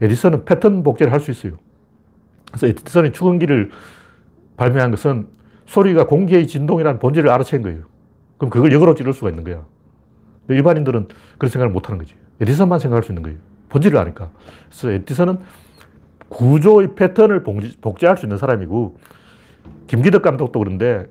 에디슨은 0.00 0.44
패턴 0.44 0.82
복제를 0.82 1.12
할 1.12 1.20
수 1.20 1.30
있어요. 1.30 1.52
그래서 2.48 2.66
에디슨이 2.66 3.12
축원기를 3.12 3.70
발명한 4.56 4.90
것은 4.90 5.28
소리가 5.66 6.06
공기의 6.06 6.46
진동이라는 6.46 6.98
본질을 7.00 7.30
알아챈 7.30 7.62
거예요. 7.62 7.82
그럼 8.38 8.50
그걸 8.50 8.72
역으로 8.72 8.94
찌를 8.94 9.12
수가 9.12 9.30
있는 9.30 9.44
거야. 9.44 9.64
일반인들은 10.48 11.08
그런 11.38 11.50
생각을 11.50 11.72
못 11.72 11.88
하는 11.88 11.98
거지. 11.98 12.14
에디슨만 12.40 12.78
생각할 12.78 13.02
수 13.02 13.12
있는 13.12 13.22
거예요. 13.22 13.38
본질을 13.68 13.98
아니까. 13.98 14.30
그래서 14.68 14.90
에디슨은 14.92 15.38
구조의 16.28 16.94
패턴을 16.94 17.44
복제할 17.80 18.16
수 18.16 18.26
있는 18.26 18.38
사람이고, 18.38 18.98
김기덕 19.86 20.22
감독도 20.22 20.58
그런데, 20.58 21.06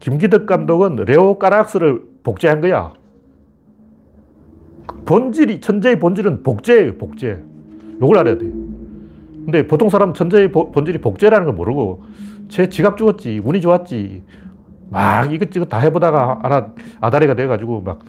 김기덕 0.00 0.46
감독은 0.46 0.96
레오 0.96 1.38
까락스를 1.38 2.02
복제한 2.22 2.60
거야. 2.60 2.92
본질이, 5.08 5.60
천재의 5.60 5.98
본질은 5.98 6.42
복제예요, 6.42 6.98
복제. 6.98 7.42
요걸 8.02 8.18
알아야 8.18 8.36
돼. 8.36 8.44
근데 8.44 9.66
보통 9.66 9.88
사람 9.88 10.12
천재의 10.12 10.52
본질이 10.52 10.98
복제라는 10.98 11.46
걸 11.46 11.54
모르고, 11.54 12.04
제 12.48 12.68
지갑 12.68 12.98
죽었지, 12.98 13.40
운이 13.42 13.62
좋았지, 13.62 14.22
막 14.90 15.32
이것저것 15.32 15.66
다 15.70 15.78
해보다가 15.78 16.40
하나 16.42 16.74
아다리가 17.00 17.34
돼가지고 17.34 17.80
막 17.80 18.00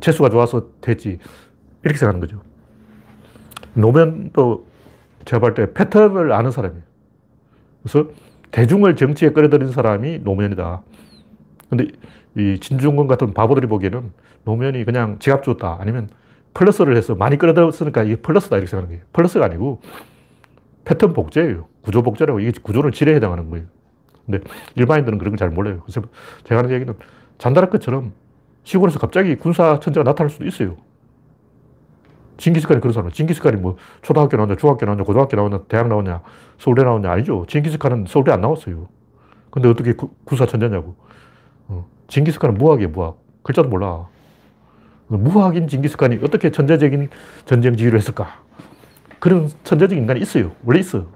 재수가 0.00 0.30
좋아서 0.30 0.66
됐지. 0.80 1.18
이렇게 1.84 1.96
생각하는 1.98 2.20
거죠. 2.20 2.42
노면도 3.74 4.66
제가 5.26 5.38
볼 5.38 5.54
때 5.54 5.72
패턴을 5.72 6.32
아는 6.32 6.50
사람이에요. 6.50 6.82
그래서 7.82 8.08
대중을 8.50 8.96
정치에 8.96 9.30
끌어들인 9.30 9.70
사람이 9.70 10.20
노무현이다. 10.24 10.82
근데 11.68 11.86
이 12.36 12.58
진중권 12.60 13.06
같은 13.06 13.32
바보들이 13.32 13.68
보기에는 13.68 14.10
노무현이 14.44 14.84
그냥 14.84 15.18
지갑 15.18 15.42
줬다. 15.44 15.78
아니면 15.80 16.08
플러스를 16.54 16.96
해서 16.96 17.14
많이 17.14 17.38
끌어들였으니까 17.38 18.02
이게 18.04 18.16
플러스다. 18.16 18.56
이렇게 18.56 18.68
생각하는 18.70 18.96
거예요. 18.96 19.06
플러스가 19.12 19.44
아니고 19.44 19.80
패턴 20.84 21.12
복제예요. 21.12 21.66
구조 21.82 22.02
복제라고 22.02 22.40
이게 22.40 22.52
구조는 22.62 22.92
질에 22.92 23.14
해당하는 23.14 23.50
거예요. 23.50 23.66
근데 24.26 24.40
일반인들은 24.76 25.18
그런 25.18 25.32
걸 25.32 25.38
잘 25.38 25.50
몰라요. 25.50 25.80
그래서 25.84 26.02
제가 26.44 26.60
하는 26.60 26.70
얘기는 26.70 26.92
잔다라크처럼 27.38 28.12
시골에서 28.64 28.98
갑자기 28.98 29.36
군사 29.36 29.78
천재가 29.80 30.04
나타날 30.04 30.30
수도 30.30 30.44
있어요. 30.46 30.76
징기스칸이 32.36 32.80
그런 32.80 32.92
사람. 32.92 33.10
징기스칸이 33.10 33.56
뭐 33.56 33.76
초등학교 34.02 34.36
나왔냐, 34.36 34.56
중학교 34.56 34.86
나왔냐, 34.86 35.04
고등학교 35.04 35.36
나왔냐, 35.36 35.64
대학 35.68 35.88
나왔냐, 35.88 36.22
서울대 36.58 36.82
나왔냐 36.84 37.10
아니죠. 37.10 37.44
징기스칸은 37.48 38.06
서울대 38.08 38.32
안 38.32 38.40
나왔어요. 38.40 38.88
근데 39.50 39.68
어떻게 39.68 39.92
구, 39.92 40.10
군사 40.24 40.46
천재냐고. 40.46 40.96
어. 41.68 41.86
징기스칸은 42.08 42.56
무학이에요, 42.56 42.90
무학. 42.90 43.18
글자도 43.42 43.68
몰라. 43.68 44.06
무학인 45.16 45.66
징기스칸이 45.66 46.20
어떻게 46.22 46.50
천재적인 46.50 47.08
전쟁 47.44 47.76
지휘를 47.76 47.98
했을까? 47.98 48.42
그런 49.18 49.50
천재적인 49.64 49.98
인간이 49.98 50.20
있어요. 50.20 50.52
원래 50.64 50.80
있어. 50.80 51.06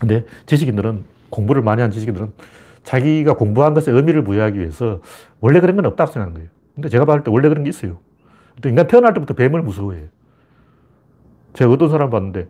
근데 0.00 0.24
지식인들은 0.46 1.04
공부를 1.30 1.62
많이 1.62 1.80
한 1.80 1.90
지식인들은 1.90 2.32
자기가 2.82 3.34
공부한 3.34 3.74
것에 3.74 3.92
의미를 3.92 4.24
부여하기 4.24 4.58
위해서 4.58 5.00
원래 5.40 5.60
그런 5.60 5.76
건 5.76 5.86
없다고 5.86 6.10
생각하는 6.12 6.34
거예요. 6.34 6.50
근데 6.74 6.88
제가 6.88 7.04
봤을 7.04 7.22
때 7.22 7.30
원래 7.30 7.48
그런 7.48 7.64
게 7.64 7.70
있어요. 7.70 7.98
인간 8.64 8.86
태어날 8.86 9.14
때부터 9.14 9.34
뱀을 9.34 9.62
무서워해요. 9.62 10.08
제가 11.54 11.70
어떤 11.70 11.88
사람 11.88 12.10
봤는데 12.10 12.48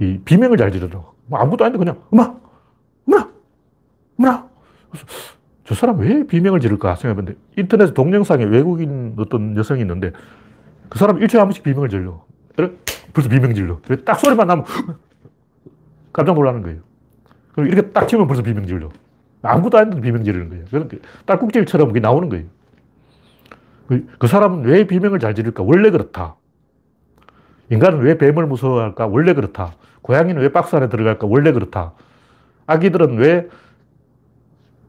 이 0.00 0.18
비명을 0.24 0.56
잘 0.56 0.72
지르더라고. 0.72 1.12
뭐 1.26 1.38
아무것도 1.38 1.64
아닌데 1.64 1.78
그냥, 1.78 2.02
엄마! 2.10 2.34
엄마! 3.06 3.28
엄마! 4.18 4.48
저 5.64 5.74
사람 5.74 5.98
왜 6.00 6.26
비명을 6.26 6.60
지를까 6.60 6.96
생각해봤는데 6.96 7.38
인터넷 7.56 7.94
동영상에 7.94 8.44
외국인 8.44 9.14
어떤 9.18 9.56
여성이 9.56 9.82
있는데 9.82 10.12
그 10.88 10.98
사람 10.98 11.18
일주일에 11.18 11.40
한 11.40 11.48
번씩 11.48 11.62
비명을 11.62 11.88
질러. 11.88 12.24
벌써 13.12 13.28
비명 13.28 13.54
질러. 13.54 13.78
딱 14.04 14.18
소리만 14.18 14.46
나면 14.46 14.64
깜짝 16.12 16.34
놀라는 16.34 16.62
거예요. 16.62 16.80
그럼 17.52 17.68
이렇게 17.68 17.90
딱 17.90 18.06
치면 18.08 18.26
벌써 18.26 18.42
비명 18.42 18.66
질러. 18.66 18.90
아무것도 19.42 19.78
아닌데 19.78 20.00
비명 20.00 20.24
지르는 20.24 20.48
거예요. 20.48 20.64
그러니까 20.70 20.96
딸꾹질처럼 21.26 21.88
그게 21.88 22.00
나오는 22.00 22.28
거예요. 22.28 22.46
그, 23.86 24.06
그 24.18 24.26
사람은 24.26 24.64
왜 24.64 24.86
비명을 24.86 25.18
잘 25.18 25.34
지를까? 25.34 25.62
원래 25.62 25.90
그렇다. 25.90 26.36
인간은 27.70 28.00
왜 28.00 28.18
뱀을 28.18 28.46
무서워할까? 28.46 29.06
원래 29.06 29.34
그렇다. 29.34 29.74
고양이는 30.02 30.40
왜 30.42 30.52
박스 30.52 30.76
안에 30.76 30.88
들어갈까? 30.88 31.26
원래 31.26 31.52
그렇다. 31.52 31.92
아기들은 32.66 33.18
왜 33.18 33.48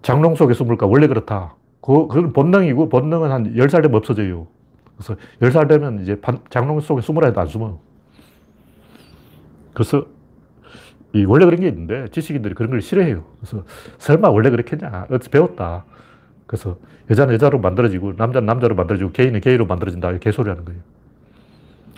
장롱 0.04 0.36
속에 0.36 0.54
숨을까? 0.54 0.86
원래 0.86 1.08
그렇다. 1.08 1.56
그, 1.82 2.08
그건 2.08 2.32
본능이고, 2.34 2.90
본능은 2.90 3.32
한 3.32 3.56
10살 3.56 3.82
되면 3.82 3.96
없어져요. 3.96 4.48
그래서 4.96 5.16
10살 5.42 5.68
되면 5.68 6.02
이제 6.02 6.22
장롱 6.50 6.80
속에 6.82 7.02
숨으라 7.02 7.28
해도 7.28 7.42
안 7.42 7.48
숨어요. 7.48 7.80
그래서 9.74 10.06
이 11.14 11.26
원래 11.26 11.46
그런 11.46 11.60
게 11.60 11.68
있는데 11.68 12.08
지식인들이 12.10 12.54
그런 12.54 12.72
걸 12.72 12.82
싫어해요. 12.82 13.24
그래서 13.40 13.66
설마 13.98 14.30
원래 14.30 14.50
그렇겠냐? 14.50 15.08
어디서 15.10 15.30
배웠다. 15.30 15.86
그래서 16.46 16.78
여자는 17.10 17.34
여자로 17.36 17.60
만들어지고 17.60 18.14
남자는 18.18 18.46
남자로 18.46 18.76
만들어지고 18.76 19.12
게이는 19.12 19.42
게이로 19.42 19.66
만들어진다. 19.66 20.18
개소리 20.20 20.50
하는 20.50 20.66
거예요. 20.66 20.82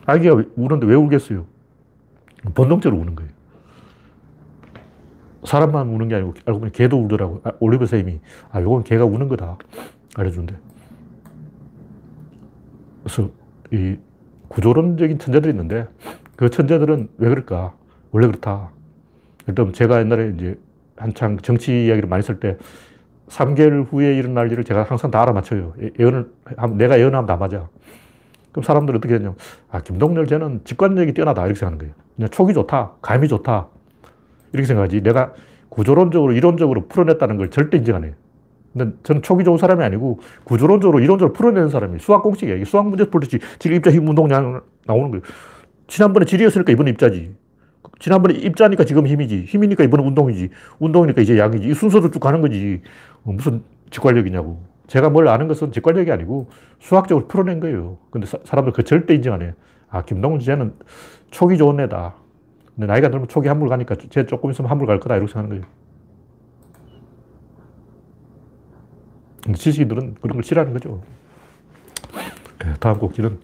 아기가 0.06 0.44
우는데 0.56 0.88
왜 0.88 0.96
울겠어요? 0.96 1.46
본능적으로 2.54 3.02
우는 3.02 3.16
거예요. 3.16 3.32
사람만 5.46 5.88
우는 5.88 6.08
게 6.08 6.16
아니고 6.16 6.34
알고 6.46 6.60
보니 6.60 6.72
개도 6.72 6.98
울더라고. 7.04 7.42
아, 7.44 7.52
올리브 7.60 7.86
쌤이 7.86 8.20
아, 8.52 8.62
요건 8.62 8.84
개가 8.84 9.06
우는 9.06 9.28
거다. 9.28 9.58
알려준대. 10.16 10.56
그래서 13.04 13.30
이 13.72 13.98
구조론적인 14.48 15.20
천재들이 15.20 15.52
있는데 15.52 15.88
그 16.36 16.50
천재들은 16.50 17.10
왜 17.18 17.30
그럴까? 17.30 17.74
원래 18.12 18.28
그렇다. 18.28 18.72
일단 19.48 19.74
제가 19.74 20.00
옛날에 20.00 20.34
이제 20.36 20.60
한창 20.98 21.38
정치 21.38 21.86
이야기를 21.86 22.08
많이 22.10 22.24
쓸 22.24 22.40
때 22.40 22.58
3개월 23.28 23.92
후에 23.92 24.16
일어날 24.16 24.52
일을 24.52 24.64
제가 24.64 24.84
항상 24.84 25.12
다 25.12 25.22
알아맞혀요. 25.22 25.74
예, 25.82 25.92
예언을, 26.00 26.32
내가 26.78 27.00
예언하면 27.00 27.26
다 27.26 27.36
맞아. 27.36 27.68
그럼 28.52 28.64
사람들은 28.64 28.98
어떻게 29.00 29.18
되냐 29.18 29.34
아, 29.70 29.82
김동렬 29.82 30.28
쟤는 30.28 30.62
직관력이 30.64 31.14
뛰어나다. 31.14 31.42
이렇게 31.46 31.60
생각하는 31.60 31.80
거예요. 31.80 31.94
그냥 32.16 32.30
촉이 32.30 32.54
좋다. 32.54 32.94
감이 33.02 33.28
좋다. 33.28 33.68
이렇게 34.54 34.68
생각하지. 34.68 35.02
내가 35.02 35.34
구조론적으로, 35.70 36.34
이론적으로 36.34 36.88
풀어냈다는 36.88 37.38
걸 37.38 37.50
절대 37.50 37.78
인정 37.78 37.98
안 37.98 38.04
해요. 38.06 38.14
근데 38.74 38.96
저는 39.04 39.22
촉이 39.22 39.44
좋은 39.44 39.58
사람이 39.58 39.84
아니고 39.84 40.20
구조론적으로, 40.44 41.00
이론적으로 41.00 41.34
풀어내는 41.34 41.70
사람이 41.70 42.00
수학 42.00 42.24
공식이에요. 42.24 42.64
수학 42.66 42.88
문제 42.88 43.10
풀듯이 43.10 43.40
질, 43.60 43.74
입자, 43.74 43.92
힘, 43.92 44.08
운동량 44.08 44.62
나오는 44.86 45.12
거예요. 45.12 45.22
지난번에 45.88 46.26
질이었으니까 46.26 46.72
이번에 46.72 46.92
입자지. 46.92 47.36
지난번에 48.00 48.36
입자니까 48.36 48.84
지금 48.84 49.08
힘이지. 49.08 49.46
힘이니까 49.46 49.84
이번에 49.84 50.04
운동이지. 50.04 50.50
운동이니까 50.80 51.22
이제 51.22 51.38
양이지. 51.38 51.68
이 51.68 51.74
순서로 51.74 52.12
쭉 52.12 52.20
가는 52.20 52.42
거지. 52.42 52.82
어, 53.24 53.32
무슨 53.32 53.64
직관력이냐고. 53.92 54.62
제가 54.88 55.10
뭘 55.10 55.28
아는 55.28 55.48
것은 55.48 55.72
직관력이 55.72 56.12
아니고 56.12 56.50
수학적으로 56.80 57.28
풀어낸 57.28 57.60
거예요. 57.60 57.98
근데 58.12 58.28
사, 58.28 58.38
람들 58.52 58.74
그 58.74 58.84
절대 58.84 59.16
인정 59.16 59.34
안 59.34 59.42
해요. 59.42 59.54
아, 59.90 60.04
김동훈 60.04 60.40
쟤는 60.40 60.74
촉이 61.32 61.58
좋은 61.58 61.80
애다. 61.80 62.16
근데 62.76 62.88
나이가 62.88 63.10
들면 63.10 63.28
촉이 63.28 63.48
한물 63.48 63.70
가니까 63.70 63.96
쟤 64.10 64.26
조금 64.26 64.52
있으면 64.52 64.70
한물 64.70 64.86
갈 64.88 65.00
거다. 65.00 65.16
이렇게 65.16 65.32
생각하는 65.32 65.62
거예요. 65.62 65.76
지식인들은 69.56 70.16
그런 70.16 70.36
걸 70.36 70.44
싫어하는 70.44 70.74
거죠. 70.74 71.02
네, 72.60 72.74
다음 72.80 72.98
곡지는 72.98 73.40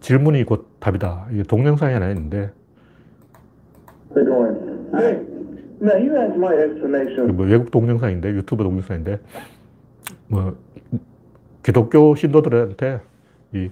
질문이 0.00 0.44
곧 0.44 0.68
답이다. 0.80 1.28
이게 1.32 1.42
동영상이 1.44 1.94
하나 1.94 2.08
있는데 2.10 2.52
뭐 7.32 7.46
외국 7.46 7.70
동영상인데 7.70 8.30
유튜브 8.30 8.64
동영상인데 8.64 9.20
뭐 10.28 10.56
기독교 11.62 12.14
신도들한테 12.14 13.00
이 13.54 13.70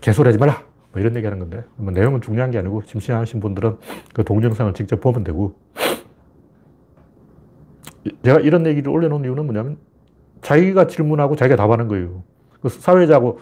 개소리하지 0.00 0.38
마라 0.38 0.62
뭐 0.92 1.00
이런 1.00 1.14
얘기 1.16 1.26
하는 1.26 1.38
건데 1.38 1.64
뭐 1.76 1.92
내용은 1.92 2.20
중요한 2.20 2.50
게 2.50 2.58
아니고 2.58 2.82
심심하신 2.86 3.40
분들은 3.40 3.76
그 4.12 4.24
동영상을 4.24 4.72
직접 4.74 5.00
보면 5.00 5.24
되고 5.24 5.54
제가 8.24 8.40
이런 8.40 8.66
얘기를 8.66 8.90
올려놓은 8.90 9.24
이유는 9.24 9.44
뭐냐면 9.44 9.78
자기가 10.42 10.86
질문하고 10.86 11.36
자기가 11.36 11.56
답하는 11.56 11.88
거예요. 11.88 12.22
그 12.60 12.68
사회자하고 12.68 13.40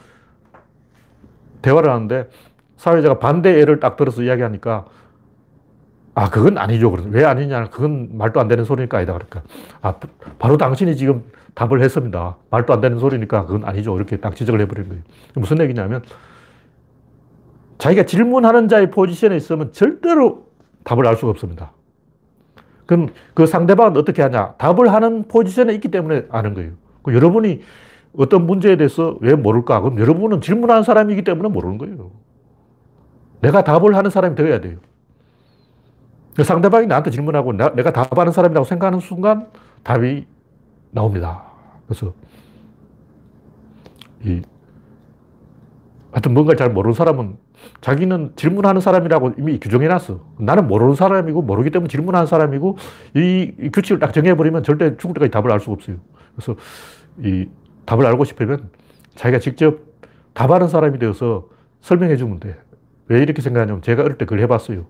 대화를 1.63 1.91
하는데 1.91 2.29
사회자가 2.77 3.19
반대 3.19 3.59
예를 3.59 3.81
딱 3.81 3.97
들어서 3.97 4.23
이야기하니까 4.23 4.87
아, 6.15 6.31
그건 6.31 6.59
아니죠. 6.59 6.91
왜 7.11 7.25
아니냐. 7.25 7.71
그건 7.71 8.09
말도 8.19 8.41
안 8.41 8.49
되는 8.49 8.65
소리니까 8.65 8.99
아니다. 8.99 9.13
그러니까. 9.13 9.43
아, 9.81 9.95
바로 10.41 10.57
당신이 10.57 10.97
지금 10.97 11.23
답을 11.55 11.81
했습니다. 11.81 12.37
말도 12.51 12.73
안 12.73 12.81
되는 12.81 12.99
소리니까 12.99 13.47
그건 13.47 13.65
아니죠. 13.65 13.95
이렇게 13.97 14.17
딱 14.17 14.35
지적을 14.35 14.61
해버린 14.63 14.89
거예요. 14.89 15.03
무슨 15.35 15.61
얘기냐면 15.61 16.03
자기가 17.79 18.05
질문하는 18.05 18.69
자의 18.69 18.91
포지션에 18.91 19.37
있으면 19.37 19.73
절대로 19.73 20.49
답을 20.85 21.07
알 21.07 21.17
수가 21.17 21.31
없습니다. 21.31 21.73
그럼 22.87 23.09
그 23.35 23.47
상대방은 23.47 23.97
어떻게 23.97 24.23
하냐? 24.23 24.55
답을 24.55 24.93
하는 24.93 25.29
포지션에 25.29 25.75
있기 25.75 25.89
때문에 25.89 26.27
아는 26.31 26.55
거예요. 26.55 26.73
그 27.03 27.15
여러분이 27.15 27.61
어떤 28.17 28.47
문제에 28.47 28.77
대해서 28.77 29.17
왜 29.21 29.35
모를까? 29.35 29.81
그럼 29.81 29.99
여러분은 30.01 30.41
질문하는 30.41 30.83
사람이기 30.83 31.23
때문에 31.23 31.49
모르는 31.51 31.79
거예요. 31.79 32.11
내가 33.41 33.63
답을 33.63 33.95
하는 33.95 34.11
사람이 34.11 34.35
되어야 34.35 34.61
돼요. 34.61 34.79
상대방이 36.43 36.87
나한테 36.87 37.11
질문하고 37.11 37.53
나, 37.53 37.75
내가 37.75 37.93
답하는 37.93 38.33
사람이라고 38.33 38.65
생각하는 38.65 39.01
순간 39.01 39.49
답이 39.83 40.27
나옵니다. 40.91 41.45
그래서 41.87 42.13
이 44.25 44.43
하여튼 46.11 46.35
뭔가를 46.35 46.57
잘 46.57 46.71
모르는 46.71 46.95
사람은 46.95 47.37
자기는 47.81 48.33
질문하는 48.37 48.81
사람이라고 48.81 49.35
이미 49.39 49.59
규정해놨어. 49.61 50.21
나는 50.39 50.67
모르는 50.67 50.95
사람이고 50.95 51.43
모르기 51.43 51.71
때문에 51.71 51.89
질문하는 51.89 52.27
사람이고 52.27 52.77
이, 53.15 53.53
이 53.59 53.71
규칙을 53.71 53.99
딱 53.99 54.13
정해버리면 54.13 54.63
절대 54.63 54.97
죽을 54.97 55.15
때까지 55.15 55.31
답을 55.31 55.53
알 55.53 55.61
수가 55.61 55.73
없어요. 55.73 55.97
그래서 56.35 56.57
이 57.23 57.49
답을 57.87 58.07
알고 58.07 58.25
싶으면 58.25 58.71
자기가 59.15 59.39
직접 59.41 59.79
답하는 60.35 60.69
사람이 60.69 60.99
되어서 60.99 61.49
설명해 61.81 62.17
주면 62.17 62.41
돼. 62.41 62.57
왜 63.09 63.23
이렇게 63.23 63.41
생각하냐면 63.43 63.83
제가 63.83 64.03
어릴 64.03 64.19
때 64.19 64.25
그걸 64.25 64.41
해봤어요. 64.41 64.87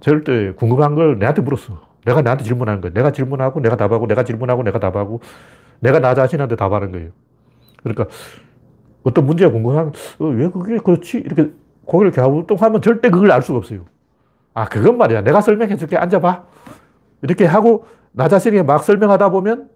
절대 0.00 0.52
궁금한 0.52 0.94
걸 0.94 1.18
내한테 1.18 1.42
물었어. 1.42 1.80
내가 2.04 2.22
나한테 2.22 2.44
질문하는 2.44 2.80
거야. 2.80 2.92
내가 2.92 3.12
질문하고, 3.12 3.60
내가 3.60 3.76
답하고, 3.76 4.06
내가 4.06 4.24
질문하고, 4.24 4.62
내가 4.62 4.78
답하고, 4.78 5.20
내가 5.80 6.00
나 6.00 6.14
자신한테 6.14 6.56
답하는 6.56 6.92
거예요. 6.92 7.10
그러니까 7.82 8.06
어떤 9.04 9.26
문제가 9.26 9.52
궁금하면, 9.52 9.92
어, 10.18 10.26
왜 10.26 10.50
그게 10.50 10.78
그렇지? 10.78 11.18
이렇게 11.18 11.52
고개를 11.84 12.10
갸우뚱하면 12.10 12.82
절대 12.82 13.10
그걸 13.10 13.30
알 13.30 13.42
수가 13.42 13.58
없어요. 13.58 13.84
아, 14.54 14.64
그건 14.66 14.98
말이야. 14.98 15.22
내가 15.22 15.40
설명해 15.40 15.76
줄게. 15.76 15.96
앉아봐. 15.96 16.44
이렇게 17.22 17.44
하고, 17.44 17.86
나 18.12 18.28
자신에게 18.28 18.62
막 18.62 18.82
설명하다 18.82 19.30
보면, 19.30 19.68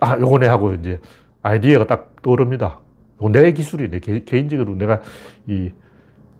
아, 0.00 0.18
요거네 0.18 0.48
하고 0.48 0.72
이제 0.72 0.98
아이디어가 1.42 1.86
딱 1.86 2.22
떠오릅니다. 2.22 2.80
내 3.32 3.52
기술이네. 3.52 4.00
개인적으로 4.24 4.74
내가 4.76 5.02
이 5.46 5.72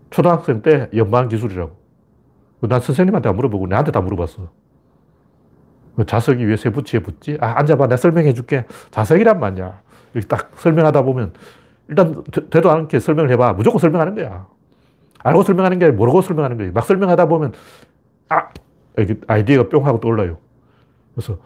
초등학생 0.09 0.63
때 0.63 0.89
연방 0.95 1.27
기술이라고. 1.27 1.79
난 2.61 2.81
선생님한테 2.81 3.29
안 3.29 3.35
물어보고 3.35 3.67
내한테 3.67 3.91
다 3.91 4.01
물어봤어. 4.01 4.49
그 5.95 6.05
자석이 6.05 6.43
왜세 6.45 6.71
붙이에 6.71 7.01
붙지? 7.01 7.37
아, 7.39 7.59
앉아봐. 7.59 7.85
내가 7.85 7.97
설명해 7.97 8.33
줄게. 8.33 8.65
자석이란 8.89 9.39
말이야. 9.39 9.81
이렇게 10.13 10.27
딱 10.27 10.51
설명하다 10.55 11.01
보면 11.03 11.33
일단 11.87 12.23
되도 12.49 12.71
않게 12.71 12.99
설명을 12.99 13.31
해봐. 13.31 13.53
무조건 13.53 13.79
설명하는 13.79 14.15
거야. 14.15 14.47
알고 15.23 15.43
설명하는 15.43 15.79
게 15.79 15.85
아니라 15.85 15.97
모르고 15.97 16.21
설명하는 16.21 16.57
거야. 16.57 16.71
막 16.73 16.85
설명하다 16.85 17.27
보면 17.27 17.53
아! 18.29 18.49
이렇게 18.97 19.15
아이디어가 19.27 19.69
뿅 19.69 19.85
하고 19.85 19.99
떠올라요. 19.99 20.37
그래서 21.13 21.37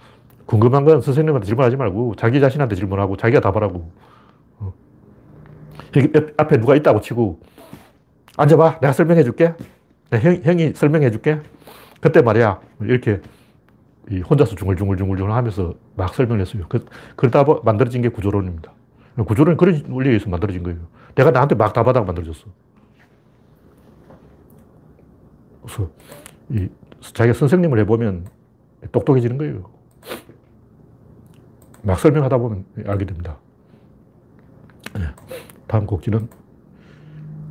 궁금한 0.46 0.86
건 0.86 1.02
선생님한테 1.02 1.46
질문하지 1.46 1.76
말고 1.76 2.16
자기 2.16 2.40
자신한테 2.40 2.76
질문하고 2.76 3.18
자기가 3.18 3.42
답하라고. 3.42 3.92
어. 4.60 4.74
여기 5.96 6.12
앞에 6.38 6.60
누가 6.60 6.76
있다고 6.76 7.02
치고 7.02 7.40
앉아봐. 8.38 8.80
내가 8.82 8.94
설명해 8.94 9.24
줄게. 9.24 9.54
네, 10.12 10.20
형, 10.20 10.40
형이 10.44 10.74
설명해 10.74 11.10
줄게. 11.12 11.40
그때 12.02 12.22
말이야, 12.22 12.60
이렇게 12.82 13.22
혼자서 14.30 14.56
중얼중얼중얼 14.56 15.32
하면서 15.32 15.74
막 15.96 16.14
설명을 16.14 16.42
했어요. 16.42 16.66
그, 16.70 16.86
그러다 17.16 17.44
만들어진 17.64 18.02
게 18.02 18.10
구조론입니다. 18.10 18.72
구조론이 19.26 19.58
그런 19.58 19.84
원리에 19.90 20.12
의해서 20.12 20.30
만들어진 20.30 20.64
거예요. 20.64 20.80
내가 21.16 21.32
나한테 21.32 21.56
막 21.56 21.74
답하다가 21.74 22.06
만들어졌어. 22.06 22.46
그래서 25.64 25.90
이 26.50 26.70
자기가 27.02 27.34
선생님을 27.34 27.80
해보면 27.80 28.28
똑똑해지는 28.92 29.38
거예요. 29.38 29.70
막 31.82 32.00
설명하다 32.00 32.38
보면 32.38 32.66
알게 32.86 33.06
됩니다. 33.06 33.38
네. 34.94 35.02
다음 35.68 35.86
곡지는 35.86 36.28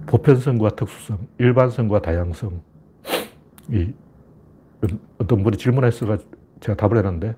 보편성과 0.07 0.71
특수성, 0.71 1.19
일반성과 1.39 2.03
다양성. 2.03 2.63
이 3.71 3.93
어떤 5.19 5.43
분이 5.43 5.57
질문했어가 5.57 6.19
제가 6.65 6.77
답을 6.77 6.97
해놨는데 6.97 7.35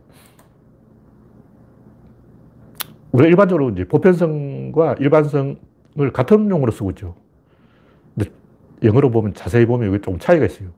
우리가 3.10 3.28
일반적으로 3.28 3.70
이제 3.70 3.84
보편성과 3.84 4.96
일반성을 5.00 6.12
같은 6.12 6.48
용어로 6.48 6.70
쓰고 6.70 6.90
있죠. 6.90 7.16
근데 8.14 8.30
영어로 8.84 9.10
보면 9.10 9.34
자세히 9.34 9.66
보면 9.66 9.88
여기 9.88 10.00
좀 10.00 10.18
차이가 10.20 10.46
있어요. 10.46 10.68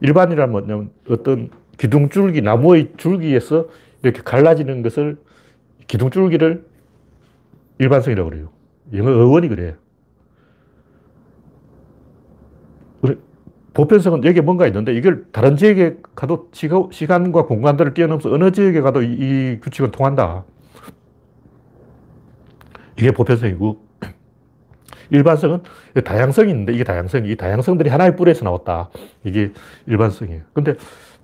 일반이란 0.00 0.50
뭐냐면 0.50 0.90
어떤 1.08 1.50
기둥줄기, 1.78 2.42
나무의 2.42 2.92
줄기에서 2.98 3.68
이렇게 4.02 4.20
갈라지는 4.22 4.82
것을 4.82 5.16
기둥줄기를 5.86 6.66
일반성이라고 7.78 8.28
그래요. 8.28 8.50
영어 8.92 9.10
어원이 9.10 9.48
그래요. 9.48 9.74
보편성은 13.76 14.24
여기에 14.24 14.40
뭔가 14.40 14.66
있는데 14.68 14.94
이걸 14.94 15.26
다른 15.32 15.54
지역에 15.58 15.98
가도 16.14 16.48
시간과 16.90 17.44
공간들을 17.44 17.92
뛰어넘어서 17.92 18.32
어느 18.32 18.50
지역에 18.50 18.80
가도 18.80 19.02
이, 19.02 19.12
이 19.12 19.60
규칙은 19.60 19.90
통한다. 19.90 20.44
이게 22.96 23.10
보편성이고 23.10 23.84
일반성은 25.10 25.62
다양성이 26.06 26.52
있는데 26.52 26.72
이게 26.72 26.84
다양성이 26.84 27.30
이 27.30 27.36
다양성들이 27.36 27.90
하나의 27.90 28.16
뿔에서 28.16 28.46
나왔다. 28.46 28.88
이게 29.24 29.52
일반성이에요. 29.86 30.40
근데 30.54 30.74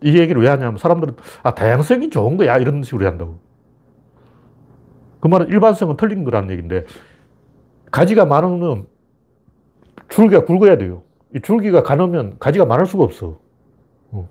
이 0.02 0.18
얘기를 0.18 0.42
왜 0.42 0.50
하냐면 0.50 0.76
사람들은 0.76 1.16
아 1.42 1.54
다양성이 1.54 2.10
좋은 2.10 2.36
거야 2.36 2.58
이런 2.58 2.82
식으로 2.82 3.06
한다고. 3.06 3.40
그 5.20 5.28
말은 5.28 5.48
일반성은 5.48 5.96
틀린 5.96 6.22
거라는 6.22 6.50
얘기인데 6.50 6.84
가지가 7.90 8.26
많으면 8.26 8.84
줄기가 10.10 10.44
굵어야 10.44 10.76
돼요. 10.76 11.02
이 11.34 11.40
줄기가 11.40 11.82
가늘면 11.82 12.36
가지가 12.38 12.64
많을 12.66 12.86
수가 12.86 13.04
없어. 13.04 13.38
어. 14.10 14.28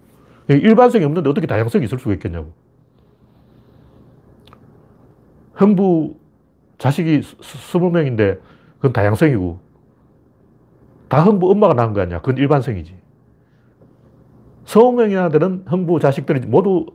일반성이 0.48 1.04
없는데 1.06 1.30
어떻게 1.30 1.48
다양성이 1.48 1.86
있을 1.86 2.00
수가 2.00 2.14
있겠냐고. 2.14 2.54
형부 5.56 6.16
자식이 6.78 7.22
스무 7.42 7.90
명인데 7.92 8.40
그건 8.78 8.94
다양성이고 8.94 9.60
다 11.08 11.24
흥부 11.24 11.52
엄마가 11.52 11.74
낳은 11.74 11.94
거 11.94 12.02
아니야. 12.02 12.20
그건 12.20 12.38
일반성이지. 12.38 12.96
스무 14.66 14.94
명이나 14.94 15.30
되는 15.30 15.64
흥부 15.68 16.00
자식들이 16.00 16.42
모두 16.42 16.86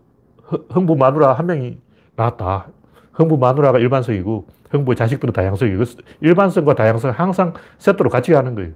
흥부 0.70 0.96
마누라 0.96 1.32
한 1.34 1.46
명이 1.46 1.78
낳았다. 2.14 2.68
흥부 3.12 3.38
마누라가 3.38 3.78
일반성이고 3.78 4.46
흥부의 4.70 4.96
자식들은 4.96 5.32
다양성이고 5.32 5.84
일반성과 6.20 6.74
다양성 6.74 7.10
항상 7.10 7.54
세트로 7.78 8.10
같이 8.10 8.32
가는 8.32 8.54
거예요. 8.54 8.72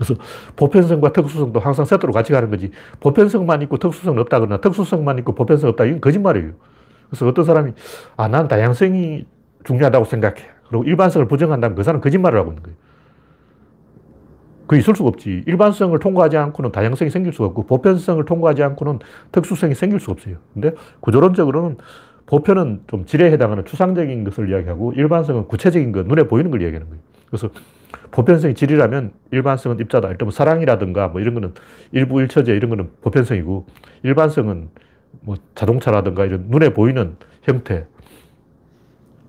그래서 0.00 0.14
보편성과 0.56 1.12
특수성도 1.12 1.60
항상 1.60 1.84
세트로 1.84 2.14
같이 2.14 2.32
가는 2.32 2.50
거지. 2.50 2.70
보편성만 3.00 3.60
있고 3.62 3.76
특수성은 3.76 4.18
없다거나 4.20 4.62
특수성만 4.62 5.18
있고 5.18 5.34
보편성 5.34 5.68
없다. 5.70 5.84
이건 5.84 6.00
거짓말이에요. 6.00 6.52
그래서 7.10 7.28
어떤 7.28 7.44
사람이 7.44 7.72
아, 8.16 8.26
난 8.26 8.48
다양성이 8.48 9.26
중요하다고 9.64 10.06
생각해. 10.06 10.36
그리고 10.68 10.84
일반성을 10.84 11.28
부정한다면 11.28 11.76
그 11.76 11.82
사람은 11.82 12.00
거짓말을 12.00 12.38
하고 12.38 12.52
있는 12.52 12.62
거예요. 12.62 12.76
그 14.66 14.78
있을 14.78 14.96
수가 14.96 15.10
없지. 15.10 15.42
일반성을 15.46 15.98
통과하지 15.98 16.38
않고는 16.38 16.72
다양성이 16.72 17.10
생길 17.10 17.32
수가 17.34 17.46
없고, 17.46 17.66
보편성을 17.66 18.24
통과하지 18.24 18.62
않고는 18.62 19.00
특수성이 19.32 19.74
생길 19.74 20.00
수가 20.00 20.12
없어요. 20.12 20.36
근데 20.54 20.72
구조론적으로는 21.00 21.76
보편은 22.26 22.84
좀 22.86 23.04
질에 23.04 23.32
해당하는 23.32 23.64
추상적인 23.64 24.22
것을 24.22 24.48
이야기하고, 24.48 24.92
일반성은 24.92 25.48
구체적인 25.48 25.90
것, 25.90 26.06
눈에 26.06 26.22
보이는 26.22 26.52
걸 26.52 26.62
이야기하는 26.62 26.88
거예요. 26.88 27.02
그래서 27.26 27.50
보편성이 28.10 28.54
질이라면 28.54 29.12
일반성은 29.30 29.80
입자다. 29.80 30.08
일단 30.08 30.26
뭐 30.26 30.32
사랑이라든가 30.32 31.08
뭐 31.08 31.20
이런 31.20 31.34
거는 31.34 31.54
일부 31.92 32.20
일처제 32.20 32.54
이런 32.54 32.70
거는 32.70 32.90
보편성이고, 33.00 33.66
일반성은 34.02 34.68
뭐 35.22 35.36
자동차라든가 35.54 36.24
이런 36.24 36.46
눈에 36.48 36.72
보이는 36.72 37.16
형태, 37.42 37.86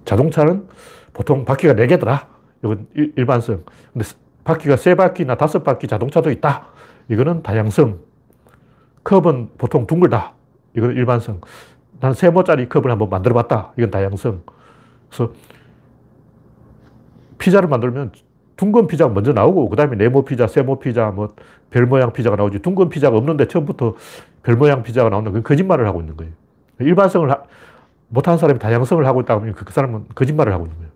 자동차는 0.06 0.68
보통 1.14 1.46
바퀴가 1.46 1.74
4개더라. 1.74 2.28
이건 2.64 2.88
일반성. 2.94 3.64
근데 3.94 4.08
바퀴가 4.44 4.76
3바퀴나 4.76 5.38
5바퀴 5.38 5.90
자동차도 5.90 6.32
있다. 6.32 6.68
이거는 7.10 7.44
다양성. 7.44 8.00
컵은 9.04 9.52
보통 9.58 9.88
둥글다. 9.88 10.34
이건 10.76 10.92
일반성. 10.92 11.42
난 12.00 12.14
세모짜리 12.14 12.70
컵을 12.70 12.90
한번 12.90 13.10
만들어 13.10 13.34
봤다. 13.34 13.74
이건 13.78 13.92
다양성. 13.92 14.44
그래서 15.10 15.34
피자를 17.38 17.68
만들면 17.68 18.12
둥근 18.62 18.86
피자가 18.86 19.12
먼저 19.12 19.34
나오고, 19.34 19.70
그 19.70 19.76
다음에 19.76 19.96
네모 19.96 20.24
피자, 20.24 20.46
세모 20.46 20.78
피자, 20.78 21.10
뭐, 21.10 21.30
별 21.72 21.88
모양 21.88 22.14
피자가 22.14 22.36
나오지. 22.36 22.60
둥근 22.60 22.90
피자가 22.90 23.18
없는데 23.18 23.48
처음부터 23.48 23.96
별 24.44 24.56
모양 24.56 24.84
피자가 24.84 25.10
나온다. 25.10 25.32
그건 25.32 25.42
거짓말을 25.42 25.88
하고 25.88 26.00
있는 26.00 26.16
거예요. 26.16 26.32
일반성을 26.80 27.28
못하는 28.10 28.38
사람이 28.38 28.60
다양성을 28.60 29.04
하고 29.04 29.22
있다 29.22 29.40
보면 29.40 29.56
그, 29.56 29.66
그 29.66 29.74
사람은 29.74 30.06
거짓말을 30.14 30.54
하고 30.54 30.66
있는 30.66 30.78
거예요. 30.78 30.92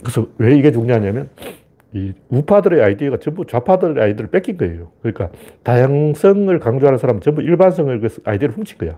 그래서 0.00 0.26
왜 0.38 0.56
이게 0.56 0.72
중요하냐면 0.72 1.28
이 1.92 2.14
우파들의 2.30 2.82
아이디어가 2.82 3.18
전부 3.18 3.44
좌파들의 3.44 4.02
아이디어를 4.02 4.30
뺏긴 4.30 4.56
거예요. 4.56 4.90
그러니까 5.02 5.28
다양성을 5.62 6.58
강조하는 6.58 6.98
사람은 6.98 7.20
전부 7.20 7.42
일반성을 7.42 8.00
그 8.00 8.08
아이디어를 8.24 8.56
훔친 8.56 8.78
거야. 8.78 8.96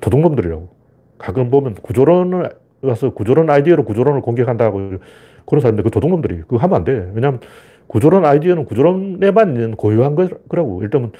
도둑놈들이라고. 0.00 0.68
가끔 1.18 1.50
보면 1.50 1.74
구조론을 1.74 2.50
와서 2.82 3.10
구조론 3.10 3.50
아이디어로 3.50 3.84
구조론을 3.84 4.22
공격한다고 4.22 4.98
그런 5.46 5.60
사람들 5.60 5.84
그 5.84 5.90
도둑놈들이 5.90 6.42
그거 6.42 6.56
하면 6.58 6.76
안 6.76 6.84
돼. 6.84 7.10
왜냐하면 7.14 7.40
구조론 7.86 8.24
아이디어는 8.24 8.64
구조론에만 8.64 9.48
있는 9.48 9.76
고유한 9.76 10.14
거라고. 10.14 10.82
일단 10.82 11.12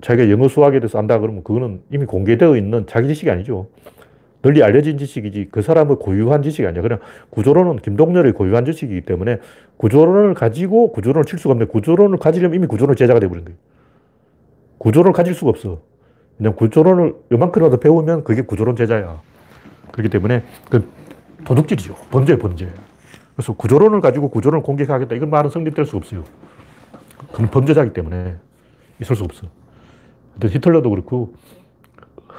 자기가 0.00 0.30
영어 0.30 0.48
수학에 0.48 0.80
대해서 0.80 0.98
안다 0.98 1.18
그러면 1.18 1.42
그거는 1.42 1.82
이미 1.90 2.06
공개되어 2.06 2.56
있는 2.56 2.86
자기 2.86 3.08
지식이 3.08 3.30
아니죠. 3.30 3.68
널리 4.42 4.62
알려진 4.62 4.96
지식이지 4.96 5.48
그 5.50 5.62
사람의 5.62 5.96
고유한 5.96 6.42
지식이 6.42 6.66
아니야. 6.66 6.82
그냥 6.82 6.98
구조론은 7.30 7.76
김동렬의 7.76 8.32
고유한 8.32 8.64
지식이기 8.64 9.02
때문에 9.02 9.38
구조론을 9.76 10.34
가지고 10.34 10.92
구조론을 10.92 11.24
칠 11.26 11.38
수가 11.38 11.52
없는데 11.52 11.72
구조론을 11.72 12.18
가지려면 12.18 12.56
이미 12.56 12.66
구조론 12.66 12.96
제자가 12.96 13.20
되어버린 13.20 13.44
거예요. 13.44 13.58
구조론을 14.78 15.12
가질 15.12 15.34
수가 15.34 15.50
없어. 15.50 15.80
그냥 16.40 16.56
구조론을 16.56 17.14
요만큼이라도 17.32 17.80
배우면 17.80 18.24
그게 18.24 18.40
구조론 18.40 18.74
제자야. 18.74 19.20
그렇기 19.92 20.08
때문에 20.08 20.42
그 20.70 20.88
도둑질이죠. 21.44 21.94
범죄, 22.10 22.38
범죄. 22.38 22.72
그래서 23.36 23.52
구조론을 23.52 24.00
가지고 24.00 24.30
구조론을 24.30 24.62
공격하겠다. 24.62 25.16
이건 25.16 25.28
말은 25.28 25.50
성립될 25.50 25.84
수 25.84 25.98
없어요. 25.98 26.24
그건 27.30 27.50
범죄자이기 27.50 27.92
때문에 27.92 28.36
있을 29.02 29.16
수 29.16 29.24
없어. 29.24 29.48
히틀러도 30.42 30.88
그렇고, 30.88 31.34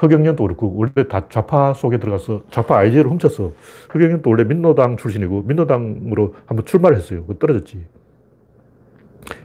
허경련도 0.01 0.45
그렇고, 0.45 0.73
원래 0.75 1.07
다 1.07 1.27
좌파 1.29 1.75
속에 1.75 1.99
들어가서 1.99 2.41
좌파 2.49 2.77
아이디어를 2.77 3.11
훔쳤어. 3.11 3.51
허경련도 3.93 4.27
원래 4.31 4.43
민노당 4.45 4.97
출신이고, 4.97 5.43
민노당으로 5.43 6.33
한번 6.47 6.65
출마를 6.65 6.97
했어요. 6.97 7.23
떨어졌지. 7.37 7.85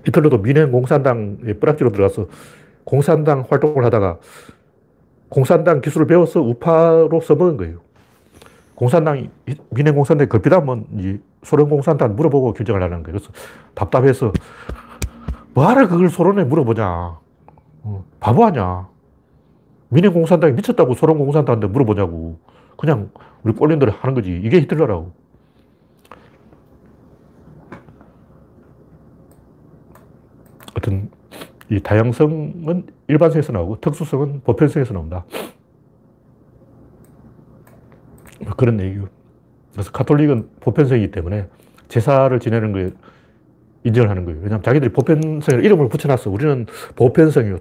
히틀러도 0.07 0.40
민행 0.40 0.72
공산당에 0.72 1.52
뿌락지로 1.61 1.92
들어가서 1.92 2.28
공산당 2.87 3.45
활동을 3.49 3.84
하다가 3.84 4.18
공산당 5.28 5.80
기술을 5.80 6.07
배워서 6.07 6.41
우파로 6.41 7.20
써먹은 7.20 7.57
거예요. 7.57 7.80
공산당이, 8.76 9.28
민행 9.70 9.95
공산당이 9.95 10.28
걸핏하면 10.28 11.20
소련 11.43 11.68
공산당 11.68 12.14
물어보고 12.14 12.53
결정을 12.53 12.80
하는 12.80 13.03
거예요. 13.03 13.18
그래서 13.18 13.32
답답해서 13.74 14.32
뭐하러 15.53 15.89
그걸 15.89 16.09
소련에 16.09 16.45
물어보냐. 16.45 17.18
어, 17.82 18.05
바보 18.20 18.45
아냐. 18.45 18.89
민행 19.89 20.12
공산당이 20.12 20.53
미쳤다고 20.53 20.95
소련 20.95 21.18
공산당한테 21.18 21.66
물어보냐고. 21.66 22.39
그냥 22.76 23.11
우리 23.43 23.53
꼴린 23.53 23.80
대로 23.80 23.93
하는 23.93 24.14
거지. 24.14 24.30
이게 24.45 24.61
히틀러라고. 24.61 25.11
어떤 30.76 31.11
이 31.68 31.80
다양성은 31.80 32.86
일반성에서 33.08 33.52
나오고 33.52 33.80
특수성은 33.80 34.42
보편성에서 34.42 34.94
나온다. 34.94 35.24
뭐 38.40 38.54
그런 38.56 38.80
얘기고. 38.80 39.08
그래서 39.72 39.90
카톨릭은 39.92 40.48
보편성이기 40.60 41.10
때문에 41.10 41.48
제사를 41.88 42.38
지내는 42.38 42.72
거에 42.72 42.90
인정을 43.84 44.08
하는 44.08 44.24
거예요. 44.24 44.38
왜냐하면 44.40 44.62
자기들이 44.62 44.92
보편성에 44.92 45.62
이름을 45.62 45.88
붙여놨어. 45.88 46.30
우리는 46.30 46.66
보편성이요. 46.94 47.58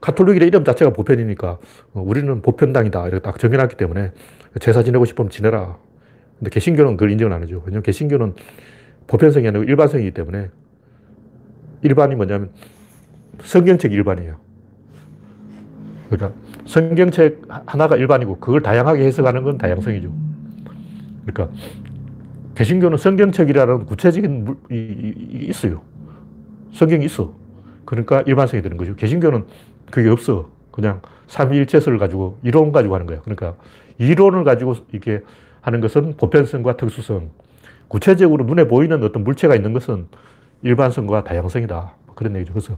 카톨릭의 0.00 0.46
이름 0.46 0.64
자체가 0.64 0.92
보편이니까 0.92 1.58
어, 1.94 2.00
우리는 2.00 2.42
보편당이다. 2.42 3.08
이렇게 3.08 3.20
딱 3.20 3.38
정해놨기 3.38 3.76
때문에 3.76 4.12
제사 4.60 4.82
지내고 4.82 5.04
싶으면 5.04 5.30
지내라. 5.30 5.76
근데 6.38 6.50
개신교는 6.50 6.96
그걸 6.96 7.10
인정을 7.12 7.32
안 7.32 7.42
해줘. 7.42 7.56
왜냐면 7.64 7.82
개신교는 7.82 8.34
보편성이 9.06 9.48
아니고 9.48 9.64
일반성이기 9.64 10.12
때문에 10.12 10.50
일반이 11.82 12.14
뭐냐면 12.14 12.50
성경책 13.42 13.92
일반이에요. 13.92 14.36
그러니까 16.10 16.38
성경책 16.66 17.42
하나가 17.66 17.96
일반이고 17.96 18.38
그걸 18.38 18.62
다양하게 18.62 19.04
해석하는 19.04 19.42
건 19.42 19.58
다양성이죠. 19.58 20.12
그러니까 21.24 21.54
개신교는 22.54 22.98
성경책이라는 22.98 23.86
구체적인 23.86 24.44
물, 24.44 24.56
이, 24.70 24.74
이, 24.74 25.46
있어요. 25.46 25.82
성경이 26.72 27.04
있어. 27.04 27.34
그러니까 27.84 28.22
일반성이 28.22 28.62
되는 28.62 28.76
거죠. 28.76 28.94
개신교는 28.96 29.44
그게 29.90 30.08
없어. 30.08 30.50
그냥 30.70 31.00
삼위일체설을 31.28 31.98
가지고 31.98 32.38
이론 32.42 32.72
가지고 32.72 32.94
하는 32.94 33.06
거야. 33.06 33.20
그러니까 33.20 33.54
이론을 33.98 34.44
가지고 34.44 34.74
이게 34.92 35.20
하는 35.60 35.80
것은 35.80 36.16
보편성과 36.16 36.76
특수성. 36.76 37.30
구체적으로 37.88 38.44
눈에 38.44 38.66
보이는 38.66 39.02
어떤 39.02 39.24
물체가 39.24 39.54
있는 39.54 39.72
것은 39.72 40.06
일반성과 40.62 41.24
다양성이다. 41.24 41.92
그런 42.14 42.36
얘기죠. 42.36 42.52
그래서 42.52 42.76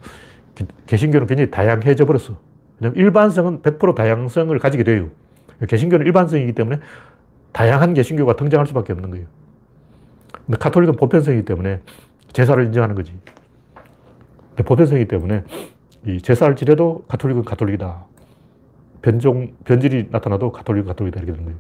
개신교는 0.86 1.26
굉장히 1.26 1.50
다양해져 1.50 2.04
버렸어. 2.04 2.36
왜냐면 2.80 2.98
일반성은 2.98 3.62
100% 3.62 3.94
다양성을 3.94 4.58
가지게 4.58 4.84
돼요. 4.84 5.11
개신교는 5.68 6.06
일반성이기 6.06 6.52
때문에 6.52 6.80
다양한 7.52 7.94
개신교가 7.94 8.36
등장할 8.36 8.66
수밖에 8.66 8.92
없는 8.92 9.11
거예요. 9.11 9.26
근데 10.46 10.58
카톨릭은 10.58 10.96
보편성이기 10.96 11.44
때문에 11.44 11.80
제사를 12.32 12.64
인정하는 12.64 12.94
거지. 12.94 13.12
근데 14.50 14.62
보편성이기 14.64 15.08
때문에 15.08 15.44
이 16.06 16.20
제사를 16.22 16.54
지내도 16.56 17.04
가톨릭은 17.08 17.44
가톨릭이다. 17.44 18.06
변종, 19.02 19.52
변질이 19.64 20.08
나타나도 20.11 20.52
가톨릭은 20.52 20.86
가톨릭이다. 20.86 21.20
이렇게 21.20 21.32
되는 21.32 21.44
거예요. 21.44 21.58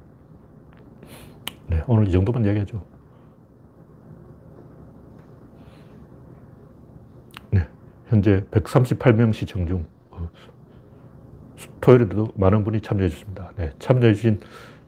네, 1.68 1.84
오늘 1.86 2.08
이 2.08 2.12
정도만 2.12 2.44
이야기하죠. 2.44 2.82
네, 7.50 7.66
현재 8.10 8.42
138명 8.50 9.32
시청 9.32 9.66
중 9.66 9.86
어, 10.10 10.28
토요일에도 11.80 12.28
많은 12.34 12.64
분이 12.64 12.80
참여해 12.80 13.08
주십니다. 13.08 13.52
네, 13.56 13.72
참여해 13.78 14.14
주신 14.14 14.40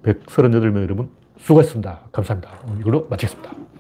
138명 0.03 0.83
여러분 0.83 1.09
수고했습니다. 1.39 2.09
감사합니다. 2.11 2.51
이걸로 2.81 3.07
마치겠습니다. 3.09 3.72